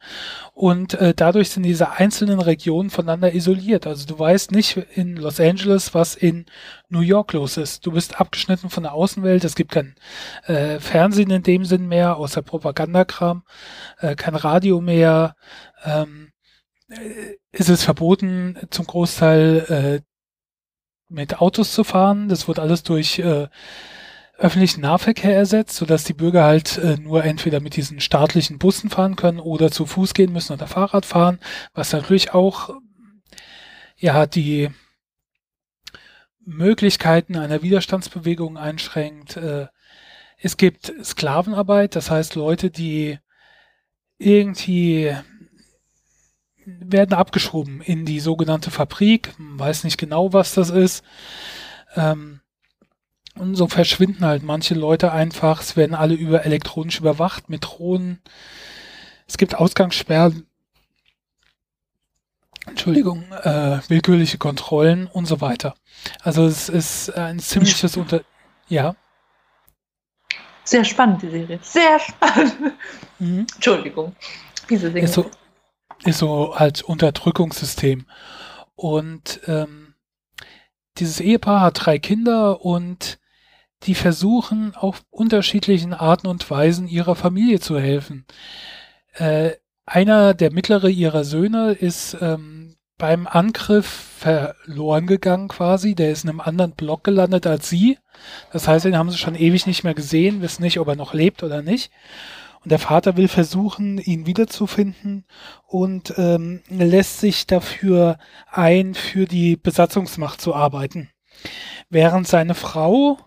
Und 0.54 0.96
äh, 0.96 1.14
dadurch 1.16 1.52
sind 1.52 1.64
diese 1.64 1.92
einzelnen 1.92 2.40
Regionen 2.40 2.90
voneinander 2.90 3.34
isoliert. 3.34 3.88
Also 3.88 4.06
du 4.06 4.18
weißt 4.18 4.52
nicht 4.52 4.78
in 4.96 5.16
Los 5.16 5.40
Angeles, 5.40 5.94
was 5.94 6.16
in 6.16 6.46
New 6.90 7.02
York 7.02 7.34
los 7.34 7.58
ist. 7.58 7.86
Du 7.86 7.92
bist 7.92 8.20
abgeschnitten 8.20 8.70
von 8.70 8.84
der 8.84 8.94
Außenwelt. 8.94 9.44
Es 9.44 9.56
gibt 9.56 9.72
kein 9.72 9.96
äh, 10.46 10.80
Fernsehen 10.80 11.32
in 11.32 11.44
dem 11.44 11.66
Sinn 11.66 11.88
mehr, 11.88 12.18
außer 12.18 12.42
Propagandakram, 12.42 13.44
äh, 14.00 14.16
kein 14.16 14.36
Radio 14.36 14.82
mehr. 14.82 15.36
Ähm, 15.84 16.32
äh, 16.90 17.36
ist 17.52 17.70
es 17.70 17.84
verboten, 17.84 18.58
zum 18.70 18.86
Großteil 18.86 20.02
äh, 20.04 20.17
mit 21.10 21.40
Autos 21.40 21.74
zu 21.74 21.84
fahren. 21.84 22.30
Das 22.30 22.48
wird 22.48 22.60
alles 22.60 22.84
durch 22.84 23.20
äh, 23.20 23.48
öffentlichen 24.38 24.82
Nahverkehr 24.82 25.36
ersetzt, 25.36 25.76
sodass 25.76 26.04
die 26.04 26.14
Bürger 26.14 26.44
halt 26.44 26.78
äh, 26.78 26.98
nur 26.98 27.24
entweder 27.24 27.60
mit 27.60 27.76
diesen 27.76 28.00
staatlichen 28.00 28.60
Bussen 28.60 28.90
fahren 28.90 29.16
können 29.16 29.40
oder 29.40 29.72
zu 29.72 29.86
Fuß 29.86 30.14
gehen 30.14 30.32
müssen 30.32 30.54
oder 30.54 30.68
Fahrrad 30.68 31.06
fahren, 31.06 31.40
was 31.74 31.92
natürlich 31.92 32.34
auch 32.34 32.70
ja 33.96 34.26
die 34.26 34.70
Möglichkeiten 36.46 37.36
einer 37.36 37.62
Widerstandsbewegung 37.64 38.58
einschränkt. 38.58 39.38
Äh, 39.38 39.68
es 40.38 40.58
gibt 40.58 40.94
Sklavenarbeit, 41.04 41.96
das 41.96 42.12
heißt 42.12 42.36
Leute, 42.36 42.70
die 42.70 43.18
irgendwie 44.20 45.16
werden 46.68 47.14
abgeschoben 47.14 47.80
in 47.82 48.06
die 48.06 48.20
sogenannte 48.20 48.72
Fabrik. 48.72 49.34
Man 49.38 49.58
weiß 49.58 49.86
nicht 49.86 49.98
genau, 49.98 50.34
was 50.34 50.54
das 50.54 50.70
ist. 50.70 51.04
Ähm, 51.96 52.42
und 53.36 53.56
so 53.56 53.68
verschwinden 53.68 54.26
halt 54.26 54.44
manche 54.44 54.74
Leute 54.74 55.12
einfach. 55.12 55.62
Es 55.62 55.78
werden 55.78 55.96
alle 55.96 56.16
über 56.16 56.46
elektronisch 56.46 57.00
überwacht 57.00 57.50
mit 57.50 57.64
Drohnen. 57.64 58.20
Es 59.28 59.38
gibt 59.38 59.56
Ausgangssperren. 59.56 60.46
Entschuldigung, 62.66 63.32
äh, 63.32 63.80
willkürliche 63.88 64.38
Kontrollen 64.38 65.08
und 65.08 65.26
so 65.26 65.40
weiter. 65.40 65.76
Also 66.22 66.46
es 66.46 66.68
ist 66.68 67.16
ein 67.16 67.40
ziemliches 67.40 67.96
Unter... 67.96 68.22
Ja. 68.68 68.96
Sehr 70.66 70.84
spannend, 70.84 71.22
die 71.22 71.30
Serie. 71.30 71.60
Sehr 71.62 71.98
spannend. 72.00 72.58
Mhm. 73.20 73.48
Entschuldigung. 73.56 74.14
Diese 74.70 74.92
Dinge. 74.92 75.06
Ist 75.06 75.14
so, 75.14 75.32
ist 76.04 76.20
so 76.20 76.52
als 76.52 76.82
Unterdrückungssystem. 76.82 78.06
Und 78.76 79.42
ähm, 79.48 79.96
dieses 80.98 81.20
Ehepaar 81.20 81.62
hat 81.62 81.86
drei 81.86 82.00
Kinder 82.00 82.64
und 82.64 83.20
die 83.84 83.96
versuchen 83.96 84.76
auf 84.76 85.04
unterschiedlichen 85.10 85.94
Arten 85.94 86.28
und 86.28 86.50
Weisen 86.50 86.88
ihrer 86.88 87.16
Familie 87.16 87.60
zu 87.60 87.80
helfen. 87.80 88.26
Äh, 89.14 89.52
einer 89.86 90.34
der 90.34 90.52
mittlere 90.52 90.90
ihrer 90.90 91.24
Söhne 91.24 91.72
ist 91.72 92.18
ähm, 92.20 92.76
beim 92.98 93.28
Angriff 93.28 93.86
verloren 94.18 95.06
gegangen 95.06 95.48
quasi. 95.48 95.96
Der 95.96 96.12
ist 96.12 96.24
in 96.24 96.30
einem 96.30 96.42
anderen 96.42 96.72
Block 96.72 97.04
gelandet 97.04 97.46
als 97.46 97.70
sie. 97.70 97.98
Das 98.52 98.68
heißt, 98.68 98.86
den 98.86 98.98
haben 98.98 99.12
sie 99.12 99.18
schon 99.18 99.36
ewig 99.36 99.68
nicht 99.68 99.84
mehr 99.84 99.94
gesehen, 99.94 100.42
wissen 100.42 100.64
nicht, 100.64 100.80
ob 100.80 100.88
er 100.88 100.96
noch 100.96 101.14
lebt 101.14 101.44
oder 101.44 101.62
nicht. 101.62 101.92
Der 102.68 102.80
Vater 102.80 103.16
will 103.16 103.30
versuchen, 103.30 103.98
ihn 103.98 104.26
wiederzufinden 104.26 105.26
und 105.68 106.14
ähm, 106.18 106.62
lässt 106.68 107.22
sich 107.22 107.48
dafür 107.48 108.18
ein, 108.52 108.94
für 108.94 109.26
die 109.26 109.56
Besatzungsmacht 109.56 110.42
zu 110.42 110.54
arbeiten. 110.54 111.10
Während 111.90 112.28
seine 112.28 112.56
Frau 112.56 113.20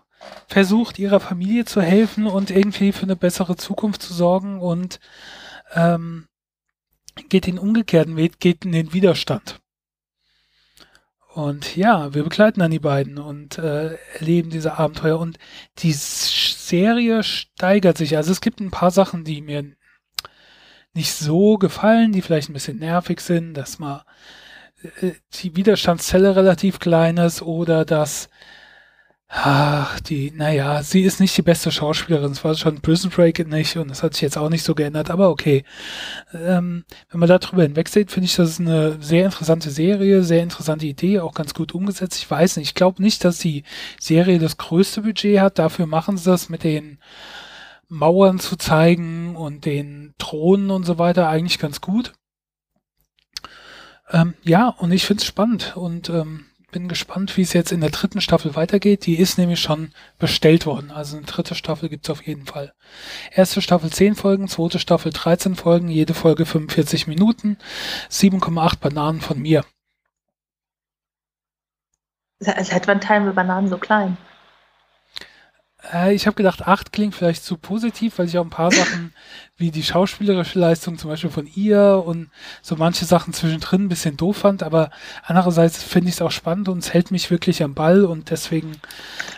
versucht, 0.47 0.99
ihrer 0.99 1.19
Familie 1.19 1.65
zu 1.65 1.81
helfen 1.81 2.27
und 2.27 2.51
irgendwie 2.51 2.91
für 2.91 3.03
eine 3.03 3.15
bessere 3.15 3.55
Zukunft 3.55 4.03
zu 4.03 4.13
sorgen 4.13 4.59
und 4.59 4.99
ähm, 5.73 6.27
geht 7.29 7.47
den 7.47 7.57
umgekehrten 7.57 8.17
Weg, 8.17 8.39
geht 8.39 8.65
in 8.65 8.73
den 8.73 8.93
Widerstand. 8.93 9.60
Und 11.33 11.77
ja, 11.77 12.13
wir 12.13 12.23
begleiten 12.23 12.59
dann 12.59 12.71
die 12.71 12.79
beiden 12.79 13.17
und 13.17 13.57
äh, 13.57 13.95
erleben 14.19 14.49
diese 14.49 14.77
Abenteuer. 14.77 15.17
Und 15.17 15.37
die 15.79 15.93
Serie 15.93 17.23
steigert 17.23 17.97
sich. 17.97 18.17
Also 18.17 18.31
es 18.31 18.41
gibt 18.41 18.59
ein 18.59 18.71
paar 18.71 18.91
Sachen, 18.91 19.23
die 19.23 19.41
mir 19.41 19.63
nicht 20.93 21.13
so 21.13 21.57
gefallen, 21.57 22.11
die 22.11 22.21
vielleicht 22.21 22.49
ein 22.49 22.53
bisschen 22.53 22.79
nervig 22.79 23.21
sind, 23.21 23.53
dass 23.53 23.79
mal 23.79 24.03
äh, 24.99 25.11
die 25.35 25.55
Widerstandszelle 25.55 26.35
relativ 26.35 26.79
klein 26.79 27.15
ist 27.17 27.41
oder 27.41 27.85
dass 27.85 28.29
Ach, 29.33 29.97
die, 30.01 30.31
naja, 30.31 30.83
sie 30.83 31.03
ist 31.03 31.21
nicht 31.21 31.37
die 31.37 31.41
beste 31.41 31.71
Schauspielerin. 31.71 32.33
Es 32.33 32.43
war 32.43 32.53
schon 32.55 32.81
Prison 32.81 33.09
Break 33.09 33.47
nicht 33.47 33.77
und 33.77 33.87
das 33.89 34.03
hat 34.03 34.13
sich 34.13 34.23
jetzt 34.23 34.37
auch 34.37 34.49
nicht 34.49 34.63
so 34.63 34.75
geändert, 34.75 35.09
aber 35.09 35.29
okay. 35.29 35.63
Ähm, 36.33 36.83
wenn 37.09 37.19
man 37.21 37.29
darüber 37.29 37.63
hinwegsieht, 37.63 38.11
finde 38.11 38.25
ich, 38.25 38.35
das 38.35 38.49
ist 38.49 38.59
eine 38.59 39.01
sehr 39.01 39.23
interessante 39.23 39.71
Serie, 39.71 40.23
sehr 40.23 40.43
interessante 40.43 40.85
Idee, 40.85 41.21
auch 41.21 41.33
ganz 41.33 41.53
gut 41.53 41.73
umgesetzt. 41.73 42.17
Ich 42.17 42.29
weiß 42.29 42.57
nicht, 42.57 42.67
ich 42.69 42.75
glaube 42.75 43.01
nicht, 43.01 43.23
dass 43.23 43.37
die 43.37 43.63
Serie 44.01 44.37
das 44.37 44.57
größte 44.57 45.03
Budget 45.03 45.39
hat. 45.39 45.59
Dafür 45.59 45.85
machen 45.85 46.17
sie 46.17 46.29
das 46.29 46.49
mit 46.49 46.65
den 46.65 46.99
Mauern 47.87 48.37
zu 48.37 48.57
zeigen 48.57 49.37
und 49.37 49.63
den 49.63 50.13
Thronen 50.17 50.71
und 50.71 50.85
so 50.85 50.97
weiter 50.97 51.29
eigentlich 51.29 51.57
ganz 51.57 51.79
gut. 51.79 52.11
Ähm, 54.09 54.33
ja, 54.43 54.67
und 54.67 54.91
ich 54.91 55.05
finde 55.05 55.21
es 55.21 55.27
spannend 55.27 55.77
und 55.77 56.09
ähm, 56.09 56.47
bin 56.71 56.87
gespannt, 56.87 57.37
wie 57.37 57.41
es 57.41 57.53
jetzt 57.53 57.71
in 57.71 57.81
der 57.81 57.89
dritten 57.89 58.21
Staffel 58.21 58.55
weitergeht. 58.55 59.05
Die 59.05 59.19
ist 59.19 59.37
nämlich 59.37 59.59
schon 59.59 59.91
bestellt 60.17 60.65
worden. 60.65 60.91
Also 60.91 61.17
eine 61.17 61.25
dritte 61.25 61.55
Staffel 61.55 61.89
gibt's 61.89 62.09
auf 62.09 62.25
jeden 62.25 62.45
Fall. 62.45 62.73
Erste 63.31 63.61
Staffel 63.61 63.91
10 63.91 64.15
Folgen, 64.15 64.47
zweite 64.47 64.79
Staffel 64.79 65.11
13 65.11 65.55
Folgen, 65.55 65.89
jede 65.89 66.13
Folge 66.13 66.45
45 66.45 67.07
Minuten, 67.07 67.57
7,8 68.09 68.79
Bananen 68.79 69.21
von 69.21 69.39
mir. 69.39 69.63
Seit 72.39 72.87
wann 72.87 73.01
teilen 73.01 73.25
wir 73.25 73.33
Bananen 73.33 73.69
so 73.69 73.77
klein? 73.77 74.17
Äh, 75.93 76.13
ich 76.13 76.27
habe 76.27 76.35
gedacht, 76.35 76.67
8 76.67 76.91
klingt 76.91 77.15
vielleicht 77.15 77.43
zu 77.43 77.57
positiv, 77.57 78.17
weil 78.17 78.27
ich 78.27 78.37
auch 78.37 78.43
ein 78.43 78.49
paar 78.49 78.71
Sachen 78.71 79.13
wie 79.57 79.71
die 79.71 79.83
schauspielerische 79.83 80.59
Leistung 80.59 80.97
zum 80.97 81.09
Beispiel 81.09 81.29
von 81.29 81.47
ihr 81.47 82.03
und 82.05 82.29
so 82.61 82.75
manche 82.75 83.05
Sachen 83.05 83.33
zwischendrin 83.33 83.85
ein 83.85 83.89
bisschen 83.89 84.17
doof 84.17 84.37
fand, 84.37 84.63
aber 84.63 84.91
andererseits 85.23 85.83
finde 85.83 86.09
ich 86.09 86.15
es 86.15 86.21
auch 86.21 86.31
spannend 86.31 86.69
und 86.69 86.79
es 86.79 86.93
hält 86.93 87.11
mich 87.11 87.29
wirklich 87.31 87.63
am 87.63 87.73
Ball 87.73 88.05
und 88.05 88.29
deswegen 88.29 88.79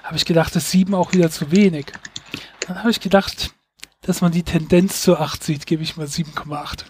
habe 0.03 0.15
ich 0.15 0.25
gedacht, 0.25 0.55
das 0.55 0.71
7 0.71 0.93
auch 0.95 1.13
wieder 1.13 1.29
zu 1.29 1.51
wenig. 1.51 1.87
Dann 2.61 2.79
habe 2.79 2.91
ich 2.91 2.99
gedacht, 2.99 3.51
dass 4.01 4.21
man 4.21 4.31
die 4.31 4.43
Tendenz 4.43 5.01
zu 5.01 5.17
8 5.17 5.43
sieht, 5.43 5.65
gebe 5.65 5.83
ich 5.83 5.97
mal 5.97 6.07
7,8. 6.07 6.85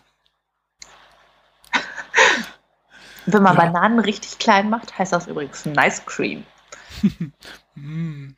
Wenn 3.26 3.42
man 3.42 3.56
ja. 3.56 3.64
Bananen 3.64 4.00
richtig 4.00 4.38
klein 4.38 4.70
macht, 4.70 4.98
heißt 4.98 5.14
das 5.14 5.28
übrigens 5.28 5.66
Nice 5.66 6.06
Cream. 6.06 6.44
mm. 7.76 8.36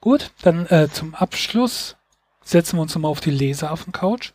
Gut, 0.00 0.32
dann 0.42 0.66
äh, 0.66 0.88
zum 0.90 1.14
Abschluss 1.14 1.96
setzen 2.42 2.76
wir 2.76 2.82
uns 2.82 2.94
nochmal 2.94 3.10
auf 3.10 3.20
die 3.20 3.30
Leseaffen-Couch. 3.30 4.32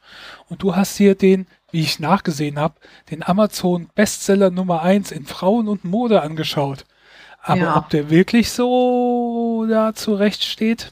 Und 0.50 0.64
du 0.64 0.76
hast 0.76 0.96
hier 0.98 1.16
den, 1.16 1.48
wie 1.72 1.82
ich 1.82 2.00
nachgesehen 2.00 2.60
habe, 2.60 2.76
den 3.10 3.24
Amazon 3.24 3.90
Bestseller 3.94 4.50
Nummer 4.50 4.82
1 4.82 5.12
in 5.12 5.26
Frauen 5.26 5.68
und 5.68 5.84
Mode 5.84 6.22
angeschaut. 6.22 6.86
Aber 7.42 7.60
ja. 7.60 7.78
ob 7.78 7.90
der 7.90 8.10
wirklich 8.10 8.52
so 8.52 9.68
da 9.70 9.94
zurecht 9.94 10.44
steht? 10.44 10.92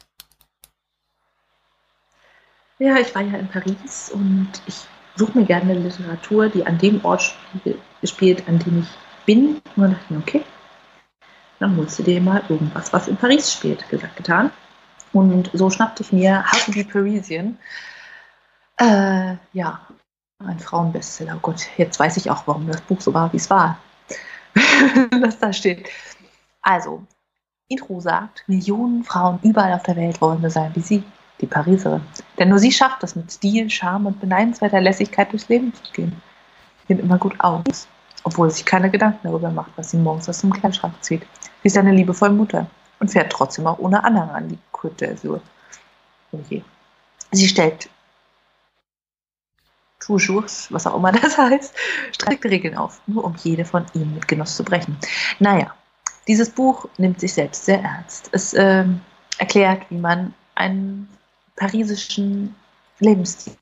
Ja, 2.80 2.98
ich 2.98 3.14
war 3.16 3.22
ja 3.22 3.38
in 3.38 3.48
Paris 3.48 4.12
und 4.14 4.50
ich 4.68 4.76
suche 5.16 5.40
mir 5.40 5.46
gerne 5.46 5.74
Literatur, 5.74 6.50
die 6.50 6.66
an 6.66 6.78
dem 6.78 7.04
Ort 7.06 7.22
spiel, 7.22 7.80
spielt, 8.04 8.48
an 8.48 8.60
dem 8.60 8.82
ich 8.82 9.26
bin. 9.26 9.62
Und 9.76 9.78
dann 9.78 9.92
dachte 9.92 10.04
ich 10.06 10.10
mir, 10.12 10.18
okay, 10.20 10.44
dann 11.64 11.78
holst 11.78 11.98
du 11.98 12.04
dir 12.04 12.20
mal 12.20 12.44
irgendwas, 12.50 12.92
was 12.92 13.08
in 13.08 13.16
Paris 13.16 13.54
spielt. 13.54 13.88
Gesagt, 13.88 14.18
getan. 14.18 14.52
Und 15.14 15.50
so 15.54 15.70
schnappte 15.70 16.04
ich 16.04 16.12
mir 16.12 16.44
to 16.66 16.74
be 16.74 16.84
Parisian. 16.84 17.58
Äh, 18.78 19.38
ja, 19.54 19.80
ein 20.40 20.60
Frauenbestseller. 20.60 21.36
Oh 21.38 21.40
Gott, 21.42 21.62
jetzt 21.78 21.98
weiß 22.00 22.18
ich 22.18 22.30
auch, 22.30 22.46
warum 22.48 22.68
das 22.68 22.82
Buch 22.82 23.00
so 23.00 23.14
war, 23.14 23.32
wie 23.32 23.38
es 23.38 23.50
war. 23.50 23.78
was 25.22 25.40
da 25.40 25.54
steht. 25.54 25.88
Also, 26.62 27.04
Intro 27.70 28.02
sagt, 28.02 28.44
Millionen 28.48 29.06
Frauen 29.06 29.40
überall 29.44 29.72
auf 29.72 29.84
der 29.84 29.96
Welt 29.96 30.20
wollen 30.20 30.42
so 30.42 30.50
sein 30.50 30.72
wie 30.76 30.82
sie, 30.82 31.04
die 31.40 31.48
Pariserin. 31.48 32.02
Denn 32.38 32.50
nur 32.50 32.60
sie 32.60 32.74
schafft 32.74 33.04
es, 33.04 33.16
mit 33.16 33.32
Stil, 33.32 33.70
Charme 33.70 34.08
und 34.08 34.20
beneidenswerter 34.20 34.82
Lässigkeit 34.82 35.32
durchs 35.32 35.48
Leben 35.48 35.74
zu 35.74 35.94
gehen. 35.94 36.22
Sieht 36.90 37.00
immer 37.00 37.18
gut 37.18 37.40
aus, 37.40 37.88
obwohl 38.26 38.52
sich 38.52 38.66
keine 38.66 38.90
Gedanken 38.92 39.22
darüber 39.24 39.50
macht, 39.50 39.72
was 39.78 39.92
sie 39.92 39.98
morgens 39.98 40.28
aus 40.28 40.42
dem 40.42 40.52
Kleiderschrank 40.52 41.02
zieht. 41.02 41.26
Sie 41.64 41.68
ist 41.68 41.78
eine 41.78 41.94
liebevolle 41.94 42.34
Mutter 42.34 42.68
und 43.00 43.10
fährt 43.10 43.32
trotzdem 43.32 43.66
auch 43.68 43.80
ohne 43.80 44.04
Anhang 44.04 44.30
an 44.30 44.50
die 44.50 44.60
Côte. 44.72 45.42
Okay. 46.32 46.64
Sie 47.32 47.48
stellt 47.48 47.90
toujours, 50.00 50.72
was 50.72 50.86
auch 50.86 50.96
immer 50.96 51.12
das 51.22 51.38
heißt, 51.38 51.74
strikte 52.12 52.50
Regeln 52.50 52.76
auf, 52.76 53.02
nur 53.08 53.24
um 53.24 53.36
jede 53.36 53.66
von 53.66 53.86
ihnen 53.94 54.14
mit 54.14 54.28
Genuss 54.28 54.56
zu 54.56 54.64
brechen. 54.64 54.98
Naja, 55.40 55.74
dieses 56.28 56.50
Buch 56.50 56.88
nimmt 56.98 57.20
sich 57.20 57.34
selbst 57.34 57.66
sehr 57.66 57.82
ernst. 57.82 58.30
Es 58.32 58.54
äh, 58.54 58.86
erklärt, 59.38 59.84
wie 59.90 59.98
man 59.98 60.34
einen 60.56 61.10
parisischen 61.56 62.56
Lebensstil 63.00 63.56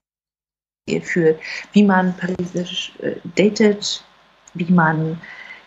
führt, 1.01 1.39
wie 1.71 1.83
man 1.83 2.15
parisisch 2.17 2.93
äh, 2.99 3.15
datet, 3.35 4.03
wie 4.53 4.71
man 4.71 5.19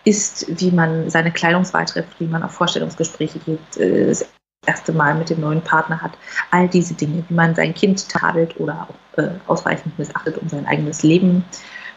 isst, 0.05 0.47
wie 0.61 0.71
man 0.71 1.11
seine 1.11 1.33
Kleidungswahl 1.33 1.87
trifft, 1.87 2.21
wie 2.21 2.27
man 2.27 2.43
auf 2.43 2.53
Vorstellungsgespräche 2.53 3.39
geht, 3.41 3.77
äh, 3.77 4.07
das 4.09 4.27
erste 4.67 4.93
Mal 4.93 5.15
mit 5.15 5.31
dem 5.31 5.41
neuen 5.41 5.63
Partner 5.63 6.01
hat. 6.01 6.13
All 6.51 6.69
diese 6.69 6.95
Dinge, 6.95 7.25
wie 7.29 7.35
man 7.35 7.55
sein 7.55 7.75
Kind 7.75 8.09
tadelt 8.09 8.59
oder 8.59 8.89
auch 8.89 9.19
äh, 9.19 9.31
ausreichend 9.47 9.99
missachtet, 9.99 10.39
um 10.39 10.49
sein 10.49 10.67
eigenes 10.67 11.03
Leben 11.03 11.45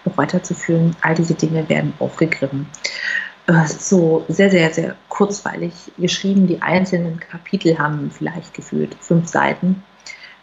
noch 0.05 0.17
weiterzuführen. 0.17 0.95
All 1.01 1.15
diese 1.15 1.33
Dinge 1.33 1.67
werden 1.69 1.93
aufgegriffen. 1.99 2.67
Äh, 3.47 3.63
ist 3.63 3.87
so 3.87 4.25
sehr, 4.27 4.49
sehr, 4.49 4.73
sehr 4.73 4.95
kurzweilig 5.09 5.73
geschrieben. 5.97 6.47
Die 6.47 6.61
einzelnen 6.61 7.19
Kapitel 7.19 7.77
haben 7.77 8.11
vielleicht 8.11 8.53
gefühlt 8.53 8.95
fünf 8.99 9.27
Seiten. 9.27 9.83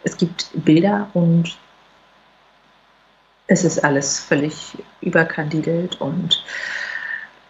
Es 0.03 0.17
gibt 0.17 0.49
Bilder 0.53 1.09
und 1.13 1.57
es 3.47 3.63
ist 3.63 3.83
alles 3.83 4.19
völlig 4.19 4.77
überkandidelt 5.01 6.01
und 6.01 6.43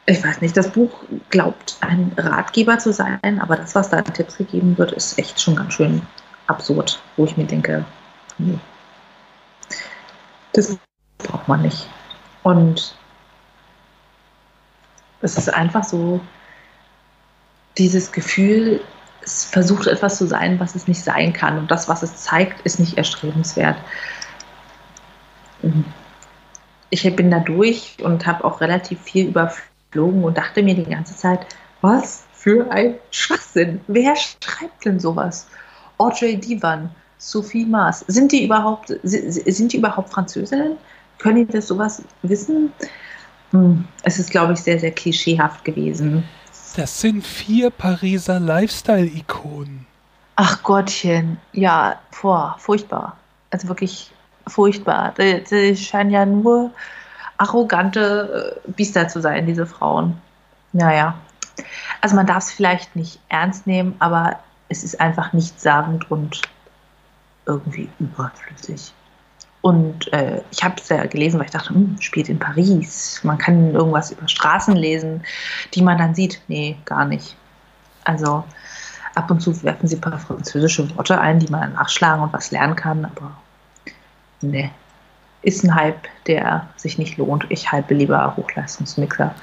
ich 0.07 0.23
weiß 0.23 0.41
nicht, 0.41 0.55
das 0.55 0.69
Buch 0.69 0.91
glaubt 1.29 1.77
ein 1.81 2.11
Ratgeber 2.15 2.77
zu 2.77 2.93
sein, 2.93 3.41
aber 3.41 3.55
das, 3.55 3.73
was 3.73 3.89
da 3.89 3.97
an 3.97 4.13
Tipps 4.13 4.37
gegeben 4.37 4.77
wird, 4.77 4.91
ist 4.91 5.17
echt 5.17 5.41
schon 5.41 5.55
ganz 5.55 5.73
schön 5.73 6.01
absurd, 6.47 7.01
wo 7.17 7.25
ich 7.25 7.37
mir 7.37 7.45
denke, 7.45 7.85
nee, 8.37 8.59
das 10.53 10.77
braucht 11.17 11.47
man 11.47 11.63
nicht. 11.63 11.89
Und 12.43 12.95
es 15.21 15.37
ist 15.37 15.51
einfach 15.51 15.83
so 15.83 16.21
dieses 17.77 18.11
Gefühl, 18.11 18.81
es 19.23 19.43
versucht 19.43 19.87
etwas 19.87 20.17
zu 20.17 20.27
sein, 20.27 20.59
was 20.59 20.75
es 20.75 20.87
nicht 20.87 21.03
sein 21.03 21.33
kann. 21.33 21.57
Und 21.57 21.71
das, 21.71 21.89
was 21.89 22.03
es 22.03 22.17
zeigt, 22.17 22.61
ist 22.61 22.79
nicht 22.79 22.95
erstrebenswert. 22.95 23.77
Ich 26.91 27.15
bin 27.15 27.31
da 27.31 27.39
durch 27.39 27.97
und 28.03 28.27
habe 28.27 28.45
auch 28.45 28.61
relativ 28.61 29.01
viel 29.01 29.29
über 29.29 29.51
geflogen 29.95 30.23
und 30.23 30.37
dachte 30.37 30.61
mir 30.61 30.75
die 30.75 30.83
ganze 30.83 31.15
Zeit, 31.15 31.45
was 31.81 32.25
für 32.33 32.69
ein 32.71 32.95
Schwachsinn. 33.11 33.81
Wer 33.87 34.15
schreibt 34.15 34.85
denn 34.85 34.99
sowas? 34.99 35.47
Audrey 35.97 36.37
Divan, 36.37 36.89
Sophie 37.17 37.65
Maas. 37.65 38.03
Sind 38.07 38.31
die 38.31 38.45
überhaupt, 38.45 38.93
sind 39.03 39.73
die 39.73 39.77
überhaupt 39.77 40.09
Französinnen? 40.09 40.77
Können 41.17 41.47
die 41.47 41.53
das 41.53 41.67
sowas 41.67 42.03
wissen? 42.23 42.71
Hm, 43.51 43.85
es 44.03 44.19
ist, 44.19 44.31
glaube 44.31 44.53
ich, 44.53 44.59
sehr, 44.59 44.79
sehr 44.79 44.91
klischeehaft 44.91 45.63
gewesen. 45.63 46.23
Das 46.75 46.99
sind 46.99 47.25
vier 47.25 47.69
Pariser 47.69 48.39
Lifestyle-Ikonen. 48.39 49.85
Ach 50.35 50.61
Gottchen, 50.61 51.37
ja, 51.53 51.97
boah, 52.21 52.57
furchtbar. 52.59 53.15
Also 53.51 53.69
wirklich 53.69 54.11
furchtbar. 54.45 55.13
Die, 55.17 55.41
die 55.49 55.77
scheinen 55.77 56.11
ja 56.11 56.25
nur 56.25 56.71
arrogante 57.37 58.59
äh, 58.65 58.71
Biester 58.71 59.07
zu 59.07 59.21
sein, 59.21 59.45
diese 59.45 59.65
Frauen. 59.65 60.19
Naja. 60.73 61.15
Also 62.01 62.15
man 62.15 62.25
darf 62.25 62.43
es 62.43 62.51
vielleicht 62.51 62.95
nicht 62.95 63.19
ernst 63.29 63.65
nehmen, 63.65 63.95
aber 63.99 64.39
es 64.69 64.83
ist 64.83 64.99
einfach 64.99 65.33
nichtssagend 65.33 66.09
und 66.11 66.41
irgendwie 67.45 67.89
überflüssig. 67.99 68.93
Und 69.61 70.11
äh, 70.13 70.41
ich 70.51 70.63
habe 70.63 70.75
es 70.77 70.89
ja 70.89 71.05
gelesen, 71.05 71.39
weil 71.39 71.45
ich 71.45 71.51
dachte, 71.51 71.69
hm, 71.69 71.97
spielt 71.99 72.29
in 72.29 72.37
Paris. 72.37 73.21
Man 73.23 73.37
kann 73.37 73.73
irgendwas 73.73 74.11
über 74.11 74.27
Straßen 74.27 74.75
lesen, 74.75 75.23
die 75.73 75.81
man 75.81 75.97
dann 75.97 76.13
sieht. 76.13 76.41
Nee, 76.47 76.77
gar 76.85 77.05
nicht. 77.05 77.35
Also 78.03 78.43
ab 79.15 79.31
und 79.31 79.41
zu 79.41 79.63
werfen 79.63 79.87
sie 79.87 79.95
ein 79.95 80.01
paar 80.01 80.19
französische 80.19 80.95
Worte 80.95 81.19
ein, 81.19 81.39
die 81.39 81.51
man 81.51 81.73
nachschlagen 81.73 82.21
und 82.21 82.33
was 82.33 82.51
lernen 82.51 82.75
kann, 82.75 83.05
aber 83.05 83.31
nee, 84.41 84.69
ist 85.45 85.63
ein 85.63 85.73
Hype, 85.73 86.07
der 86.27 86.67
sich 86.75 86.97
nicht 86.97 87.17
lohnt. 87.17 87.45
Ich 87.49 87.71
hype 87.71 87.89
lieber 87.91 88.35
Hochleistungsmixer. 88.35 89.33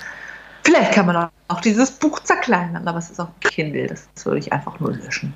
Vielleicht 0.64 0.92
kann 0.92 1.06
man 1.06 1.28
auch 1.48 1.60
dieses 1.60 1.90
Buch 1.90 2.20
zerkleinern, 2.20 2.86
aber 2.86 2.98
es 2.98 3.10
ist 3.10 3.20
auch 3.20 3.28
ein 3.28 3.40
Kindle, 3.40 3.88
das 3.88 4.08
würde 4.24 4.38
ich 4.38 4.52
einfach 4.52 4.78
nur 4.78 4.92
löschen. 4.92 5.34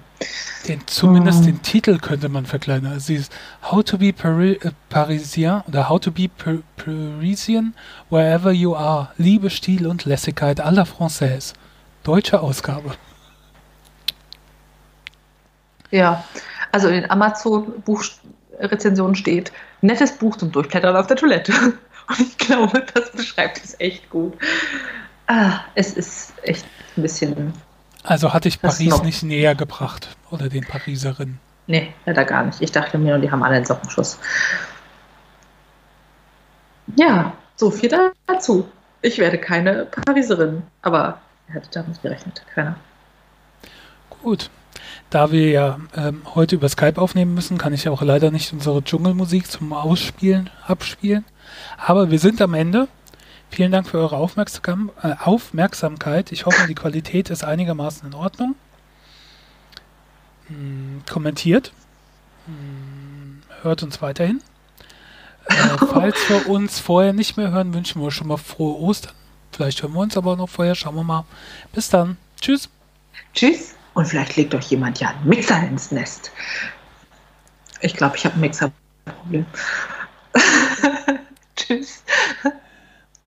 Den, 0.69 0.81
zumindest 0.87 1.41
hm. 1.41 1.47
den 1.47 1.63
Titel 1.63 1.99
könnte 1.99 2.29
man 2.29 2.47
verkleinern. 2.47 2.93
Also 2.93 3.09
dieses 3.09 3.31
How 3.71 3.83
to 3.85 3.99
be 3.99 4.13
Pari 4.13 4.53
äh, 4.53 4.71
Parisien 4.89 5.63
oder 5.67 5.89
How 5.89 6.01
to 6.01 6.11
be 6.11 6.29
Par 6.29 6.59
Parisian 6.77 7.75
wherever 8.11 8.53
you 8.53 8.75
are. 8.75 9.11
Liebe, 9.17 9.51
Stil 9.51 9.87
und 9.87 10.05
Lässigkeit 10.05 10.61
aller 10.61 10.85
Française. 10.85 11.55
Deutsche 12.05 12.41
Ausgabe. 12.41 12.95
Ja, 15.91 16.25
also 16.73 16.89
in 16.89 16.95
den 16.95 17.11
Amazon-Buchrezensionen 18.59 19.15
steht, 19.15 19.53
nettes 19.81 20.13
Buch 20.13 20.37
zum 20.37 20.53
Durchblättern 20.53 20.97
auf 20.97 21.07
der 21.07 21.17
Toilette. 21.17 21.53
Und 22.09 22.21
ich 22.21 22.39
glaube, 22.39 22.85
das 22.95 23.11
beschreibt 23.13 23.63
es 23.65 23.79
echt 23.81 24.09
gut. 24.11 24.35
Ah, 25.27 25.61
es 25.75 25.95
ist 25.95 26.35
echt 26.43 26.65
ein 26.97 27.03
bisschen. 27.03 27.53
Also 28.05 28.33
hatte 28.33 28.49
ich 28.49 28.61
Paris 28.61 29.03
nicht 29.03 29.25
näher 29.25 29.57
gebracht 29.57 30.17
oder 30.31 30.49
den 30.49 30.65
Pariserinnen. 30.65 31.41
Nee, 31.67 31.93
leider 32.05 32.25
gar 32.25 32.45
nicht. 32.45 32.63
Ich 32.63 32.71
dachte 32.71 32.97
mir, 32.97 33.19
die 33.19 33.29
haben 33.29 33.43
alle 33.43 33.57
einen 33.57 33.65
Sockenschuss. 33.65 34.21
Ja, 36.95 37.33
so 37.57 37.73
viel 37.73 37.91
dazu. 38.27 38.69
Ich 39.03 39.19
werde 39.19 39.39
keine 39.39 39.87
Pariserin, 39.87 40.63
aber 40.83 41.19
wer 41.49 41.57
hätte 41.57 41.71
damit 41.73 42.01
gerechnet? 42.03 42.43
Keiner. 42.55 42.77
Gut. 44.23 44.49
Da 45.11 45.31
wir 45.31 45.51
ja 45.51 45.79
ähm, 45.95 46.23
heute 46.35 46.57
über 46.57 46.69
Skype 46.69 47.01
aufnehmen 47.01 47.35
müssen, 47.35 47.59
kann 47.59 47.73
ich 47.73 47.89
auch 47.89 48.03
leider 48.03 48.31
nicht 48.31 48.53
unsere 48.53 48.83
Dschungelmusik 48.83 49.51
zum 49.51 49.73
Ausspielen 49.73 50.51
abspielen. 50.67 51.25
Aber 51.79 52.11
wir 52.11 52.19
sind 52.19 52.43
am 52.43 52.55
Ende. 52.55 52.89
Vielen 53.49 53.71
Dank 53.71 53.89
für 53.89 53.99
eure 53.99 54.17
Aufmerksam 54.17 54.91
äh, 55.03 55.15
Aufmerksamkeit. 55.23 56.33
Ich 56.33 56.47
hoffe, 56.47 56.67
die 56.67 56.75
Qualität 56.75 57.31
ist 57.31 57.45
einigermaßen 57.45 58.09
in 58.09 58.15
Ordnung. 58.15 58.57
Hm, 60.49 61.03
kommentiert. 61.09 61.73
Hm, 62.47 63.43
hört 63.63 63.85
uns 63.85 64.03
weiterhin. 64.03 64.43
Äh, 65.47 65.55
falls 65.87 66.29
wir 66.29 66.49
uns 66.49 66.81
vorher 66.81 67.13
nicht 67.13 67.37
mehr 67.37 67.53
hören, 67.53 67.73
wünschen 67.73 68.03
wir 68.03 68.11
schon 68.11 68.27
mal 68.27 68.37
frohe 68.37 68.77
Ostern. 68.81 69.15
Vielleicht 69.53 69.83
hören 69.83 69.93
wir 69.93 70.01
uns 70.01 70.17
aber 70.17 70.37
noch 70.37 70.49
vorher. 70.49 70.75
Schauen 70.75 70.97
wir 70.97 71.05
mal. 71.05 71.25
Bis 71.73 71.89
dann. 71.89 72.17
Tschüss. 72.41 72.69
Tschüss. 73.33 73.76
Und 73.97 74.05
vielleicht 74.05 74.37
legt 74.37 74.55
euch 74.55 74.67
jemand 74.67 75.01
ja 75.01 75.09
einen 75.09 75.27
Mixer 75.27 75.59
ins 75.59 75.91
Nest. 75.91 76.31
Ich 77.81 77.97
glaube, 77.97 78.15
ich 78.19 78.27
habe 78.27 78.35
ein 78.35 78.41
Mixerproblem. 78.41 79.47
Tschüss. 81.57 82.05